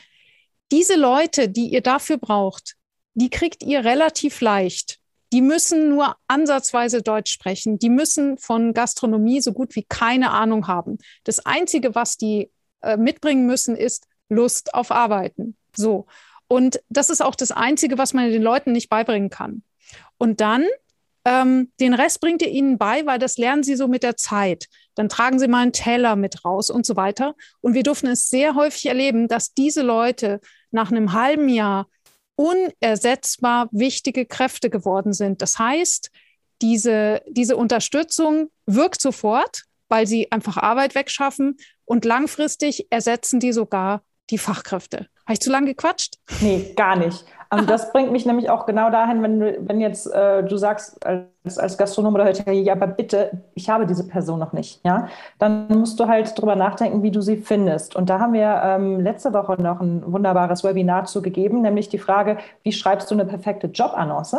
diese 0.72 0.96
Leute, 0.96 1.50
die 1.50 1.68
ihr 1.68 1.82
dafür 1.82 2.18
braucht, 2.18 2.76
die 3.15 3.30
kriegt 3.30 3.63
ihr 3.63 3.84
relativ 3.84 4.39
leicht. 4.41 5.00
Die 5.36 5.41
müssen 5.41 5.89
nur 5.89 6.15
ansatzweise 6.30 7.02
Deutsch 7.02 7.30
sprechen. 7.30 7.78
Die 7.78 7.89
müssen 7.89 8.38
von 8.38 8.74
Gastronomie 8.74 9.41
so 9.41 9.52
gut 9.52 9.76
wie 9.76 9.84
keine 9.84 10.32
Ahnung 10.32 10.67
haben. 10.67 10.98
Das 11.26 11.45
Einzige, 11.45 11.93
was 11.93 12.15
die 12.15 12.50
äh, 12.80 12.95
mitbringen 12.95 13.45
müssen, 13.45 13.76
ist 13.76 14.08
Lust 14.30 14.74
auf 14.74 14.91
Arbeiten. 14.91 15.58
So. 15.76 16.06
Und 16.48 16.80
das 16.88 17.10
ist 17.10 17.21
auch 17.21 17.36
das 17.36 17.52
Einzige, 17.52 17.98
was 17.98 18.13
man 18.13 18.32
den 18.32 18.41
Leuten 18.41 18.71
nicht 18.71 18.88
beibringen 18.88 19.30
kann. 19.30 19.63
Und 20.17 20.39
dann 20.39 20.63
ähm, 21.26 21.69
den 21.82 21.93
Rest 21.93 22.21
bringt 22.21 22.41
ihr 22.41 22.52
ihnen 22.52 22.78
bei, 22.78 23.06
weil 23.06 23.19
das 23.19 23.38
lernen 23.38 23.63
sie 23.63 23.76
so 23.76 23.89
mit 23.89 24.04
der 24.04 24.15
Zeit. 24.15 24.67
Dann 24.93 25.10
tragen 25.10 25.38
sie 25.38 25.50
mal 25.50 25.63
einen 25.63 25.74
Teller 25.74 26.15
mit 26.15 26.45
raus 26.45 26.69
und 26.69 26.86
so 26.86 26.95
weiter. 26.95 27.36
Und 27.60 27.74
wir 27.74 27.84
durften 27.84 28.08
es 28.08 28.30
sehr 28.30 28.56
häufig 28.56 28.86
erleben, 28.86 29.28
dass 29.28 29.54
diese 29.54 29.82
Leute 29.82 30.39
nach 30.71 30.91
einem 30.91 31.12
halben 31.12 31.50
Jahr 31.50 31.88
unersetzbar 32.36 33.69
wichtige 33.71 34.26
Kräfte 34.26 34.69
geworden 34.69 35.13
sind. 35.13 35.41
Das 35.41 35.58
heißt, 35.60 36.12
diese, 36.62 37.21
diese 37.28 37.58
Unterstützung 37.58 38.50
wirkt 38.65 39.02
sofort, 39.02 39.63
weil 39.89 40.08
sie 40.08 40.32
einfach 40.32 40.58
Arbeit 40.58 40.95
wegschaffen 40.95 41.58
und 41.86 42.06
langfristig 42.06 42.88
ersetzen 42.89 43.39
die 43.39 43.54
sogar 43.54 44.04
die 44.30 44.38
Fachkräfte. 44.38 45.08
Habe 45.26 45.34
ich 45.34 45.39
zu 45.39 45.52
lange 45.52 45.67
gequatscht? 45.67 46.15
Nee, 46.41 46.74
gar 46.76 46.95
nicht. 46.95 47.26
Und 47.51 47.69
das 47.69 47.91
bringt 47.91 48.12
mich 48.12 48.25
nämlich 48.25 48.49
auch 48.49 48.65
genau 48.65 48.89
dahin, 48.89 49.21
wenn 49.21 49.39
du, 49.39 49.58
wenn 49.67 49.79
jetzt 49.79 50.08
äh, 50.08 50.43
du 50.43 50.58
sagst 50.58 51.05
als, 51.05 51.58
als 51.58 51.77
Gastronom 51.77 52.15
oder 52.15 52.25
Hotelier, 52.25 52.62
ja, 52.62 52.73
aber 52.73 52.88
bitte, 52.88 53.43
ich 53.53 53.69
habe 53.69 53.86
diese 53.86 54.08
Person 54.08 54.39
noch 54.39 54.53
nicht, 54.53 54.81
ja, 54.84 55.08
dann 55.38 55.67
musst 55.67 55.99
du 55.99 56.08
halt 56.08 56.39
drüber 56.39 56.55
nachdenken, 56.55 57.03
wie 57.03 57.12
du 57.12 57.21
sie 57.21 57.38
findest. 57.38 57.95
Und 57.95 58.10
da 58.10 58.19
haben 58.19 58.34
wir 58.34 58.62
ähm, 58.63 58.99
letzte 58.99 59.34
Woche 59.34 59.62
noch 59.62 59.79
ein 59.79 60.03
wunderbares 60.12 60.63
Webinar 60.63 61.05
zu 61.05 61.21
gegeben, 61.21 61.62
nämlich 61.62 61.89
die 61.89 61.99
Frage, 61.99 62.38
wie 62.63 62.71
schreibst 62.71 63.12
du 63.12 63.15
eine 63.15 63.25
perfekte 63.25 63.67
Jobannonce? 63.67 64.38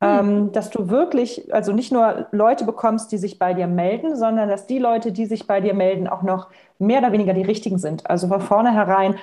Mhm. 0.00 0.52
dass 0.52 0.70
du 0.70 0.90
wirklich, 0.90 1.54
also 1.54 1.72
nicht 1.72 1.90
nur 1.90 2.26
Leute 2.30 2.64
bekommst, 2.64 3.10
die 3.12 3.16
sich 3.16 3.38
bei 3.38 3.54
dir 3.54 3.66
melden, 3.66 4.16
sondern 4.16 4.48
dass 4.48 4.66
die 4.66 4.78
Leute, 4.78 5.12
die 5.12 5.24
sich 5.24 5.46
bei 5.46 5.60
dir 5.60 5.72
melden, 5.72 6.08
auch 6.08 6.22
noch 6.22 6.50
mehr 6.78 6.98
oder 6.98 7.12
weniger 7.12 7.32
die 7.32 7.42
richtigen 7.42 7.78
sind. 7.78 8.10
Also 8.10 8.28
von 8.28 8.40
vornherein 8.40 9.14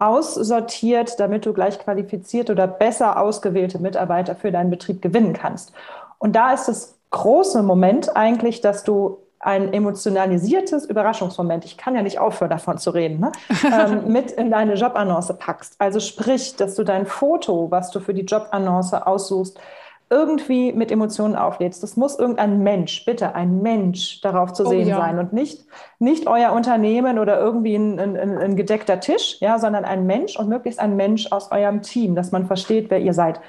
aussortiert, 0.00 1.20
damit 1.20 1.46
du 1.46 1.52
gleich 1.52 1.78
qualifizierte 1.78 2.52
oder 2.52 2.66
besser 2.66 3.20
ausgewählte 3.20 3.78
Mitarbeiter 3.78 4.34
für 4.34 4.50
deinen 4.50 4.70
Betrieb 4.70 5.02
gewinnen 5.02 5.34
kannst. 5.34 5.72
Und 6.18 6.34
da 6.34 6.52
ist 6.52 6.66
das 6.66 6.98
große 7.10 7.62
Moment 7.62 8.16
eigentlich, 8.16 8.60
dass 8.60 8.82
du 8.82 9.18
ein 9.40 9.72
emotionalisiertes 9.72 10.84
Überraschungsmoment, 10.84 11.64
ich 11.64 11.78
kann 11.78 11.94
ja 11.94 12.02
nicht 12.02 12.18
aufhören 12.18 12.50
davon 12.50 12.76
zu 12.76 12.90
reden, 12.90 13.20
ne? 13.20 13.32
ähm, 13.64 14.12
mit 14.12 14.32
in 14.32 14.50
deine 14.50 14.74
Jobannonce 14.74 15.32
packst. 15.38 15.76
Also 15.78 15.98
sprich, 15.98 16.56
dass 16.56 16.74
du 16.74 16.84
dein 16.84 17.06
Foto, 17.06 17.70
was 17.70 17.90
du 17.90 18.00
für 18.00 18.12
die 18.12 18.24
Jobannonce 18.24 18.94
aussuchst, 18.94 19.58
irgendwie 20.10 20.72
mit 20.72 20.90
Emotionen 20.90 21.36
auflädst. 21.36 21.82
Das 21.84 21.96
muss 21.96 22.18
irgendein 22.18 22.62
Mensch, 22.64 23.04
bitte 23.04 23.36
ein 23.36 23.62
Mensch 23.62 24.20
darauf 24.20 24.52
zu 24.52 24.66
oh, 24.66 24.68
sehen 24.68 24.88
ja. 24.88 24.96
sein 24.98 25.20
und 25.20 25.32
nicht, 25.32 25.64
nicht 26.00 26.26
euer 26.26 26.52
Unternehmen 26.52 27.20
oder 27.20 27.38
irgendwie 27.38 27.76
ein, 27.76 27.98
ein, 28.00 28.16
ein, 28.16 28.56
gedeckter 28.56 28.98
Tisch, 28.98 29.36
ja, 29.40 29.60
sondern 29.60 29.84
ein 29.84 30.06
Mensch 30.06 30.36
und 30.36 30.48
möglichst 30.48 30.80
ein 30.80 30.96
Mensch 30.96 31.30
aus 31.30 31.52
eurem 31.52 31.82
Team, 31.82 32.16
dass 32.16 32.32
man 32.32 32.46
versteht, 32.46 32.90
wer 32.90 33.00
ihr 33.00 33.14
seid. 33.14 33.40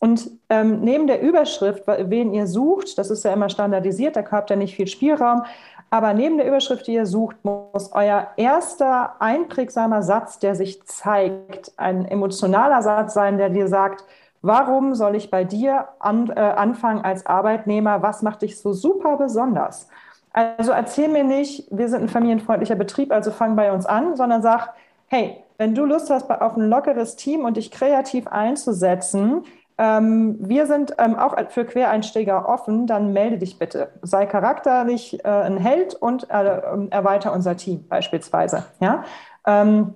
Und 0.00 0.30
ähm, 0.48 0.80
neben 0.80 1.06
der 1.06 1.22
Überschrift, 1.22 1.84
wen 1.86 2.32
ihr 2.32 2.46
sucht, 2.48 2.98
das 2.98 3.10
ist 3.10 3.24
ja 3.24 3.32
immer 3.32 3.48
standardisiert, 3.48 4.16
da 4.16 4.24
habt 4.30 4.50
ihr 4.50 4.56
nicht 4.56 4.74
viel 4.74 4.86
Spielraum, 4.88 5.42
aber 5.90 6.12
neben 6.12 6.36
der 6.36 6.46
Überschrift, 6.46 6.86
die 6.86 6.94
ihr 6.94 7.06
sucht, 7.06 7.36
muss 7.44 7.92
euer 7.92 8.28
erster 8.36 9.20
einprägsamer 9.20 10.02
Satz, 10.02 10.38
der 10.38 10.54
sich 10.54 10.84
zeigt, 10.84 11.72
ein 11.76 12.04
emotionaler 12.04 12.82
Satz 12.82 13.14
sein, 13.14 13.38
der 13.38 13.48
dir 13.48 13.68
sagt, 13.68 14.04
warum 14.42 14.94
soll 14.94 15.16
ich 15.16 15.30
bei 15.30 15.44
dir 15.44 15.88
an, 15.98 16.30
äh, 16.30 16.40
anfangen 16.40 17.04
als 17.04 17.26
Arbeitnehmer? 17.26 18.02
Was 18.02 18.22
macht 18.22 18.42
dich 18.42 18.60
so 18.60 18.72
super 18.72 19.16
besonders? 19.16 19.88
Also 20.32 20.72
erzähl 20.72 21.08
mir 21.08 21.24
nicht, 21.24 21.66
wir 21.70 21.88
sind 21.88 22.02
ein 22.02 22.08
familienfreundlicher 22.08 22.76
Betrieb, 22.76 23.12
also 23.12 23.30
fang 23.30 23.56
bei 23.56 23.72
uns 23.72 23.86
an, 23.86 24.16
sondern 24.16 24.42
sag, 24.42 24.74
hey, 25.06 25.42
wenn 25.56 25.74
du 25.74 25.84
Lust 25.84 26.10
hast 26.10 26.30
auf 26.30 26.56
ein 26.56 26.68
lockeres 26.68 27.16
Team 27.16 27.44
und 27.44 27.56
dich 27.56 27.70
kreativ 27.70 28.28
einzusetzen, 28.28 29.44
ähm, 29.78 30.36
wir 30.40 30.66
sind 30.66 30.94
ähm, 30.98 31.16
auch 31.16 31.36
für 31.50 31.64
Quereinsteiger 31.64 32.48
offen, 32.48 32.86
dann 32.86 33.12
melde 33.12 33.38
dich 33.38 33.58
bitte. 33.58 33.90
Sei 34.02 34.26
charakterlich 34.26 35.24
äh, 35.24 35.28
ein 35.28 35.56
Held 35.56 35.94
und 35.94 36.28
äh, 36.30 36.60
erweiter 36.90 37.32
unser 37.32 37.56
Team 37.56 37.86
beispielsweise. 37.88 38.64
Ja? 38.80 39.04
Ähm, 39.46 39.94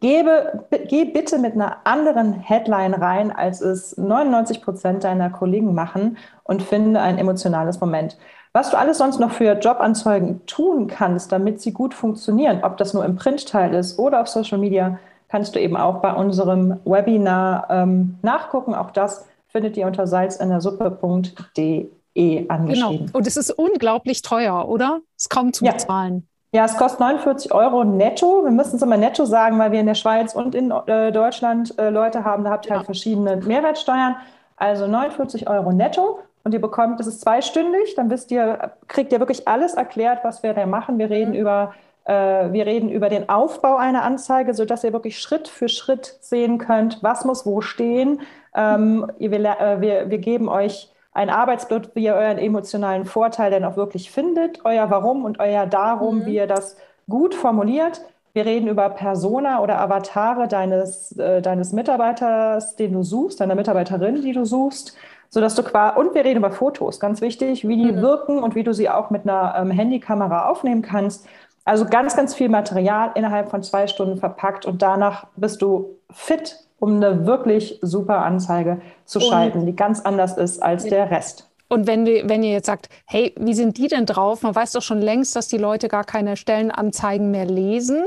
gebe, 0.00 0.64
geh 0.88 1.04
bitte 1.04 1.38
mit 1.38 1.54
einer 1.54 1.78
anderen 1.84 2.32
Headline 2.32 2.94
rein, 2.94 3.30
als 3.30 3.60
es 3.60 3.96
99 3.96 4.62
Prozent 4.62 5.04
deiner 5.04 5.30
Kollegen 5.30 5.74
machen 5.74 6.18
und 6.42 6.62
finde 6.62 7.00
ein 7.00 7.18
emotionales 7.18 7.80
Moment. 7.80 8.18
Was 8.52 8.70
du 8.70 8.78
alles 8.78 8.98
sonst 8.98 9.18
noch 9.18 9.32
für 9.32 9.58
Jobanzeigen 9.58 10.46
tun 10.46 10.86
kannst, 10.86 11.32
damit 11.32 11.60
sie 11.60 11.72
gut 11.72 11.92
funktionieren, 11.92 12.62
ob 12.62 12.76
das 12.76 12.94
nur 12.94 13.04
im 13.04 13.16
Printteil 13.16 13.74
ist 13.74 13.98
oder 13.98 14.20
auf 14.20 14.28
Social 14.28 14.58
Media, 14.58 15.00
kannst 15.28 15.56
du 15.56 15.60
eben 15.60 15.76
auch 15.76 16.00
bei 16.00 16.14
unserem 16.14 16.78
Webinar 16.84 17.66
ähm, 17.68 18.16
nachgucken. 18.22 18.74
Auch 18.74 18.92
das 18.92 19.26
findet 19.48 19.76
ihr 19.76 19.88
unter 19.88 20.06
salzindersuppe.de 20.06 22.48
angeschrieben. 22.48 23.06
Genau. 23.06 23.18
Und 23.18 23.26
es 23.26 23.36
ist 23.36 23.50
unglaublich 23.50 24.22
teuer, 24.22 24.68
oder? 24.68 25.00
Es 25.18 25.28
kommt 25.28 25.56
zum 25.56 25.66
ja. 25.66 25.76
Zahlen. 25.76 26.14
Ja, 26.14 26.22
es 26.62 26.76
kostet 26.76 27.00
49 27.00 27.52
Euro 27.52 27.82
netto. 27.82 28.44
Wir 28.44 28.52
müssen 28.52 28.76
es 28.76 28.82
immer 28.82 28.96
netto 28.96 29.24
sagen, 29.24 29.58
weil 29.58 29.72
wir 29.72 29.80
in 29.80 29.86
der 29.86 29.96
Schweiz 29.96 30.36
und 30.36 30.54
in 30.54 30.70
äh, 30.70 31.10
Deutschland 31.10 31.76
äh, 31.80 31.90
Leute 31.90 32.24
haben. 32.24 32.44
Da 32.44 32.50
habt 32.50 32.66
ihr 32.66 32.70
ja. 32.70 32.76
halt 32.76 32.86
verschiedene 32.86 33.38
Mehrwertsteuern. 33.38 34.14
Also 34.56 34.86
49 34.86 35.48
Euro 35.48 35.72
netto. 35.72 36.20
Und 36.44 36.52
ihr 36.52 36.60
bekommt, 36.60 37.00
das 37.00 37.08
ist 37.08 37.22
zweistündig, 37.22 37.96
dann 37.96 38.08
wisst 38.08 38.30
ihr, 38.30 38.72
kriegt 38.86 39.12
ihr 39.12 39.18
wirklich 39.18 39.48
alles 39.48 39.74
erklärt, 39.74 40.20
was 40.22 40.44
wir 40.44 40.54
da 40.54 40.64
machen. 40.66 40.98
Wir 40.98 41.10
reden 41.10 41.30
mhm. 41.30 41.38
über 41.38 41.74
äh, 42.04 42.52
wir 42.52 42.66
reden 42.66 42.90
über 42.90 43.08
den 43.08 43.28
Aufbau 43.28 43.76
einer 43.76 44.02
Anzeige, 44.02 44.54
sodass 44.54 44.84
ihr 44.84 44.92
wirklich 44.92 45.18
Schritt 45.18 45.48
für 45.48 45.68
Schritt 45.68 46.18
sehen 46.20 46.58
könnt, 46.58 47.02
was 47.02 47.24
muss 47.24 47.46
wo 47.46 47.62
stehen. 47.62 48.20
Ähm, 48.54 49.10
wir, 49.18 49.32
äh, 49.32 49.80
wir, 49.80 50.10
wir 50.10 50.18
geben 50.18 50.48
euch 50.48 50.93
ein 51.14 51.30
Arbeitsblatt, 51.30 51.94
wie 51.94 52.04
ihr 52.04 52.14
euren 52.14 52.38
emotionalen 52.38 53.04
Vorteil 53.06 53.50
denn 53.50 53.64
auch 53.64 53.76
wirklich 53.76 54.10
findet, 54.10 54.64
euer 54.64 54.90
Warum 54.90 55.24
und 55.24 55.38
euer 55.38 55.64
Darum, 55.64 56.18
mhm. 56.18 56.26
wie 56.26 56.34
ihr 56.34 56.48
das 56.48 56.76
gut 57.08 57.34
formuliert. 57.34 58.02
Wir 58.32 58.44
reden 58.44 58.66
über 58.66 58.90
Persona 58.90 59.62
oder 59.62 59.80
Avatare 59.80 60.48
deines, 60.48 61.16
äh, 61.16 61.40
deines 61.40 61.72
Mitarbeiters, 61.72 62.74
den 62.74 62.92
du 62.92 63.04
suchst, 63.04 63.40
deiner 63.40 63.54
Mitarbeiterin, 63.54 64.22
die 64.22 64.32
du 64.32 64.44
suchst, 64.44 64.96
sodass 65.28 65.54
du 65.54 65.62
quasi, 65.62 66.00
und 66.00 66.14
wir 66.16 66.24
reden 66.24 66.38
über 66.38 66.50
Fotos, 66.50 66.98
ganz 66.98 67.20
wichtig, 67.20 67.66
wie 67.66 67.76
die 67.76 67.92
mhm. 67.92 68.02
wirken 68.02 68.42
und 68.42 68.56
wie 68.56 68.64
du 68.64 68.74
sie 68.74 68.90
auch 68.90 69.10
mit 69.10 69.22
einer 69.22 69.54
ähm, 69.56 69.70
Handykamera 69.70 70.48
aufnehmen 70.48 70.82
kannst. 70.82 71.28
Also 71.64 71.86
ganz, 71.86 72.16
ganz 72.16 72.34
viel 72.34 72.48
Material 72.48 73.12
innerhalb 73.14 73.50
von 73.50 73.62
zwei 73.62 73.86
Stunden 73.86 74.18
verpackt 74.18 74.66
und 74.66 74.82
danach 74.82 75.28
bist 75.36 75.62
du 75.62 75.96
fit, 76.10 76.63
um 76.84 76.96
eine 76.96 77.26
wirklich 77.26 77.78
super 77.80 78.18
Anzeige 78.26 78.82
zu 79.06 79.18
und 79.18 79.24
schalten, 79.24 79.64
die 79.64 79.74
ganz 79.74 80.00
anders 80.00 80.36
ist 80.36 80.62
als 80.62 80.84
der 80.84 81.10
Rest. 81.10 81.48
Und 81.68 81.86
wenn, 81.86 82.04
du, 82.04 82.28
wenn 82.28 82.42
ihr 82.42 82.52
jetzt 82.52 82.66
sagt, 82.66 82.90
hey, 83.06 83.34
wie 83.38 83.54
sind 83.54 83.78
die 83.78 83.88
denn 83.88 84.04
drauf? 84.04 84.42
Man 84.42 84.54
weiß 84.54 84.72
doch 84.72 84.82
schon 84.82 85.00
längst, 85.00 85.34
dass 85.34 85.48
die 85.48 85.56
Leute 85.56 85.88
gar 85.88 86.04
keine 86.04 86.36
Stellenanzeigen 86.36 87.30
mehr 87.30 87.46
lesen. 87.46 88.04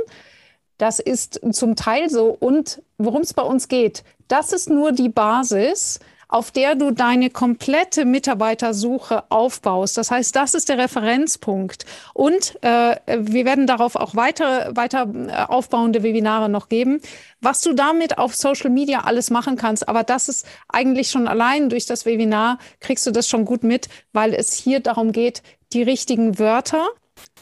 Das 0.78 1.00
ist 1.00 1.42
zum 1.56 1.76
Teil 1.76 2.08
so. 2.12 2.38
Und 2.40 2.84
worum 3.00 3.24
es 3.24 3.34
bei 3.34 3.42
uns 3.42 3.68
geht, 3.68 4.04
das 4.28 4.54
ist 4.54 4.70
nur 4.70 4.92
die 4.92 5.10
Basis, 5.10 6.00
auf 6.30 6.52
der 6.52 6.76
du 6.76 6.92
deine 6.92 7.30
komplette 7.30 8.06
Mitarbeitersuche 8.06 9.24
aufbaust. 9.30 9.98
Das 9.98 10.12
heißt, 10.12 10.36
das 10.36 10.54
ist 10.54 10.70
der 10.70 10.78
Referenzpunkt. 10.78 11.86
Und 12.14 12.58
äh, 12.64 12.98
wir 13.18 13.46
werden 13.46 13.68
darauf 13.68 13.96
auch 13.96 14.16
weiter, 14.16 14.76
weiter 14.76 15.08
äh, 15.14 15.44
aufbauende 15.48 16.04
Webinare 16.04 16.50
noch 16.50 16.70
geben, 16.70 17.02
was 17.40 17.62
du 17.62 17.74
damit 17.74 18.18
auf 18.18 18.36
Social 18.36 18.70
Media 18.70 19.02
alles 19.02 19.30
machen 19.30 19.56
kannst. 19.56 19.88
Aber 19.88 20.04
das 20.04 20.28
ist 20.28 20.46
eigentlich 20.68 21.10
schon 21.10 21.28
allein 21.28 21.70
durch 21.70 21.86
das 21.86 22.06
Webinar 22.06 22.60
kriegst 22.80 23.06
du 23.08 23.12
das 23.12 23.30
schon 23.30 23.46
gut 23.46 23.64
mit, 23.64 23.88
weil 24.12 24.34
es 24.34 24.54
hier 24.54 24.80
darum 24.80 25.12
geht, 25.12 25.44
die 25.74 25.84
richtigen 25.84 26.40
Wörter 26.40 26.88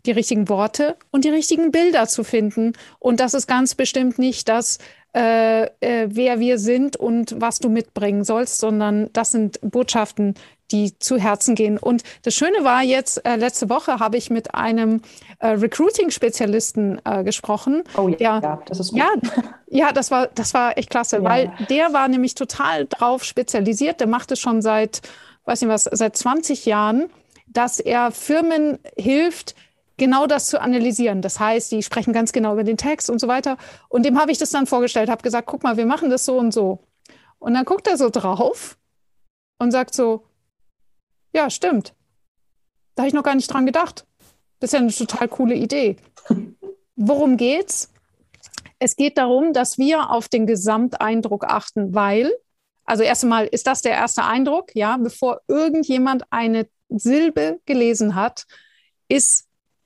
die 0.05 0.11
richtigen 0.11 0.49
Worte 0.49 0.97
und 1.11 1.25
die 1.25 1.29
richtigen 1.29 1.71
Bilder 1.71 2.07
zu 2.07 2.23
finden. 2.23 2.73
Und 2.99 3.19
das 3.19 3.33
ist 3.33 3.47
ganz 3.47 3.75
bestimmt 3.75 4.19
nicht 4.19 4.47
das, 4.47 4.77
äh, 5.16 5.63
äh, 5.80 6.09
wer 6.09 6.41
wir 6.41 6.59
sind 6.59 6.97
und 6.97 7.39
was 7.39 7.59
du 7.59 7.70
mitbringen 7.70 8.26
sollst, 8.26 8.59
sondern 8.59 9.09
das 9.13 9.32
sind 9.32 9.59
Botschaften, 9.61 10.36
die 10.72 10.99
zu 10.99 11.18
Herzen 11.18 11.55
gehen. 11.55 11.78
Und 11.78 12.03
das 12.24 12.34
Schöne 12.36 12.63
war 12.63 12.84
jetzt, 12.84 13.26
äh, 13.26 13.38
letzte 13.38 13.70
Woche 13.70 13.99
habe 13.99 14.18
ich 14.18 14.30
mit 14.30 14.53
einem 14.55 15.01
äh, 15.39 15.47
Recruiting-Spezialisten 15.47 16.99
äh, 17.05 17.24
gesprochen. 17.24 17.84
Oh 17.95 18.09
ja, 18.09 18.18
der, 18.18 18.28
ja, 18.41 18.61
das 18.66 18.80
ist 18.82 18.89
gut. 18.89 18.99
Ja, 18.99 19.13
ja, 19.68 19.91
das 19.93 20.11
war, 20.11 20.28
das 20.28 20.53
war 20.53 20.78
echt 20.78 20.89
klasse, 20.89 21.18
ja. 21.18 21.24
weil 21.24 21.51
der 21.70 21.93
war 21.93 22.09
nämlich 22.09 22.36
total 22.36 22.86
drauf 22.86 23.24
spezialisiert. 23.24 24.01
Der 24.01 24.07
macht 24.07 24.32
es 24.34 24.39
schon 24.39 24.61
seit, 24.61 25.01
weiß 25.45 25.61
nicht 25.61 25.70
was, 25.70 25.84
seit 25.84 26.18
20 26.18 26.66
Jahren, 26.66 27.05
dass 27.47 27.80
er 27.80 28.11
Firmen 28.11 28.80
hilft, 28.97 29.55
genau 29.97 30.27
das 30.27 30.47
zu 30.47 30.61
analysieren. 30.61 31.21
Das 31.21 31.39
heißt, 31.39 31.71
die 31.71 31.83
sprechen 31.83 32.13
ganz 32.13 32.31
genau 32.31 32.53
über 32.53 32.63
den 32.63 32.77
Text 32.77 33.09
und 33.09 33.19
so 33.19 33.27
weiter. 33.27 33.57
Und 33.89 34.05
dem 34.05 34.19
habe 34.19 34.31
ich 34.31 34.37
das 34.37 34.49
dann 34.49 34.67
vorgestellt, 34.67 35.09
habe 35.09 35.23
gesagt, 35.23 35.47
guck 35.47 35.63
mal, 35.63 35.77
wir 35.77 35.85
machen 35.85 36.09
das 36.09 36.25
so 36.25 36.37
und 36.37 36.53
so. 36.53 36.79
Und 37.39 37.53
dann 37.53 37.65
guckt 37.65 37.87
er 37.87 37.97
so 37.97 38.09
drauf 38.09 38.77
und 39.59 39.71
sagt 39.71 39.93
so, 39.93 40.25
ja, 41.33 41.49
stimmt. 41.49 41.93
Da 42.95 43.03
habe 43.03 43.07
ich 43.09 43.13
noch 43.13 43.23
gar 43.23 43.35
nicht 43.35 43.51
dran 43.51 43.65
gedacht. 43.65 44.05
Das 44.59 44.69
ist 44.69 44.73
ja 44.73 44.79
eine 44.79 44.91
total 44.91 45.27
coole 45.27 45.55
Idee. 45.55 45.97
Worum 46.95 47.37
geht's? 47.37 47.91
Es 48.79 48.95
geht 48.95 49.17
darum, 49.17 49.53
dass 49.53 49.77
wir 49.77 50.11
auf 50.11 50.27
den 50.27 50.47
Gesamteindruck 50.47 51.45
achten, 51.45 51.93
weil, 51.93 52.31
also 52.85 53.03
erst 53.03 53.23
einmal 53.23 53.47
ist 53.47 53.67
das 53.67 53.81
der 53.81 53.93
erste 53.93 54.23
Eindruck, 54.23 54.75
ja, 54.75 54.97
bevor 54.97 55.41
irgendjemand 55.47 56.23
eine 56.29 56.67
Silbe 56.89 57.59
gelesen 57.65 58.15
hat, 58.15 58.45
ist 59.07 59.44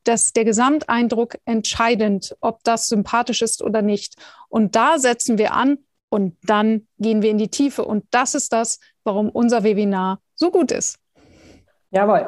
dass 0.09 0.33
der 0.33 0.43
Gesamteindruck 0.43 1.37
entscheidend, 1.45 2.35
ob 2.41 2.63
das 2.63 2.87
sympathisch 2.87 3.43
ist 3.43 3.61
oder 3.61 3.83
nicht. 3.83 4.15
Und 4.49 4.75
da 4.75 4.97
setzen 4.97 5.37
wir 5.37 5.53
an 5.53 5.77
und 6.09 6.35
dann 6.43 6.87
gehen 6.97 7.21
wir 7.21 7.29
in 7.29 7.37
die 7.37 7.49
Tiefe. 7.49 7.85
Und 7.85 8.05
das 8.09 8.33
ist 8.33 8.51
das, 8.51 8.79
warum 9.03 9.29
unser 9.29 9.63
Webinar 9.63 10.19
so 10.33 10.49
gut 10.49 10.71
ist. 10.71 10.97
Jawohl. 11.91 12.27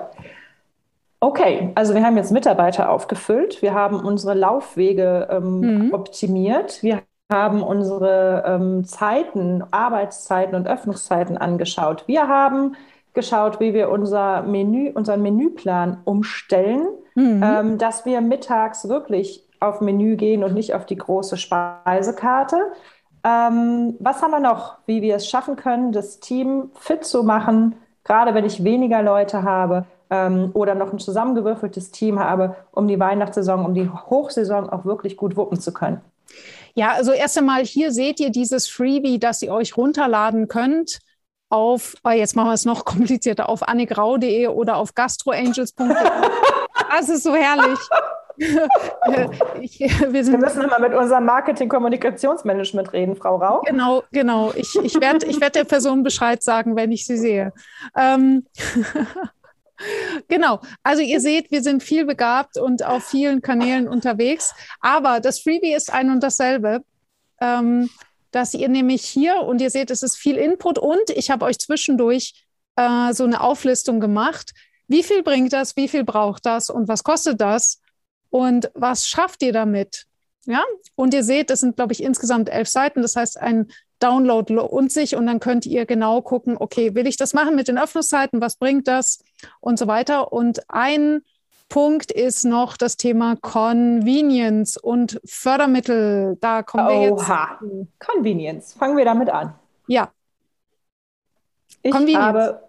Okay, 1.20 1.72
also 1.74 1.96
wir 1.96 2.04
haben 2.04 2.18
jetzt 2.18 2.32
Mitarbeiter 2.32 2.90
aufgefüllt, 2.90 3.62
wir 3.64 3.74
haben 3.74 4.00
unsere 4.00 4.36
Laufwege 4.36 5.28
ähm, 5.32 5.60
mhm. 5.60 5.94
optimiert, 5.94 6.82
wir 6.84 7.02
haben 7.32 7.64
unsere 7.64 8.44
ähm, 8.46 8.84
Zeiten, 8.86 9.64
Arbeitszeiten 9.72 10.56
und 10.56 10.68
Öffnungszeiten 10.68 11.38
angeschaut. 11.38 12.08
Wir 12.08 12.28
haben 12.28 12.76
geschaut, 13.14 13.60
wie 13.60 13.74
wir 13.74 13.90
unser 13.90 14.44
Menü, 14.44 14.92
unseren 14.92 15.22
Menüplan 15.22 16.02
umstellen, 16.06 16.88
mhm. 17.16 17.44
ähm, 17.44 17.78
dass 17.78 18.06
wir 18.06 18.22
mittags 18.22 18.88
wirklich 18.88 19.44
auf 19.60 19.82
Menü 19.82 20.16
gehen 20.16 20.44
und 20.44 20.54
nicht 20.54 20.74
auf 20.74 20.86
die 20.86 20.98
große 20.98 21.38
Speisekarte. 21.38 22.58
Ähm, 23.24 23.96
was 24.00 24.22
haben 24.22 24.32
wir 24.32 24.40
noch, 24.40 24.78
wie 24.88 25.02
wir 25.02 25.16
es 25.16 25.28
schaffen 25.28 25.56
können, 25.56 25.92
das 25.92 26.20
Team 26.20 26.72
fit 26.76 27.06
zu 27.06 27.24
machen, 27.24 27.76
gerade 28.04 28.34
wenn 28.34 28.46
ich 28.46 28.64
weniger 28.64 29.04
Leute 29.04 29.44
habe 29.44 29.86
ähm, 30.10 30.50
oder 30.54 30.74
noch 30.74 30.92
ein 30.92 31.00
zusammengewürfeltes 31.00 31.92
Team 31.92 32.20
habe, 32.20 32.56
um 32.72 32.88
die 32.88 33.00
Weihnachtssaison, 33.00 33.64
um 33.64 33.76
die 33.76 33.90
Hochsaison 33.90 34.70
auch 34.70 34.86
wirklich 34.86 35.18
gut 35.18 35.36
wuppen 35.38 35.60
zu 35.60 35.72
können? 35.72 36.02
Ja, 36.74 36.94
also 36.94 37.12
erst 37.12 37.38
einmal 37.38 37.64
hier 37.64 37.92
seht 37.92 38.20
ihr 38.20 38.32
dieses 38.32 38.68
Freebie, 38.68 39.20
das 39.20 39.42
ihr 39.42 39.52
euch 39.52 39.78
runterladen 39.78 40.48
könnt 40.48 41.00
auf, 41.50 41.96
oh, 42.04 42.10
jetzt 42.10 42.36
machen 42.36 42.48
wir 42.48 42.54
es 42.54 42.66
noch 42.66 42.86
komplizierter, 42.86 43.50
auf 43.50 43.68
annigrau.de 43.68 44.48
oder 44.48 44.78
auf 44.78 44.96
gastroangels.de. 44.96 45.88
das 46.90 47.10
ist 47.10 47.24
so 47.24 47.36
herrlich. 47.36 47.80
ich, 49.62 49.80
wir, 49.80 50.14
wir, 50.14 50.38
müssen 50.38 50.64
immer 50.64 50.80
mit 50.80 50.94
unserem 50.94 51.26
Marketing-Kommunikationsmanagement 51.26 52.94
reden, 52.94 53.16
Frau 53.16 53.38
Rau. 53.38 53.62
Genau, 53.66 54.04
genau. 54.12 54.52
Ich, 54.56 54.74
ich 54.82 55.00
werde 55.00 55.26
ich 55.26 55.40
werd 55.40 55.56
der 55.56 55.66
Person 55.66 56.04
Bescheid 56.04 56.42
sagen, 56.42 56.76
wenn 56.76 56.92
ich 56.92 57.06
sie 57.06 57.18
sehe. 57.18 57.54
Ähm, 57.96 58.46
Genau, 60.28 60.60
also 60.84 61.02
ihr 61.02 61.20
seht, 61.20 61.50
wir 61.50 61.64
sind 61.64 61.82
viel 61.82 62.06
begabt 62.06 62.58
und 62.58 62.84
auf 62.86 63.04
vielen 63.04 63.42
Kanälen 63.42 63.88
unterwegs, 63.88 64.54
aber 64.80 65.20
das 65.20 65.40
Freebie 65.40 65.74
ist 65.74 65.92
ein 65.92 66.12
und 66.12 66.22
dasselbe. 66.22 66.84
Ähm, 67.40 67.90
dass 68.32 68.54
ihr 68.54 68.70
nämlich 68.70 69.04
hier 69.04 69.42
und 69.42 69.62
ihr 69.62 69.70
seht, 69.70 69.92
es 69.92 70.04
ist 70.04 70.18
viel 70.18 70.38
Input 70.38 70.78
und 70.78 71.10
ich 71.10 71.32
habe 71.32 71.46
euch 71.46 71.60
zwischendurch 71.60 72.46
äh, 72.78 73.14
so 73.14 73.26
eine 73.26 73.42
Auflistung 73.42 74.00
gemacht. 74.00 74.52
Wie 74.92 75.04
viel 75.04 75.24
bringt 75.24 75.54
das? 75.54 75.76
Wie 75.78 75.88
viel 75.88 76.04
braucht 76.04 76.46
das? 76.46 76.70
Und 76.70 76.88
was 76.88 77.04
kostet 77.04 77.40
das? 77.40 77.80
Und 78.30 78.70
was 78.74 79.08
schafft 79.08 79.42
ihr 79.42 79.54
damit? 79.54 80.06
Ja, 80.46 80.64
und 80.96 81.14
ihr 81.14 81.24
seht, 81.24 81.50
das 81.50 81.60
sind, 81.60 81.76
glaube 81.76 81.94
ich, 81.94 82.04
insgesamt 82.04 82.50
elf 82.50 82.68
Seiten. 82.68 83.02
Das 83.02 83.16
heißt, 83.16 83.40
ein 83.40 83.72
Download 84.00 84.52
lohnt 84.54 84.92
sich 84.92 85.16
und 85.16 85.28
dann 85.28 85.40
könnt 85.40 85.66
ihr 85.66 85.86
genau 85.86 86.22
gucken, 86.22 86.58
okay, 86.58 86.96
will 86.96 87.08
ich 87.08 87.16
das 87.16 87.34
machen 87.34 87.56
mit 87.56 87.68
den 87.68 87.78
Öffnungszeiten? 87.78 88.42
Was 88.42 88.56
bringt 88.58 88.88
das? 88.88 89.24
Und 89.60 89.78
so 89.78 89.88
weiter. 89.88 90.34
Und 90.34 90.62
ein 90.70 91.22
Punkt 91.70 92.12
ist 92.12 92.44
noch 92.44 92.76
das 92.76 92.98
Thema 92.98 93.38
Convenience 93.38 94.76
und 94.76 95.22
Fördermittel. 95.24 96.38
Da 96.42 96.64
kommen 96.64 96.88
wir 96.90 97.14
Oha. 97.14 97.60
jetzt. 97.62 97.88
Convenience. 98.00 98.74
Fangen 98.74 98.98
wir 98.98 99.06
damit 99.06 99.30
an. 99.30 99.54
Ja. 99.88 100.12
Ich 101.84 101.94
habe, 101.94 102.62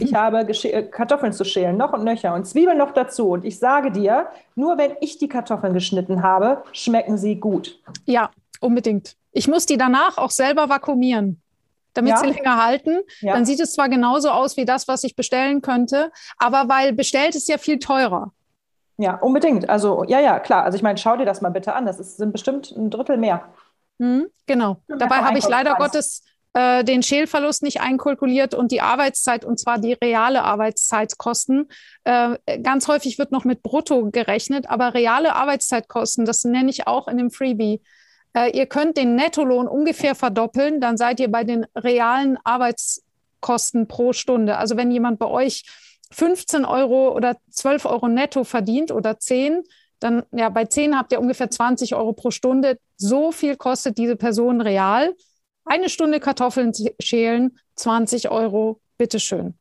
ich 0.00 0.14
habe 0.14 0.40
äh, 0.40 0.82
Kartoffeln 0.84 1.32
zu 1.32 1.44
schälen, 1.44 1.76
noch 1.76 1.92
und 1.92 2.04
nöcher 2.04 2.34
und 2.34 2.46
Zwiebeln 2.46 2.78
noch 2.78 2.92
dazu. 2.92 3.30
Und 3.30 3.44
ich 3.44 3.58
sage 3.58 3.90
dir, 3.90 4.28
nur 4.54 4.78
wenn 4.78 4.92
ich 5.00 5.18
die 5.18 5.28
Kartoffeln 5.28 5.74
geschnitten 5.74 6.22
habe, 6.22 6.62
schmecken 6.72 7.18
sie 7.18 7.36
gut. 7.36 7.80
Ja, 8.04 8.30
unbedingt. 8.60 9.16
Ich 9.32 9.48
muss 9.48 9.66
die 9.66 9.76
danach 9.76 10.18
auch 10.18 10.30
selber 10.30 10.68
vakuumieren 10.68 11.42
damit 11.96 12.10
ja. 12.10 12.18
sie 12.18 12.26
länger 12.26 12.62
halten. 12.64 12.98
Ja. 13.20 13.34
Dann 13.34 13.44
sieht 13.44 13.60
es 13.60 13.72
zwar 13.72 13.88
genauso 13.88 14.30
aus 14.30 14.56
wie 14.56 14.64
das, 14.64 14.86
was 14.88 15.04
ich 15.04 15.16
bestellen 15.16 15.62
könnte, 15.62 16.12
aber 16.38 16.68
weil 16.68 16.92
bestellt 16.92 17.34
ist 17.34 17.48
ja 17.48 17.58
viel 17.58 17.78
teurer. 17.78 18.32
Ja, 18.98 19.16
unbedingt. 19.16 19.68
Also, 19.68 20.04
ja, 20.04 20.20
ja, 20.20 20.38
klar. 20.40 20.64
Also, 20.64 20.76
ich 20.76 20.82
meine, 20.82 20.98
schau 20.98 21.16
dir 21.16 21.26
das 21.26 21.42
mal 21.42 21.50
bitte 21.50 21.74
an. 21.74 21.84
Das 21.84 22.00
ist, 22.00 22.16
sind 22.16 22.32
bestimmt 22.32 22.70
ein 22.72 22.90
Drittel 22.90 23.18
mehr. 23.18 23.44
Mhm, 23.98 24.26
genau. 24.46 24.78
Dabei 24.88 25.16
habe 25.16 25.38
ich 25.38 25.48
leider 25.48 25.74
Gottes 25.74 26.22
äh, 26.56 26.84
den 26.84 27.02
Schälverlust 27.02 27.62
nicht 27.62 27.82
einkalkuliert 27.82 28.54
und 28.54 28.72
die 28.72 28.80
Arbeitszeit, 28.80 29.44
und 29.44 29.60
zwar 29.60 29.78
die 29.78 29.92
reale 29.92 30.42
Arbeitszeitkosten. 30.42 31.68
Äh, 32.04 32.38
ganz 32.62 32.88
häufig 32.88 33.18
wird 33.18 33.30
noch 33.30 33.44
mit 33.44 33.62
Brutto 33.62 34.10
gerechnet, 34.10 34.70
aber 34.70 34.94
reale 34.94 35.34
Arbeitszeitkosten, 35.34 36.24
das 36.24 36.44
nenne 36.44 36.70
ich 36.70 36.86
auch 36.86 37.08
in 37.08 37.18
dem 37.18 37.30
Freebie, 37.30 37.82
äh, 38.34 38.56
ihr 38.56 38.64
könnt 38.64 38.96
den 38.96 39.16
Nettolohn 39.16 39.68
ungefähr 39.68 40.14
verdoppeln, 40.14 40.80
dann 40.80 40.96
seid 40.96 41.20
ihr 41.20 41.30
bei 41.30 41.44
den 41.44 41.66
realen 41.76 42.38
Arbeitskosten 42.42 43.86
pro 43.86 44.14
Stunde. 44.14 44.56
Also 44.56 44.78
wenn 44.78 44.90
jemand 44.90 45.18
bei 45.18 45.26
euch 45.26 45.64
15 46.10 46.64
Euro 46.64 47.14
oder 47.14 47.36
12 47.50 47.84
Euro 47.84 48.08
netto 48.08 48.44
verdient 48.44 48.92
oder 48.92 49.18
10, 49.18 49.62
dann 50.00 50.22
ja, 50.32 50.48
bei 50.48 50.64
10 50.64 50.96
habt 50.96 51.12
ihr 51.12 51.20
ungefähr 51.20 51.50
20 51.50 51.94
Euro 51.94 52.14
pro 52.14 52.30
Stunde. 52.30 52.78
So 52.96 53.30
viel 53.30 53.56
kostet 53.56 53.98
diese 53.98 54.16
Person 54.16 54.62
real. 54.62 55.14
Eine 55.66 55.88
Stunde 55.88 56.20
Kartoffeln 56.20 56.72
schälen, 57.00 57.58
20 57.74 58.30
Euro, 58.30 58.80
bitteschön. 58.96 59.54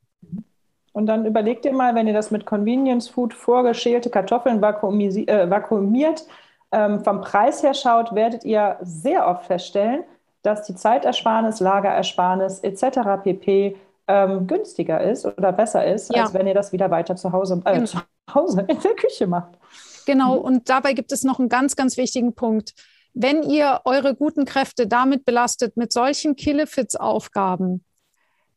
Und 0.94 1.08
dann 1.08 1.26
überlegt 1.26 1.66
ihr 1.66 1.74
mal, 1.74 1.94
wenn 1.94 2.08
ihr 2.08 2.14
das 2.14 2.32
mit 2.32 2.46
Convenience 2.46 3.10
Food 3.10 3.34
vorgeschälte 3.34 4.10
Kartoffeln 4.10 4.64
äh, 4.64 5.50
vakuumiert, 5.50 6.26
ähm, 6.72 7.04
vom 7.04 7.22
Preis 7.22 7.64
her 7.64 7.74
schaut, 7.74 8.16
werdet 8.16 8.46
ihr 8.46 8.78
sehr 8.82 9.28
oft 9.28 9.46
feststellen, 9.46 10.04
dass 10.42 10.64
die 10.64 10.76
Zeitersparnis, 10.76 11.60
Lagerersparnis 11.60 12.60
etc. 12.60 13.00
pp. 13.24 13.76
Ähm, 14.08 14.46
günstiger 14.46 15.02
ist 15.02 15.26
oder 15.26 15.52
besser 15.52 15.84
ist, 15.86 16.16
ja. 16.16 16.24
als 16.24 16.34
wenn 16.36 16.46
ihr 16.46 16.54
das 16.54 16.72
wieder 16.72 16.92
weiter 16.92 17.16
zu 17.16 17.32
Hause, 17.32 17.62
äh, 17.66 17.74
genau. 17.74 17.86
zu 17.88 17.98
Hause 18.34 18.64
in 18.68 18.80
der 18.80 18.94
Küche 18.94 19.26
macht. 19.26 19.58
Genau, 20.06 20.38
und 20.38 20.70
dabei 20.70 20.94
gibt 20.94 21.12
es 21.12 21.24
noch 21.24 21.40
einen 21.40 21.50
ganz, 21.50 21.76
ganz 21.76 21.98
wichtigen 21.98 22.36
Punkt. 22.36 22.76
Wenn 23.18 23.44
ihr 23.44 23.80
eure 23.86 24.14
guten 24.14 24.44
Kräfte 24.44 24.88
damit 24.88 25.24
belastet, 25.24 25.78
mit 25.78 25.94
solchen 25.94 26.36
Killefits-Aufgaben, 26.36 27.86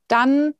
dann 0.08 0.54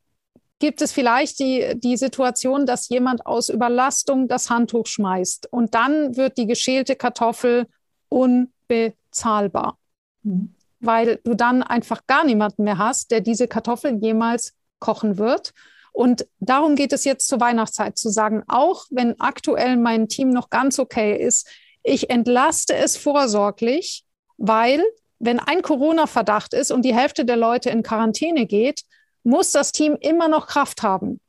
gibt 0.60 0.82
es 0.82 0.92
vielleicht 0.92 1.40
die, 1.40 1.74
die 1.74 1.96
Situation, 1.96 2.64
dass 2.64 2.88
jemand 2.88 3.26
aus 3.26 3.48
Überlastung 3.48 4.28
das 4.28 4.50
Handtuch 4.50 4.86
schmeißt 4.86 5.52
und 5.52 5.74
dann 5.74 6.16
wird 6.16 6.38
die 6.38 6.46
geschälte 6.46 6.94
Kartoffel 6.94 7.66
unbezahlbar, 8.08 9.78
mhm. 10.22 10.54
weil 10.78 11.20
du 11.24 11.34
dann 11.34 11.64
einfach 11.64 12.06
gar 12.06 12.24
niemanden 12.24 12.62
mehr 12.62 12.78
hast, 12.78 13.10
der 13.10 13.20
diese 13.20 13.48
Kartoffeln 13.48 14.00
jemals 14.00 14.54
kochen 14.78 15.18
wird. 15.18 15.52
Und 15.92 16.28
darum 16.38 16.76
geht 16.76 16.92
es 16.92 17.04
jetzt 17.04 17.26
zur 17.26 17.40
Weihnachtszeit 17.40 17.98
zu 17.98 18.10
sagen, 18.10 18.44
auch 18.46 18.84
wenn 18.90 19.18
aktuell 19.20 19.76
mein 19.76 20.06
Team 20.08 20.30
noch 20.30 20.50
ganz 20.50 20.78
okay 20.78 21.16
ist, 21.16 21.48
ich 21.82 22.10
entlaste 22.10 22.74
es 22.74 22.96
vorsorglich, 22.96 24.04
weil 24.36 24.82
wenn 25.18 25.40
ein 25.40 25.62
Corona-Verdacht 25.62 26.54
ist 26.54 26.70
und 26.70 26.82
die 26.82 26.94
Hälfte 26.94 27.24
der 27.24 27.36
Leute 27.36 27.70
in 27.70 27.82
Quarantäne 27.82 28.46
geht, 28.46 28.82
muss 29.24 29.52
das 29.52 29.72
Team 29.72 29.96
immer 30.00 30.28
noch 30.28 30.46
Kraft 30.46 30.82
haben. 30.82 31.20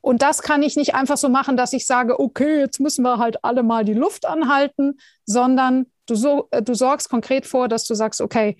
Und 0.00 0.22
das 0.22 0.42
kann 0.42 0.62
ich 0.62 0.76
nicht 0.76 0.94
einfach 0.94 1.16
so 1.16 1.28
machen, 1.28 1.56
dass 1.56 1.72
ich 1.72 1.86
sage, 1.86 2.18
okay, 2.18 2.60
jetzt 2.60 2.80
müssen 2.80 3.02
wir 3.02 3.18
halt 3.18 3.44
alle 3.44 3.62
mal 3.62 3.84
die 3.84 3.94
Luft 3.94 4.26
anhalten, 4.26 4.98
sondern 5.24 5.86
du, 6.06 6.14
so, 6.14 6.48
äh, 6.50 6.62
du 6.62 6.74
sorgst 6.74 7.08
konkret 7.08 7.46
vor, 7.46 7.68
dass 7.68 7.84
du 7.84 7.94
sagst, 7.94 8.20
okay, 8.20 8.56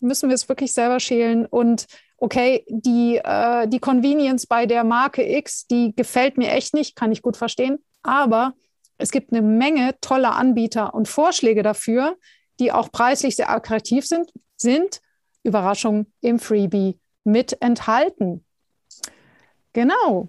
müssen 0.00 0.28
wir 0.28 0.34
es 0.34 0.48
wirklich 0.48 0.72
selber 0.72 1.00
schälen 1.00 1.46
und 1.46 1.86
okay, 2.18 2.64
die, 2.68 3.20
äh, 3.22 3.66
die 3.68 3.78
Convenience 3.78 4.46
bei 4.46 4.66
der 4.66 4.84
Marke 4.84 5.22
X, 5.36 5.66
die 5.66 5.94
gefällt 5.94 6.38
mir 6.38 6.50
echt 6.50 6.74
nicht, 6.74 6.96
kann 6.96 7.12
ich 7.12 7.22
gut 7.22 7.36
verstehen, 7.36 7.78
aber 8.02 8.54
es 8.98 9.10
gibt 9.10 9.32
eine 9.32 9.42
Menge 9.42 9.94
toller 10.00 10.34
Anbieter 10.36 10.94
und 10.94 11.08
Vorschläge 11.08 11.62
dafür, 11.62 12.16
die 12.58 12.72
auch 12.72 12.90
preislich 12.90 13.36
sehr 13.36 13.50
attraktiv 13.50 14.06
sind, 14.06 14.32
sind 14.56 15.00
Überraschung 15.42 16.06
im 16.20 16.38
Freebie 16.38 16.98
mit 17.24 17.60
enthalten. 17.60 18.44
Genau. 19.72 20.28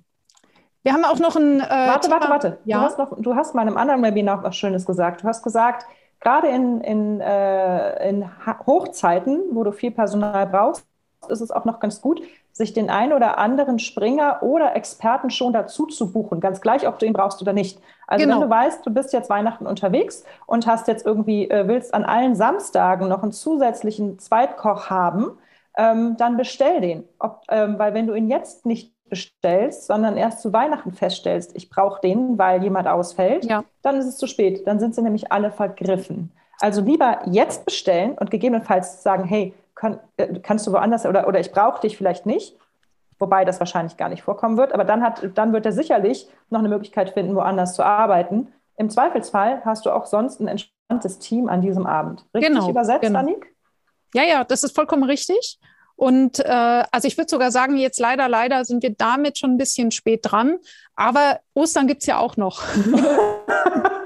Wir 0.84 0.94
haben 0.94 1.06
auch 1.06 1.20
noch 1.20 1.36
ein. 1.36 1.60
Äh, 1.60 1.70
warte, 1.70 2.10
warte, 2.10 2.30
warte. 2.30 2.58
Ja? 2.66 2.80
Du, 2.80 2.84
hast 2.86 2.98
noch, 2.98 3.22
du 3.22 3.36
hast 3.36 3.56
mal 3.56 3.64
in 3.64 3.70
einem 3.70 3.78
anderen 3.78 4.04
Webinar 4.04 4.44
was 4.44 4.56
Schönes 4.56 4.86
gesagt. 4.86 5.24
Du 5.24 5.28
hast 5.28 5.44
gesagt, 5.44 5.86
gerade 6.20 6.48
in, 6.48 6.82
in, 6.82 7.22
äh, 7.22 8.10
in 8.10 8.30
Hochzeiten, 8.66 9.42
wo 9.52 9.64
du 9.64 9.72
viel 9.72 9.92
Personal 9.92 10.48
brauchst, 10.48 10.86
ist 11.30 11.42
es 11.42 11.52
auch 11.52 11.66
noch 11.66 11.80
ganz 11.80 12.02
gut, 12.02 12.22
sich 12.58 12.74
den 12.74 12.90
einen 12.90 13.14
oder 13.14 13.38
anderen 13.38 13.80
Springer 13.80 14.40
oder 14.42 14.76
Experten 14.76 15.30
schon 15.30 15.54
dazu 15.54 15.86
zu 15.86 16.12
buchen, 16.12 16.40
ganz 16.40 16.62
gleich, 16.62 16.88
ob 16.88 17.00
du 17.00 17.06
ihn 17.06 17.14
brauchst 17.14 17.42
oder 17.42 17.54
nicht. 17.54 17.80
Also 18.08 18.26
genau. 18.26 18.36
wenn 18.36 18.50
du 18.50 18.50
weißt, 18.50 18.86
du 18.86 18.94
bist 18.94 19.14
jetzt 19.14 19.30
Weihnachten 19.30 19.68
unterwegs 19.68 20.24
und 20.46 20.66
hast 20.66 20.88
jetzt 20.88 21.06
irgendwie, 21.06 21.50
äh, 21.50 21.68
willst 21.68 21.94
an 21.94 22.04
allen 22.04 22.36
Samstagen 22.36 23.08
noch 23.08 23.24
einen 23.24 23.32
zusätzlichen 23.32 24.18
Zweitkoch 24.20 24.90
haben, 24.90 25.38
ähm, 25.78 26.16
dann 26.18 26.38
bestell 26.38 26.82
den. 26.82 27.04
Ob, 27.20 27.44
ähm, 27.50 27.78
weil 27.78 27.94
wenn 27.94 28.08
du 28.08 28.16
ihn 28.16 28.30
jetzt 28.30 28.66
nicht 28.66 28.94
bestellst, 29.10 29.88
sondern 29.88 30.18
erst 30.18 30.42
zu 30.42 30.52
Weihnachten 30.52 30.92
feststellst, 30.92 31.56
ich 31.56 31.70
brauche 31.70 32.02
den, 32.02 32.38
weil 32.38 32.64
jemand 32.64 32.88
ausfällt, 32.88 33.46
ja. 33.46 33.64
dann 33.82 33.98
ist 33.98 34.08
es 34.08 34.18
zu 34.18 34.28
spät. 34.28 34.68
Dann 34.68 34.80
sind 34.80 34.96
sie 34.96 35.02
nämlich 35.02 35.32
alle 35.32 35.52
vergriffen. 35.52 36.32
Also 36.60 36.82
lieber 36.82 37.20
jetzt 37.26 37.66
bestellen 37.66 38.18
und 38.20 38.32
gegebenenfalls 38.32 39.04
sagen, 39.04 39.26
hey, 39.26 39.54
kann, 39.78 40.00
äh, 40.18 40.40
kannst 40.42 40.68
du 40.68 40.74
woanders 40.74 41.06
oder, 41.06 41.28
oder 41.28 41.40
ich 41.40 41.52
brauche 41.52 41.82
dich 41.82 41.98
vielleicht 41.98 42.26
nicht, 42.26 42.58
wobei 43.20 43.46
das 43.46 43.60
wahrscheinlich 43.60 43.96
gar 43.96 44.10
nicht 44.10 44.24
vorkommen 44.24 44.58
wird, 44.58 44.74
aber 44.74 44.84
dann, 44.84 45.04
hat, 45.04 45.30
dann 45.36 45.54
wird 45.54 45.66
er 45.66 45.72
sicherlich 45.72 46.28
noch 46.50 46.60
eine 46.60 46.70
Möglichkeit 46.70 47.12
finden, 47.12 47.36
woanders 47.36 47.74
zu 47.74 47.84
arbeiten. 47.84 48.54
Im 48.76 48.90
Zweifelsfall 48.90 49.62
hast 49.64 49.86
du 49.86 49.92
auch 49.92 50.06
sonst 50.06 50.40
ein 50.40 50.48
entspanntes 50.48 51.20
Team 51.20 51.48
an 51.48 51.62
diesem 51.62 51.86
Abend. 51.86 52.26
Richtig 52.34 52.54
genau, 52.54 52.70
übersetzt, 52.70 53.02
genau. 53.02 53.20
Annik? 53.20 53.56
Ja, 54.14 54.24
ja, 54.24 54.44
das 54.44 54.64
ist 54.64 54.76
vollkommen 54.76 55.04
richtig. 55.04 55.60
Und 55.96 56.40
äh, 56.40 56.84
also 56.92 57.08
ich 57.08 57.18
würde 57.18 57.30
sogar 57.30 57.52
sagen, 57.52 57.76
jetzt 57.78 58.00
leider, 58.00 58.30
leider 58.30 58.66
sind 58.66 58.84
wir 58.84 58.94
damit 58.94 59.40
schon 59.40 59.52
ein 59.52 59.58
bisschen 59.58 59.90
spät 59.90 60.20
dran. 60.24 60.60
Aber 60.96 61.40
Ostern 61.56 61.88
gibt 61.88 62.02
es 62.02 62.08
ja 62.08 62.20
auch 62.20 62.38
noch. 62.38 62.62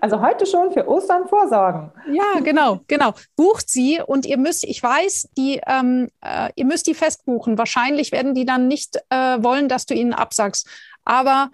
Also 0.00 0.20
heute 0.20 0.46
schon 0.46 0.72
für 0.72 0.86
Ostern 0.88 1.28
vorsorgen. 1.28 1.92
Ja, 2.10 2.40
genau, 2.42 2.80
genau. 2.86 3.14
Bucht 3.36 3.68
sie 3.68 4.00
und 4.04 4.26
ihr 4.26 4.38
müsst, 4.38 4.64
ich 4.64 4.82
weiß, 4.82 5.30
die, 5.36 5.60
ähm, 5.66 6.08
äh, 6.20 6.50
ihr 6.56 6.64
müsst 6.64 6.86
die 6.86 6.94
festbuchen. 6.94 7.58
Wahrscheinlich 7.58 8.12
werden 8.12 8.34
die 8.34 8.44
dann 8.44 8.68
nicht 8.68 8.96
äh, 9.10 9.42
wollen, 9.42 9.68
dass 9.68 9.86
du 9.86 9.94
ihnen 9.94 10.14
absagst. 10.14 10.68
Aber 11.04 11.50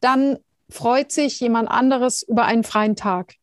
dann 0.00 0.38
freut 0.68 1.12
sich 1.12 1.40
jemand 1.40 1.70
anderes 1.70 2.22
über 2.22 2.44
einen 2.44 2.64
freien 2.64 2.96
Tag. 2.96 3.34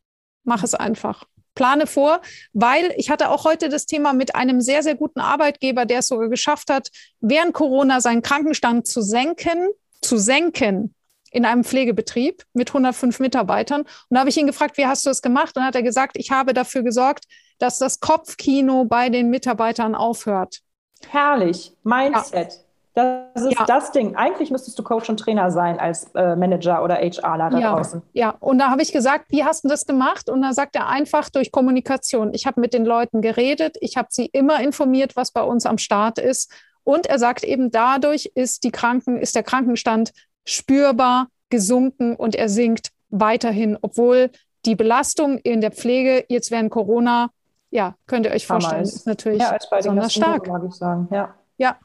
Mach 0.44 0.64
es 0.64 0.76
einfach 0.76 1.26
plane 1.56 1.88
vor, 1.88 2.22
weil 2.54 2.94
ich 2.98 3.10
hatte 3.10 3.30
auch 3.30 3.44
heute 3.44 3.68
das 3.68 3.88
Thema 3.88 4.14
mit 4.14 4.36
einem 4.36 4.62
sehr, 4.62 4.84
sehr 4.84 4.96
guten 4.96 5.20
Arbeitgeber, 5.20 5.86
der 5.86 6.00
es 6.00 6.08
sogar 6.08 6.30
geschafft 6.30 6.70
hat, 6.70 6.90
während 7.20 7.54
Corona 7.54 8.00
seinen 8.00 8.22
Krankenstand 8.22 8.86
zu 8.86 9.02
senken, 9.02 9.70
zu 10.02 10.18
senken 10.18 10.94
in 11.32 11.46
einem 11.46 11.64
Pflegebetrieb 11.64 12.44
mit 12.54 12.70
105 12.70 13.20
Mitarbeitern. 13.20 13.82
Und 13.82 13.90
da 14.10 14.20
habe 14.20 14.30
ich 14.30 14.38
ihn 14.38 14.48
gefragt, 14.48 14.78
wie 14.78 14.86
hast 14.86 15.06
du 15.06 15.10
das 15.10 15.22
gemacht? 15.22 15.58
Und 15.58 15.64
hat 15.64 15.76
er 15.76 15.84
gesagt, 15.84 16.18
ich 16.18 16.32
habe 16.32 16.54
dafür 16.54 16.84
gesorgt, 16.84 17.26
dass 17.60 17.80
das 17.80 18.00
Kopfkino 18.00 18.86
bei 18.86 19.10
den 19.10 19.30
Mitarbeitern 19.30 19.96
aufhört. 19.96 20.62
Herrlich. 21.10 21.74
Mindset. 21.84 22.54
Ja. 22.54 22.60
Das 22.98 23.44
ist 23.44 23.60
ja. 23.60 23.66
das 23.66 23.92
Ding. 23.92 24.16
Eigentlich 24.16 24.50
müsstest 24.50 24.80
du 24.80 24.82
Coach 24.82 25.08
und 25.08 25.20
Trainer 25.20 25.52
sein 25.52 25.80
als 25.80 26.10
äh, 26.16 26.36
Manager 26.36 26.84
oder 26.84 26.96
HRler 26.96 27.52
da 27.52 27.60
ja. 27.60 27.76
draußen. 27.76 28.02
Ja, 28.14 28.32
und 28.40 28.58
da 28.58 28.72
habe 28.72 28.82
ich 28.82 28.92
gesagt, 28.92 29.26
wie 29.30 29.44
hast 29.44 29.64
du 29.64 29.68
das 29.68 29.86
gemacht? 29.86 30.30
Und 30.30 30.42
da 30.42 30.52
sagt 30.52 30.76
er 30.76 30.88
einfach 30.88 31.30
durch 31.30 31.52
Kommunikation. 31.52 32.34
Ich 32.34 32.48
habe 32.48 32.60
mit 32.60 32.74
den 32.74 32.86
Leuten 32.86 33.22
geredet, 33.22 33.78
ich 33.82 33.98
habe 33.98 34.08
sie 34.10 34.26
immer 34.26 34.62
informiert, 34.62 35.16
was 35.16 35.32
bei 35.32 35.44
uns 35.44 35.68
am 35.68 35.78
Start 35.78 36.18
ist. 36.18 36.52
Und 36.84 37.06
er 37.06 37.20
sagt 37.20 37.44
eben, 37.44 37.70
dadurch 37.70 38.32
ist, 38.34 38.64
die 38.64 38.72
Kranken, 38.72 39.20
ist 39.20 39.36
der 39.36 39.44
Krankenstand 39.44 40.12
spürbar 40.48 41.28
gesunken 41.50 42.16
und 42.16 42.36
er 42.36 42.50
sinkt 42.50 42.92
weiterhin, 43.10 43.78
obwohl 43.82 44.32
die 44.66 44.76
Belastung 44.76 45.38
in 45.40 45.62
der 45.62 45.72
Pflege 45.72 46.26
jetzt 46.30 46.52
während 46.52 46.72
Corona, 46.72 47.30
ja, 47.70 47.96
könnt 48.08 48.26
ihr 48.26 48.32
euch 48.32 48.48
vorstellen, 48.48 48.84
ist, 48.84 48.96
ist 48.96 49.08
natürlich 49.08 49.44
besonders 49.70 50.14
stark. 50.14 50.48
Mag 50.48 50.64
ich 50.68 50.74
sagen. 50.74 51.08
Ja, 51.12 51.36
ja 51.58 51.78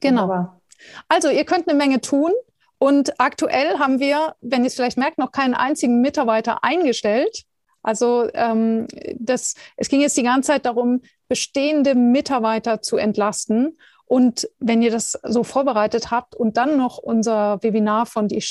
genau. 0.00 0.22
Wunderbar. 0.22 0.60
Also 1.08 1.28
ihr 1.28 1.44
könnt 1.44 1.68
eine 1.68 1.76
Menge 1.76 2.00
tun. 2.00 2.32
Und 2.78 3.20
aktuell 3.20 3.78
haben 3.78 4.00
wir, 4.00 4.34
wenn 4.40 4.62
ihr 4.62 4.68
es 4.68 4.74
vielleicht 4.74 4.96
merkt, 4.96 5.18
noch 5.18 5.32
keinen 5.32 5.52
einzigen 5.52 6.00
Mitarbeiter 6.00 6.64
eingestellt. 6.64 7.44
Also 7.82 8.28
ähm, 8.32 8.86
das, 9.18 9.54
es 9.76 9.88
ging 9.88 10.00
jetzt 10.00 10.16
die 10.16 10.22
ganze 10.22 10.48
Zeit 10.48 10.64
darum, 10.64 11.02
bestehende 11.28 11.94
Mitarbeiter 11.94 12.80
zu 12.80 12.96
entlasten. 12.96 13.78
Und 14.10 14.48
wenn 14.58 14.82
ihr 14.82 14.90
das 14.90 15.12
so 15.22 15.44
vorbereitet 15.44 16.10
habt 16.10 16.34
und 16.34 16.56
dann 16.56 16.76
noch 16.76 16.98
unser 16.98 17.62
Webinar 17.62 18.06
von 18.06 18.26
die, 18.26 18.42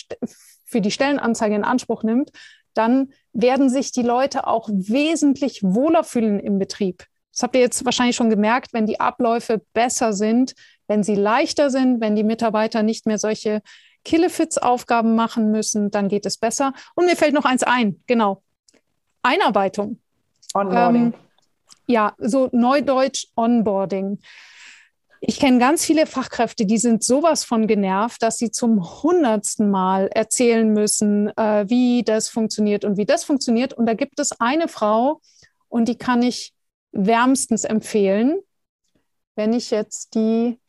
für 0.63 0.79
die 0.79 0.89
Stellenanzeige 0.89 1.53
in 1.53 1.65
Anspruch 1.65 2.03
nimmt, 2.03 2.31
dann 2.73 3.11
werden 3.33 3.69
sich 3.69 3.91
die 3.91 4.01
Leute 4.01 4.47
auch 4.47 4.69
wesentlich 4.71 5.61
wohler 5.61 6.05
fühlen 6.05 6.39
im 6.39 6.59
Betrieb. 6.59 7.03
Das 7.33 7.43
habt 7.43 7.55
ihr 7.55 7.61
jetzt 7.61 7.83
wahrscheinlich 7.83 8.15
schon 8.15 8.29
gemerkt, 8.29 8.71
wenn 8.71 8.85
die 8.85 9.01
Abläufe 9.01 9.61
besser 9.73 10.13
sind, 10.13 10.55
wenn 10.87 11.03
sie 11.03 11.15
leichter 11.15 11.69
sind, 11.69 11.99
wenn 11.99 12.15
die 12.15 12.23
Mitarbeiter 12.23 12.81
nicht 12.81 13.05
mehr 13.05 13.17
solche 13.17 13.61
Killefits-Aufgaben 14.05 15.13
machen 15.13 15.51
müssen, 15.51 15.91
dann 15.91 16.07
geht 16.07 16.25
es 16.25 16.37
besser. 16.37 16.71
Und 16.95 17.05
mir 17.05 17.17
fällt 17.17 17.33
noch 17.33 17.43
eins 17.43 17.63
ein, 17.63 18.01
genau. 18.07 18.43
Einarbeitung. 19.23 19.99
Onboarding. 20.53 21.07
Ähm, 21.07 21.13
ja, 21.85 22.13
so 22.17 22.47
Neudeutsch 22.53 23.27
Onboarding. 23.35 24.19
Ich 25.21 25.39
kenne 25.39 25.59
ganz 25.59 25.85
viele 25.85 26.05
Fachkräfte, 26.05 26.65
die 26.65 26.77
sind 26.77 27.03
sowas 27.03 27.43
von 27.43 27.67
genervt, 27.67 28.23
dass 28.23 28.37
sie 28.37 28.51
zum 28.51 29.03
hundertsten 29.03 29.69
Mal 29.69 30.07
erzählen 30.07 30.71
müssen, 30.71 31.27
äh, 31.37 31.65
wie 31.67 32.03
das 32.03 32.29
funktioniert 32.29 32.85
und 32.85 32.97
wie 32.97 33.05
das 33.05 33.25
funktioniert. 33.25 33.73
Und 33.73 33.85
da 33.85 33.95
gibt 33.95 34.19
es 34.19 34.39
eine 34.39 34.67
Frau, 34.69 35.19
und 35.69 35.87
die 35.87 35.97
kann 35.97 36.21
ich 36.21 36.53
wärmstens 36.91 37.63
empfehlen, 37.63 38.39
wenn 39.35 39.53
ich 39.53 39.71
jetzt 39.71 40.15
die 40.15 40.59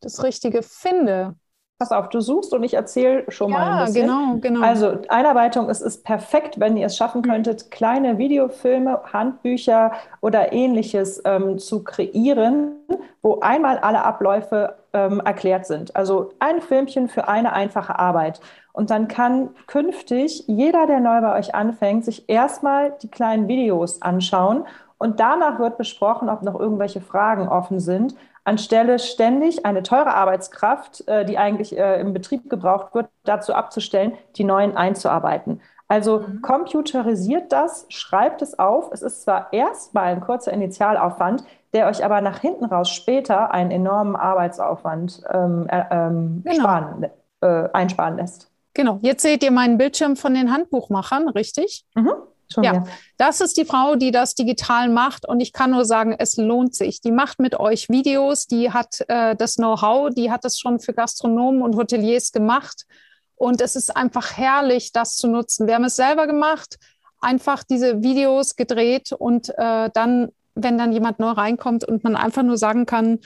das 0.00 0.22
Richtige 0.22 0.62
finde. 0.62 1.36
Pass 1.78 1.92
auf, 1.92 2.08
du 2.08 2.20
suchst 2.20 2.54
und 2.54 2.62
ich 2.62 2.72
erzähle 2.72 3.30
schon 3.30 3.50
ja, 3.50 3.58
mal 3.58 3.78
ein 3.80 3.84
bisschen. 3.84 4.06
genau, 4.06 4.36
genau. 4.40 4.66
Also 4.66 4.96
Einarbeitung 5.08 5.68
ist, 5.68 5.82
ist 5.82 6.04
perfekt, 6.04 6.58
wenn 6.58 6.78
ihr 6.78 6.86
es 6.86 6.96
schaffen 6.96 7.20
mhm. 7.20 7.30
könntet, 7.30 7.70
kleine 7.70 8.16
Videofilme, 8.16 8.98
Handbücher 9.12 9.92
oder 10.22 10.54
ähnliches 10.54 11.20
ähm, 11.26 11.58
zu 11.58 11.84
kreieren, 11.84 12.76
wo 13.20 13.40
einmal 13.40 13.76
alle 13.78 14.02
Abläufe 14.02 14.76
ähm, 14.94 15.20
erklärt 15.20 15.66
sind. 15.66 15.94
Also 15.94 16.30
ein 16.38 16.62
Filmchen 16.62 17.08
für 17.08 17.28
eine 17.28 17.52
einfache 17.52 17.98
Arbeit. 17.98 18.40
Und 18.72 18.88
dann 18.88 19.06
kann 19.06 19.50
künftig 19.66 20.44
jeder, 20.46 20.86
der 20.86 21.00
neu 21.00 21.20
bei 21.20 21.38
euch 21.38 21.54
anfängt, 21.54 22.06
sich 22.06 22.26
erstmal 22.28 22.94
die 23.02 23.10
kleinen 23.10 23.48
Videos 23.48 24.00
anschauen 24.00 24.64
und 24.96 25.20
danach 25.20 25.58
wird 25.58 25.76
besprochen, 25.76 26.30
ob 26.30 26.42
noch 26.42 26.58
irgendwelche 26.58 27.02
Fragen 27.02 27.48
offen 27.48 27.80
sind 27.80 28.14
anstelle 28.46 28.98
ständig 28.98 29.66
eine 29.66 29.82
teure 29.82 30.14
Arbeitskraft, 30.14 31.06
äh, 31.08 31.24
die 31.24 31.38
eigentlich 31.38 31.76
äh, 31.76 32.00
im 32.00 32.12
Betrieb 32.12 32.48
gebraucht 32.48 32.94
wird, 32.94 33.08
dazu 33.24 33.54
abzustellen, 33.54 34.12
die 34.36 34.44
neuen 34.44 34.76
einzuarbeiten. 34.76 35.60
Also 35.88 36.20
mhm. 36.20 36.42
computerisiert 36.42 37.52
das, 37.52 37.86
schreibt 37.88 38.42
es 38.42 38.58
auf. 38.58 38.90
Es 38.92 39.02
ist 39.02 39.22
zwar 39.22 39.52
erstmal 39.52 40.06
ein 40.06 40.20
kurzer 40.20 40.52
Initialaufwand, 40.52 41.44
der 41.72 41.86
euch 41.86 42.04
aber 42.04 42.20
nach 42.20 42.40
hinten 42.40 42.64
raus 42.64 42.90
später 42.90 43.50
einen 43.52 43.70
enormen 43.70 44.16
Arbeitsaufwand 44.16 45.22
ähm, 45.30 45.66
äh, 45.68 45.84
ähm, 45.90 46.42
genau. 46.44 46.60
sparen, 46.60 47.06
äh, 47.40 47.68
einsparen 47.72 48.16
lässt. 48.16 48.50
Genau, 48.74 48.98
jetzt 49.00 49.22
seht 49.22 49.42
ihr 49.42 49.50
meinen 49.50 49.78
Bildschirm 49.78 50.16
von 50.16 50.34
den 50.34 50.52
Handbuchmachern, 50.52 51.28
richtig? 51.28 51.84
Mhm. 51.94 52.12
Schon 52.52 52.64
ja, 52.64 52.72
mehr. 52.72 52.86
das 53.16 53.40
ist 53.40 53.56
die 53.56 53.64
Frau, 53.64 53.96
die 53.96 54.10
das 54.10 54.34
digital 54.34 54.88
macht 54.88 55.28
und 55.28 55.40
ich 55.40 55.52
kann 55.52 55.72
nur 55.72 55.84
sagen, 55.84 56.14
es 56.16 56.36
lohnt 56.36 56.74
sich. 56.74 57.00
Die 57.00 57.10
macht 57.10 57.40
mit 57.40 57.58
euch 57.58 57.88
Videos, 57.88 58.46
die 58.46 58.70
hat 58.70 59.04
äh, 59.08 59.34
das 59.34 59.56
Know-how, 59.56 60.10
die 60.14 60.30
hat 60.30 60.44
es 60.44 60.58
schon 60.58 60.78
für 60.78 60.92
Gastronomen 60.92 61.62
und 61.62 61.76
Hoteliers 61.76 62.32
gemacht 62.32 62.86
und 63.34 63.60
es 63.60 63.76
ist 63.76 63.96
einfach 63.96 64.36
herrlich, 64.36 64.92
das 64.92 65.16
zu 65.16 65.28
nutzen. 65.28 65.66
Wir 65.66 65.74
haben 65.74 65.84
es 65.84 65.96
selber 65.96 66.26
gemacht, 66.26 66.78
einfach 67.20 67.64
diese 67.64 68.02
Videos 68.02 68.56
gedreht 68.56 69.12
und 69.12 69.50
äh, 69.58 69.90
dann, 69.92 70.30
wenn 70.54 70.78
dann 70.78 70.92
jemand 70.92 71.18
neu 71.18 71.30
reinkommt 71.30 71.84
und 71.84 72.04
man 72.04 72.16
einfach 72.16 72.42
nur 72.42 72.56
sagen 72.58 72.86
kann, 72.86 73.18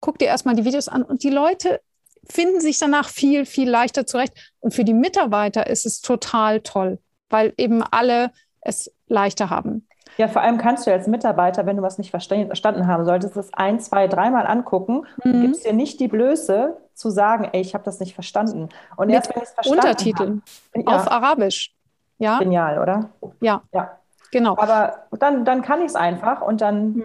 guck 0.00 0.18
dir 0.18 0.26
erstmal 0.26 0.54
die 0.54 0.64
Videos 0.64 0.88
an 0.88 1.02
und 1.02 1.22
die 1.22 1.30
Leute 1.30 1.80
finden 2.28 2.60
sich 2.60 2.78
danach 2.78 3.08
viel, 3.08 3.46
viel 3.46 3.68
leichter 3.68 4.06
zurecht. 4.06 4.52
Und 4.60 4.74
für 4.74 4.84
die 4.84 4.94
Mitarbeiter 4.94 5.66
ist 5.68 5.86
es 5.86 6.00
total 6.00 6.60
toll, 6.60 6.98
weil 7.28 7.54
eben 7.56 7.82
alle 7.82 8.32
es 8.66 8.92
leichter 9.08 9.50
haben. 9.50 9.86
Ja, 10.16 10.28
vor 10.28 10.42
allem 10.42 10.56
kannst 10.56 10.86
du 10.86 10.92
als 10.92 11.06
Mitarbeiter, 11.06 11.66
wenn 11.66 11.76
du 11.76 11.82
was 11.82 11.98
nicht 11.98 12.10
verstanden 12.10 12.86
haben 12.86 13.04
solltest, 13.04 13.36
es 13.36 13.52
ein, 13.52 13.80
zwei, 13.80 14.08
dreimal 14.08 14.46
angucken 14.46 15.06
mhm. 15.22 15.34
und 15.34 15.40
gibst 15.42 15.66
dir 15.66 15.72
nicht 15.72 16.00
die 16.00 16.08
Blöße 16.08 16.76
zu 16.94 17.10
sagen, 17.10 17.50
ey, 17.52 17.60
ich 17.60 17.74
habe 17.74 17.84
das 17.84 18.00
nicht 18.00 18.14
verstanden. 18.14 18.68
Und 18.96 19.08
Mit 19.08 19.16
erst 19.16 19.34
wenn 19.34 19.42
ich 19.42 19.48
es 19.48 19.54
verstanden 19.54 19.80
Untertiteln 19.80 20.42
habe, 20.74 20.90
ja. 20.90 20.96
auf 20.96 21.10
Arabisch. 21.10 21.74
Ja. 22.18 22.38
Genial, 22.38 22.78
oder? 22.78 23.10
Ja. 23.40 23.62
Ja. 23.72 23.98
Genau. 24.32 24.56
Aber 24.56 25.06
dann, 25.18 25.44
dann 25.44 25.62
kann 25.62 25.80
ich 25.80 25.88
es 25.88 25.96
einfach 25.96 26.40
und 26.40 26.60
dann 26.60 26.94
mhm 26.94 27.04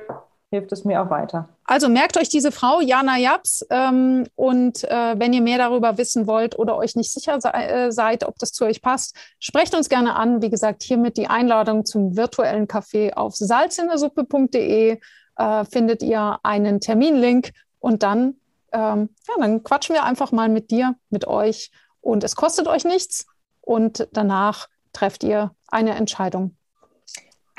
hilft 0.52 0.72
es 0.74 0.84
mir 0.84 1.02
auch 1.02 1.10
weiter. 1.10 1.47
Also 1.64 1.88
merkt 1.88 2.18
euch 2.18 2.28
diese 2.28 2.52
Frau, 2.52 2.82
Jana 2.82 3.18
Japs. 3.18 3.66
Ähm, 3.70 4.28
und 4.36 4.84
äh, 4.84 5.18
wenn 5.18 5.32
ihr 5.32 5.41
mehr 5.41 5.58
darüber 5.58 5.97
wissen 5.97 6.28
wollt 6.28 6.60
oder 6.60 6.78
euch 6.78 6.95
nicht 6.95 7.12
sicher 7.12 7.39
se 7.39 7.54
äh, 7.54 7.91
seid, 7.91 8.26
ob 8.26 8.38
das 8.38 8.52
zu 8.52 8.66
euch 8.66 8.82
passt, 8.82 9.16
sprecht 9.39 9.74
uns 9.74 9.88
gerne 9.88 10.16
an. 10.16 10.41
Wie 10.41 10.49
gesagt, 10.49 10.84
hiermit 10.84 11.16
die 11.16 11.28
Einladung 11.28 11.86
zum 11.86 12.18
virtuellen 12.18 12.68
Café 12.68 13.14
auf 13.14 13.34
salzindersuppe.de 13.36 14.99
äh, 15.38 15.66
findet 15.66 16.04
ihr 16.04 16.39
einen 16.43 16.82
Terminlink 16.82 17.52
und 17.80 18.04
dann, 18.04 18.36
ähm, 18.74 19.10
ja, 19.28 19.34
dann 19.39 19.64
quatschen 19.64 19.95
wir 19.95 20.04
einfach 20.04 20.34
mal 20.34 20.49
mit 20.49 20.70
dir, 20.70 20.95
mit 21.10 21.26
euch. 21.28 21.72
Und 22.02 22.26
es 22.26 22.36
kostet 22.36 22.68
euch 22.68 22.84
nichts. 22.84 23.26
Und 23.62 24.10
danach 24.12 24.68
trefft 24.91 25.24
ihr 25.24 25.56
eine 25.68 25.95
Entscheidung. 25.95 26.58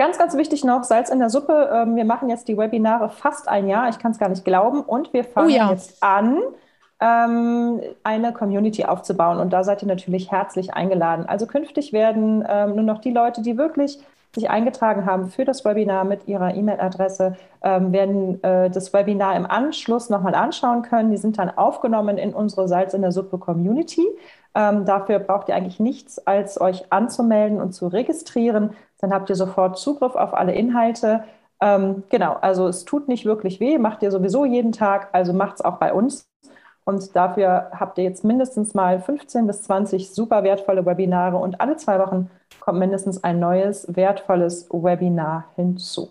Ganz, 0.03 0.19
ganz 0.19 0.37
wichtig 0.37 0.65
noch, 0.65 0.83
Salz 0.83 1.11
in 1.11 1.21
der 1.21 1.31
Suppe. 1.31 1.71
Ähm, 1.73 1.95
wir 1.95 2.05
machen 2.05 2.29
jetzt 2.29 2.49
die 2.49 2.59
Webinare 2.59 3.09
fast 3.09 3.47
ein 3.49 3.69
Jahr. 3.69 3.89
Ich 3.89 4.01
kann 4.01 4.11
es 4.11 4.19
gar 4.19 4.29
nicht 4.29 4.45
glauben. 4.45 4.81
Und 4.81 5.13
wir 5.13 5.23
fangen 5.23 5.53
oh 5.53 5.55
ja. 5.55 5.71
jetzt 5.71 6.03
an, 6.03 6.41
ähm, 6.99 7.81
eine 8.03 8.33
Community 8.33 8.85
aufzubauen. 8.85 9.39
Und 9.39 9.53
da 9.53 9.63
seid 9.63 9.81
ihr 9.81 9.87
natürlich 9.87 10.33
herzlich 10.33 10.75
eingeladen. 10.75 11.27
Also 11.27 11.47
künftig 11.47 11.93
werden 11.93 12.45
ähm, 12.49 12.75
nur 12.75 12.83
noch 12.83 13.01
die 13.01 13.13
Leute, 13.13 13.43
die 13.43 13.57
wirklich 13.57 14.01
sich 14.35 14.51
eingetragen 14.51 15.07
haben 15.07 15.29
für 15.29 15.45
das 15.45 15.65
Webinar 15.65 16.03
mit 16.03 16.27
ihrer 16.27 16.53
E-Mail-Adresse, 16.53 17.37
ähm, 17.63 17.93
werden 17.93 18.43
äh, 18.43 18.71
das 18.71 18.93
Webinar 18.93 19.37
im 19.37 19.47
Anschluss 19.47 20.11
nochmal 20.11 20.35
anschauen 20.35 20.83
können. 20.83 21.13
Die 21.13 21.17
sind 21.17 21.39
dann 21.39 21.49
aufgenommen 21.49 22.19
in 22.19 22.35
unsere 22.35 22.67
Salz 22.67 22.93
in 22.93 23.03
der 23.03 23.13
Suppe 23.13 23.39
Community. 23.39 24.05
Ähm, 24.57 24.85
dafür 24.85 25.21
braucht 25.21 25.49
ihr 25.49 25.55
eigentlich 25.55 25.79
nichts, 25.79 26.19
als 26.27 26.61
euch 26.61 26.91
anzumelden 26.91 27.61
und 27.61 27.73
zu 27.73 27.87
registrieren. 27.87 28.71
Dann 29.03 29.13
habt 29.13 29.29
ihr 29.29 29.37
sofort 29.37 29.79
Zugriff 29.79 30.15
auf 30.15 30.33
alle 30.33 30.55
Inhalte. 30.55 31.25
Ähm, 31.61 32.05
genau, 32.09 32.37
also 32.41 32.69
es 32.69 32.85
tut 32.85 33.09
nicht 33.09 33.25
wirklich 33.27 33.61
weh, 33.61 33.77
macht 33.77 34.03
ihr 34.03 34.11
sowieso 34.11 34.45
jeden 34.45 34.73
Tag, 34.73 35.09
also 35.13 35.33
macht 35.33 35.57
es 35.57 35.61
auch 35.61 35.77
bei 35.77 35.93
uns. 35.93 36.27
Und 36.85 37.15
dafür 37.15 37.71
habt 37.73 37.99
ihr 37.99 38.05
jetzt 38.05 38.25
mindestens 38.25 38.75
mal 38.75 39.01
15 39.01 39.47
bis 39.47 39.63
20 39.63 40.13
super 40.13 40.43
wertvolle 40.43 40.87
Webinare 40.87 41.37
und 41.37 41.61
alle 41.61 41.77
zwei 41.77 41.99
Wochen 41.99 42.31
kommt 42.59 42.79
mindestens 42.79 43.23
ein 43.23 43.39
neues 43.39 43.87
wertvolles 43.95 44.69
Webinar 44.71 45.45
hinzu. 45.57 46.11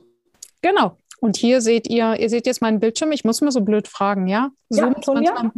Genau. 0.62 0.96
Und 1.20 1.38
hier 1.38 1.62
seht 1.62 1.90
ihr, 1.90 2.20
ihr 2.20 2.30
seht 2.30 2.46
jetzt 2.46 2.62
meinen 2.62 2.80
Bildschirm. 2.80 3.12
Ich 3.12 3.26
muss 3.26 3.42
mir 3.42 3.52
so 3.52 3.62
blöd 3.62 3.88
fragen, 3.88 4.28
ja? 4.28 4.50
Zoom 4.70 4.96
ja 5.22 5.52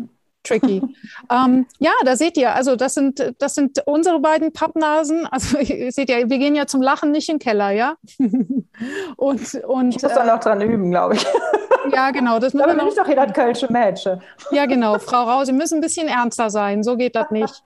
tricky. 0.44 0.82
ähm, 1.32 1.66
ja, 1.80 1.92
da 2.06 2.16
seht 2.16 2.38
ihr, 2.38 2.54
also 2.54 2.76
das 2.76 2.94
sind, 2.94 3.34
das 3.40 3.56
sind 3.56 3.82
unsere 3.86 4.20
beiden 4.20 4.54
Pappnasen. 4.54 5.26
Also 5.28 5.58
seht 5.90 6.10
ihr, 6.10 6.30
wir 6.30 6.38
gehen 6.38 6.56
ja 6.56 6.68
zum 6.68 6.82
Lachen 6.82 7.12
nicht 7.12 7.30
in 7.30 7.36
den 7.36 7.40
Keller, 7.40 7.72
ja? 7.72 7.96
und, 8.20 9.56
und, 9.68 9.96
ich 9.96 10.02
muss 10.02 10.12
äh, 10.12 10.16
da 10.16 10.26
noch 10.26 10.40
dran 10.40 10.62
üben, 10.62 10.92
glaube 10.92 11.16
ich. 11.16 11.26
ja, 11.94 12.12
genau. 12.12 12.40
Das 12.40 12.54
müssen 12.54 12.70
Aber 12.70 12.76
wir 12.76 12.84
noch, 12.84 12.96
doch 12.96 13.08
das 13.08 13.34
Kölsche 13.34 13.72
Mädchen. 13.72 14.22
ja, 14.52 14.66
genau. 14.66 15.00
Frau 15.00 15.24
Rau, 15.24 15.44
Sie 15.46 15.54
müssen 15.54 15.80
ein 15.80 15.82
bisschen 15.82 16.08
ernster 16.08 16.50
sein. 16.50 16.84
So 16.84 16.98
geht 16.98 17.16
das 17.16 17.32
nicht. 17.32 17.62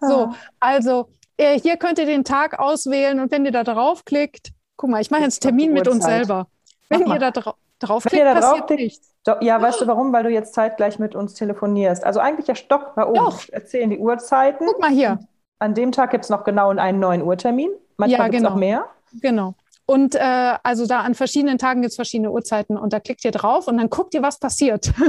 so, 0.00 0.32
also 0.58 1.08
äh, 1.36 1.58
hier 1.58 1.76
könnt 1.76 1.98
ihr 1.98 2.06
den 2.06 2.24
Tag 2.24 2.58
auswählen 2.58 3.18
und 3.18 3.30
wenn 3.30 3.44
ihr 3.44 3.52
da 3.52 3.64
draufklickt, 3.64 4.52
guck 4.76 4.90
mal, 4.90 5.00
ich 5.00 5.10
mache 5.10 5.22
jetzt 5.22 5.40
Termin 5.40 5.72
mit 5.72 5.88
uns 5.88 6.04
selber. 6.04 6.48
Wenn 6.88 7.06
ihr 7.06 7.18
da 7.18 7.30
dra 7.30 7.54
draufklickt, 7.78 8.24
passiert 8.24 8.70
nichts. 8.70 9.09
Doch, 9.24 9.42
ja, 9.42 9.60
weißt 9.60 9.80
du 9.82 9.86
warum? 9.86 10.12
Weil 10.12 10.22
du 10.24 10.30
jetzt 10.30 10.54
zeitgleich 10.54 10.98
mit 10.98 11.14
uns 11.14 11.34
telefonierst. 11.34 12.04
Also 12.04 12.20
eigentlich 12.20 12.46
ja 12.46 12.54
Stopp 12.54 12.94
bei 12.94 13.04
uns. 13.04 13.48
Erzählen 13.50 13.90
die 13.90 13.98
Uhrzeiten. 13.98 14.66
Guck 14.66 14.80
mal 14.80 14.90
hier. 14.90 15.18
An 15.58 15.74
dem 15.74 15.92
Tag 15.92 16.10
gibt 16.10 16.24
es 16.24 16.30
noch 16.30 16.42
genau 16.44 16.70
einen 16.70 17.00
neuen 17.00 17.22
Uhrtermin. 17.22 17.70
Manchmal 17.98 18.18
Ja, 18.18 18.24
gibt 18.28 18.36
es 18.36 18.40
genau. 18.40 18.50
noch 18.50 18.56
mehr. 18.56 18.86
Genau. 19.20 19.54
Und 19.84 20.14
äh, 20.14 20.54
also 20.62 20.86
da 20.86 21.00
an 21.00 21.14
verschiedenen 21.14 21.58
Tagen 21.58 21.82
gibt 21.82 21.90
es 21.90 21.96
verschiedene 21.96 22.30
Uhrzeiten 22.30 22.78
und 22.78 22.92
da 22.92 23.00
klickt 23.00 23.24
ihr 23.24 23.32
drauf 23.32 23.66
und 23.68 23.76
dann 23.76 23.90
guckt 23.90 24.14
ihr, 24.14 24.22
was 24.22 24.38
passiert. 24.38 24.92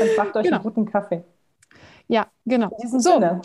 Und 0.00 0.16
macht 0.16 0.36
euch 0.36 0.44
Genau. 0.44 0.56
einen 0.56 0.62
guten 0.64 0.84
Kaffee. 0.86 1.24
ja, 2.08 2.26
genau. 2.44 2.68
In 2.72 2.76
diesem 2.82 3.00
So, 3.00 3.12
Sinne. 3.14 3.40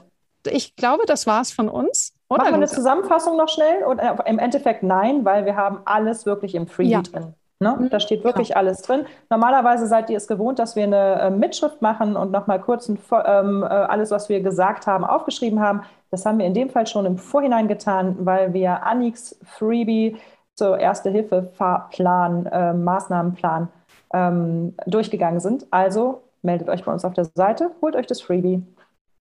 ich 0.47 0.75
glaube, 0.75 1.03
das 1.05 1.25
war's 1.25 1.51
von 1.51 1.69
uns. 1.69 2.13
Oder? 2.29 2.39
Machen 2.43 2.51
wir 2.51 2.55
eine? 2.57 2.67
Zusammenfassung 2.67 3.37
noch 3.37 3.47
schnell? 3.49 3.83
Und 3.85 3.99
äh, 3.99 4.13
im 4.25 4.39
Endeffekt 4.39 4.83
nein, 4.83 5.23
weil 5.25 5.45
wir 5.45 5.55
haben 5.55 5.79
alles 5.85 6.25
wirklich 6.25 6.55
im 6.55 6.67
Freebie 6.67 6.89
Ja. 6.91 7.01
drin. 7.01 7.33
Ne? 7.63 7.75
Mhm, 7.79 7.89
Da 7.89 7.99
steht 7.99 8.23
wirklich 8.23 8.55
alles 8.55 8.81
drin. 8.83 9.05
Normalerweise 9.29 9.87
seid 9.87 10.09
ihr 10.09 10.17
es 10.17 10.27
gewohnt, 10.27 10.59
dass 10.59 10.75
wir 10.75 10.83
eine 10.83 11.19
äh, 11.21 11.29
Mitschrift 11.31 11.81
machen 11.81 12.15
und 12.15 12.31
nochmal 12.31 12.59
kurz 12.61 12.87
ein, 12.89 12.99
ähm, 13.25 13.63
äh, 13.63 13.65
alles, 13.65 14.11
was 14.11 14.29
wir 14.29 14.41
gesagt 14.41 14.85
haben, 14.85 15.03
aufgeschrieben 15.03 15.59
haben. 15.59 15.81
Das 16.11 16.25
haben 16.25 16.37
wir 16.37 16.45
in 16.45 16.53
dem 16.53 16.69
Fall 16.69 16.85
schon 16.85 17.05
im 17.07 17.17
Vorhinein 17.17 17.67
getan, 17.67 18.15
weil 18.19 18.53
wir 18.53 18.83
Anniks 18.85 19.35
Freebie 19.43 20.17
zur 20.55 20.77
Erste-Hilfe-Fahrplan, 20.77 22.45
äh, 22.45 22.73
Maßnahmenplan 22.73 23.67
ähm, 24.13 24.75
durchgegangen 24.85 25.39
sind. 25.39 25.65
Also 25.71 26.21
meldet 26.41 26.69
euch 26.69 26.83
bei 26.83 26.91
uns 26.91 27.03
auf 27.05 27.13
der 27.13 27.25
Seite, 27.35 27.71
holt 27.81 27.95
euch 27.95 28.05
das 28.07 28.21
Freebie 28.21 28.61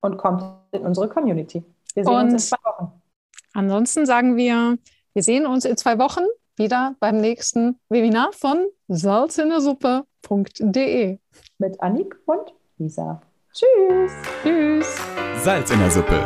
und 0.00 0.18
kommt 0.18 0.44
in 0.72 0.82
unsere 0.82 1.08
Community. 1.08 1.62
Wir 1.94 2.04
sehen 2.04 2.12
uns 2.14 2.22
in 2.24 2.32
Und- 2.32 2.38
zwei 2.40 2.56
Wochen. 2.64 2.92
Ansonsten 3.54 4.06
sagen 4.06 4.36
wir, 4.36 4.78
wir 5.12 5.22
sehen 5.22 5.46
uns 5.46 5.64
in 5.64 5.76
zwei 5.76 5.98
Wochen 5.98 6.22
wieder 6.56 6.94
beim 7.00 7.18
nächsten 7.18 7.80
Webinar 7.88 8.32
von 8.32 8.66
salzindersuppe.de. 8.88 11.18
mit 11.58 11.80
Annik 11.80 12.16
und 12.26 12.52
Lisa. 12.78 13.22
Tschüss! 13.52 14.12
Tschüss! 14.42 14.96
Salz 15.42 15.70
in 15.70 15.78
der 15.78 15.90
Suppe. 15.90 16.20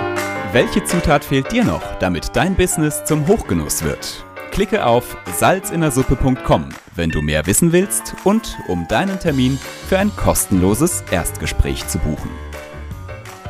Welche 0.53 0.85
Zutat 0.85 1.25
fehlt 1.25 1.51
dir 1.53 1.65
noch, 1.65 1.83
damit 1.99 2.37
dein 2.37 2.55
Business 2.55 3.05
zum 3.05 3.27
Hochgenuss 3.27 3.83
wird? 3.83 4.25
Klicke 4.51 4.87
auf 4.87 5.17
salzinnersuppe.com, 5.35 6.69
wenn 6.95 7.11
du 7.11 7.21
mehr 7.21 7.47
wissen 7.47 7.73
willst 7.73 8.15
und 8.25 8.57
um 8.69 8.87
deinen 8.89 9.19
Termin 9.19 9.59
für 9.89 9.99
ein 9.99 10.15
kostenloses 10.17 11.03
Erstgespräch 11.11 11.87
zu 11.89 11.99
buchen. 11.99 12.31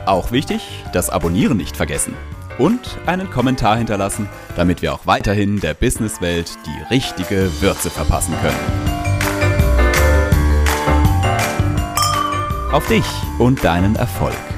Auch 0.05 0.33
wichtig, 0.33 0.85
das 0.93 1.11
Abonnieren 1.11 1.57
nicht 1.57 1.77
vergessen 1.77 2.16
und 2.59 2.99
einen 3.07 3.31
Kommentar 3.31 3.77
hinterlassen, 3.77 4.29
damit 4.57 4.83
wir 4.83 4.95
auch 4.95 5.07
weiterhin 5.07 5.61
der 5.61 5.75
Businesswelt 5.75 6.51
die 6.67 6.95
richtige 6.95 7.51
Würze 7.61 7.91
verpassen 7.91 8.35
können. 8.41 8.87
Auf 12.73 12.87
dich 12.89 13.05
und 13.39 13.65
deinen 13.65 13.97
Erfolg. 13.97 14.56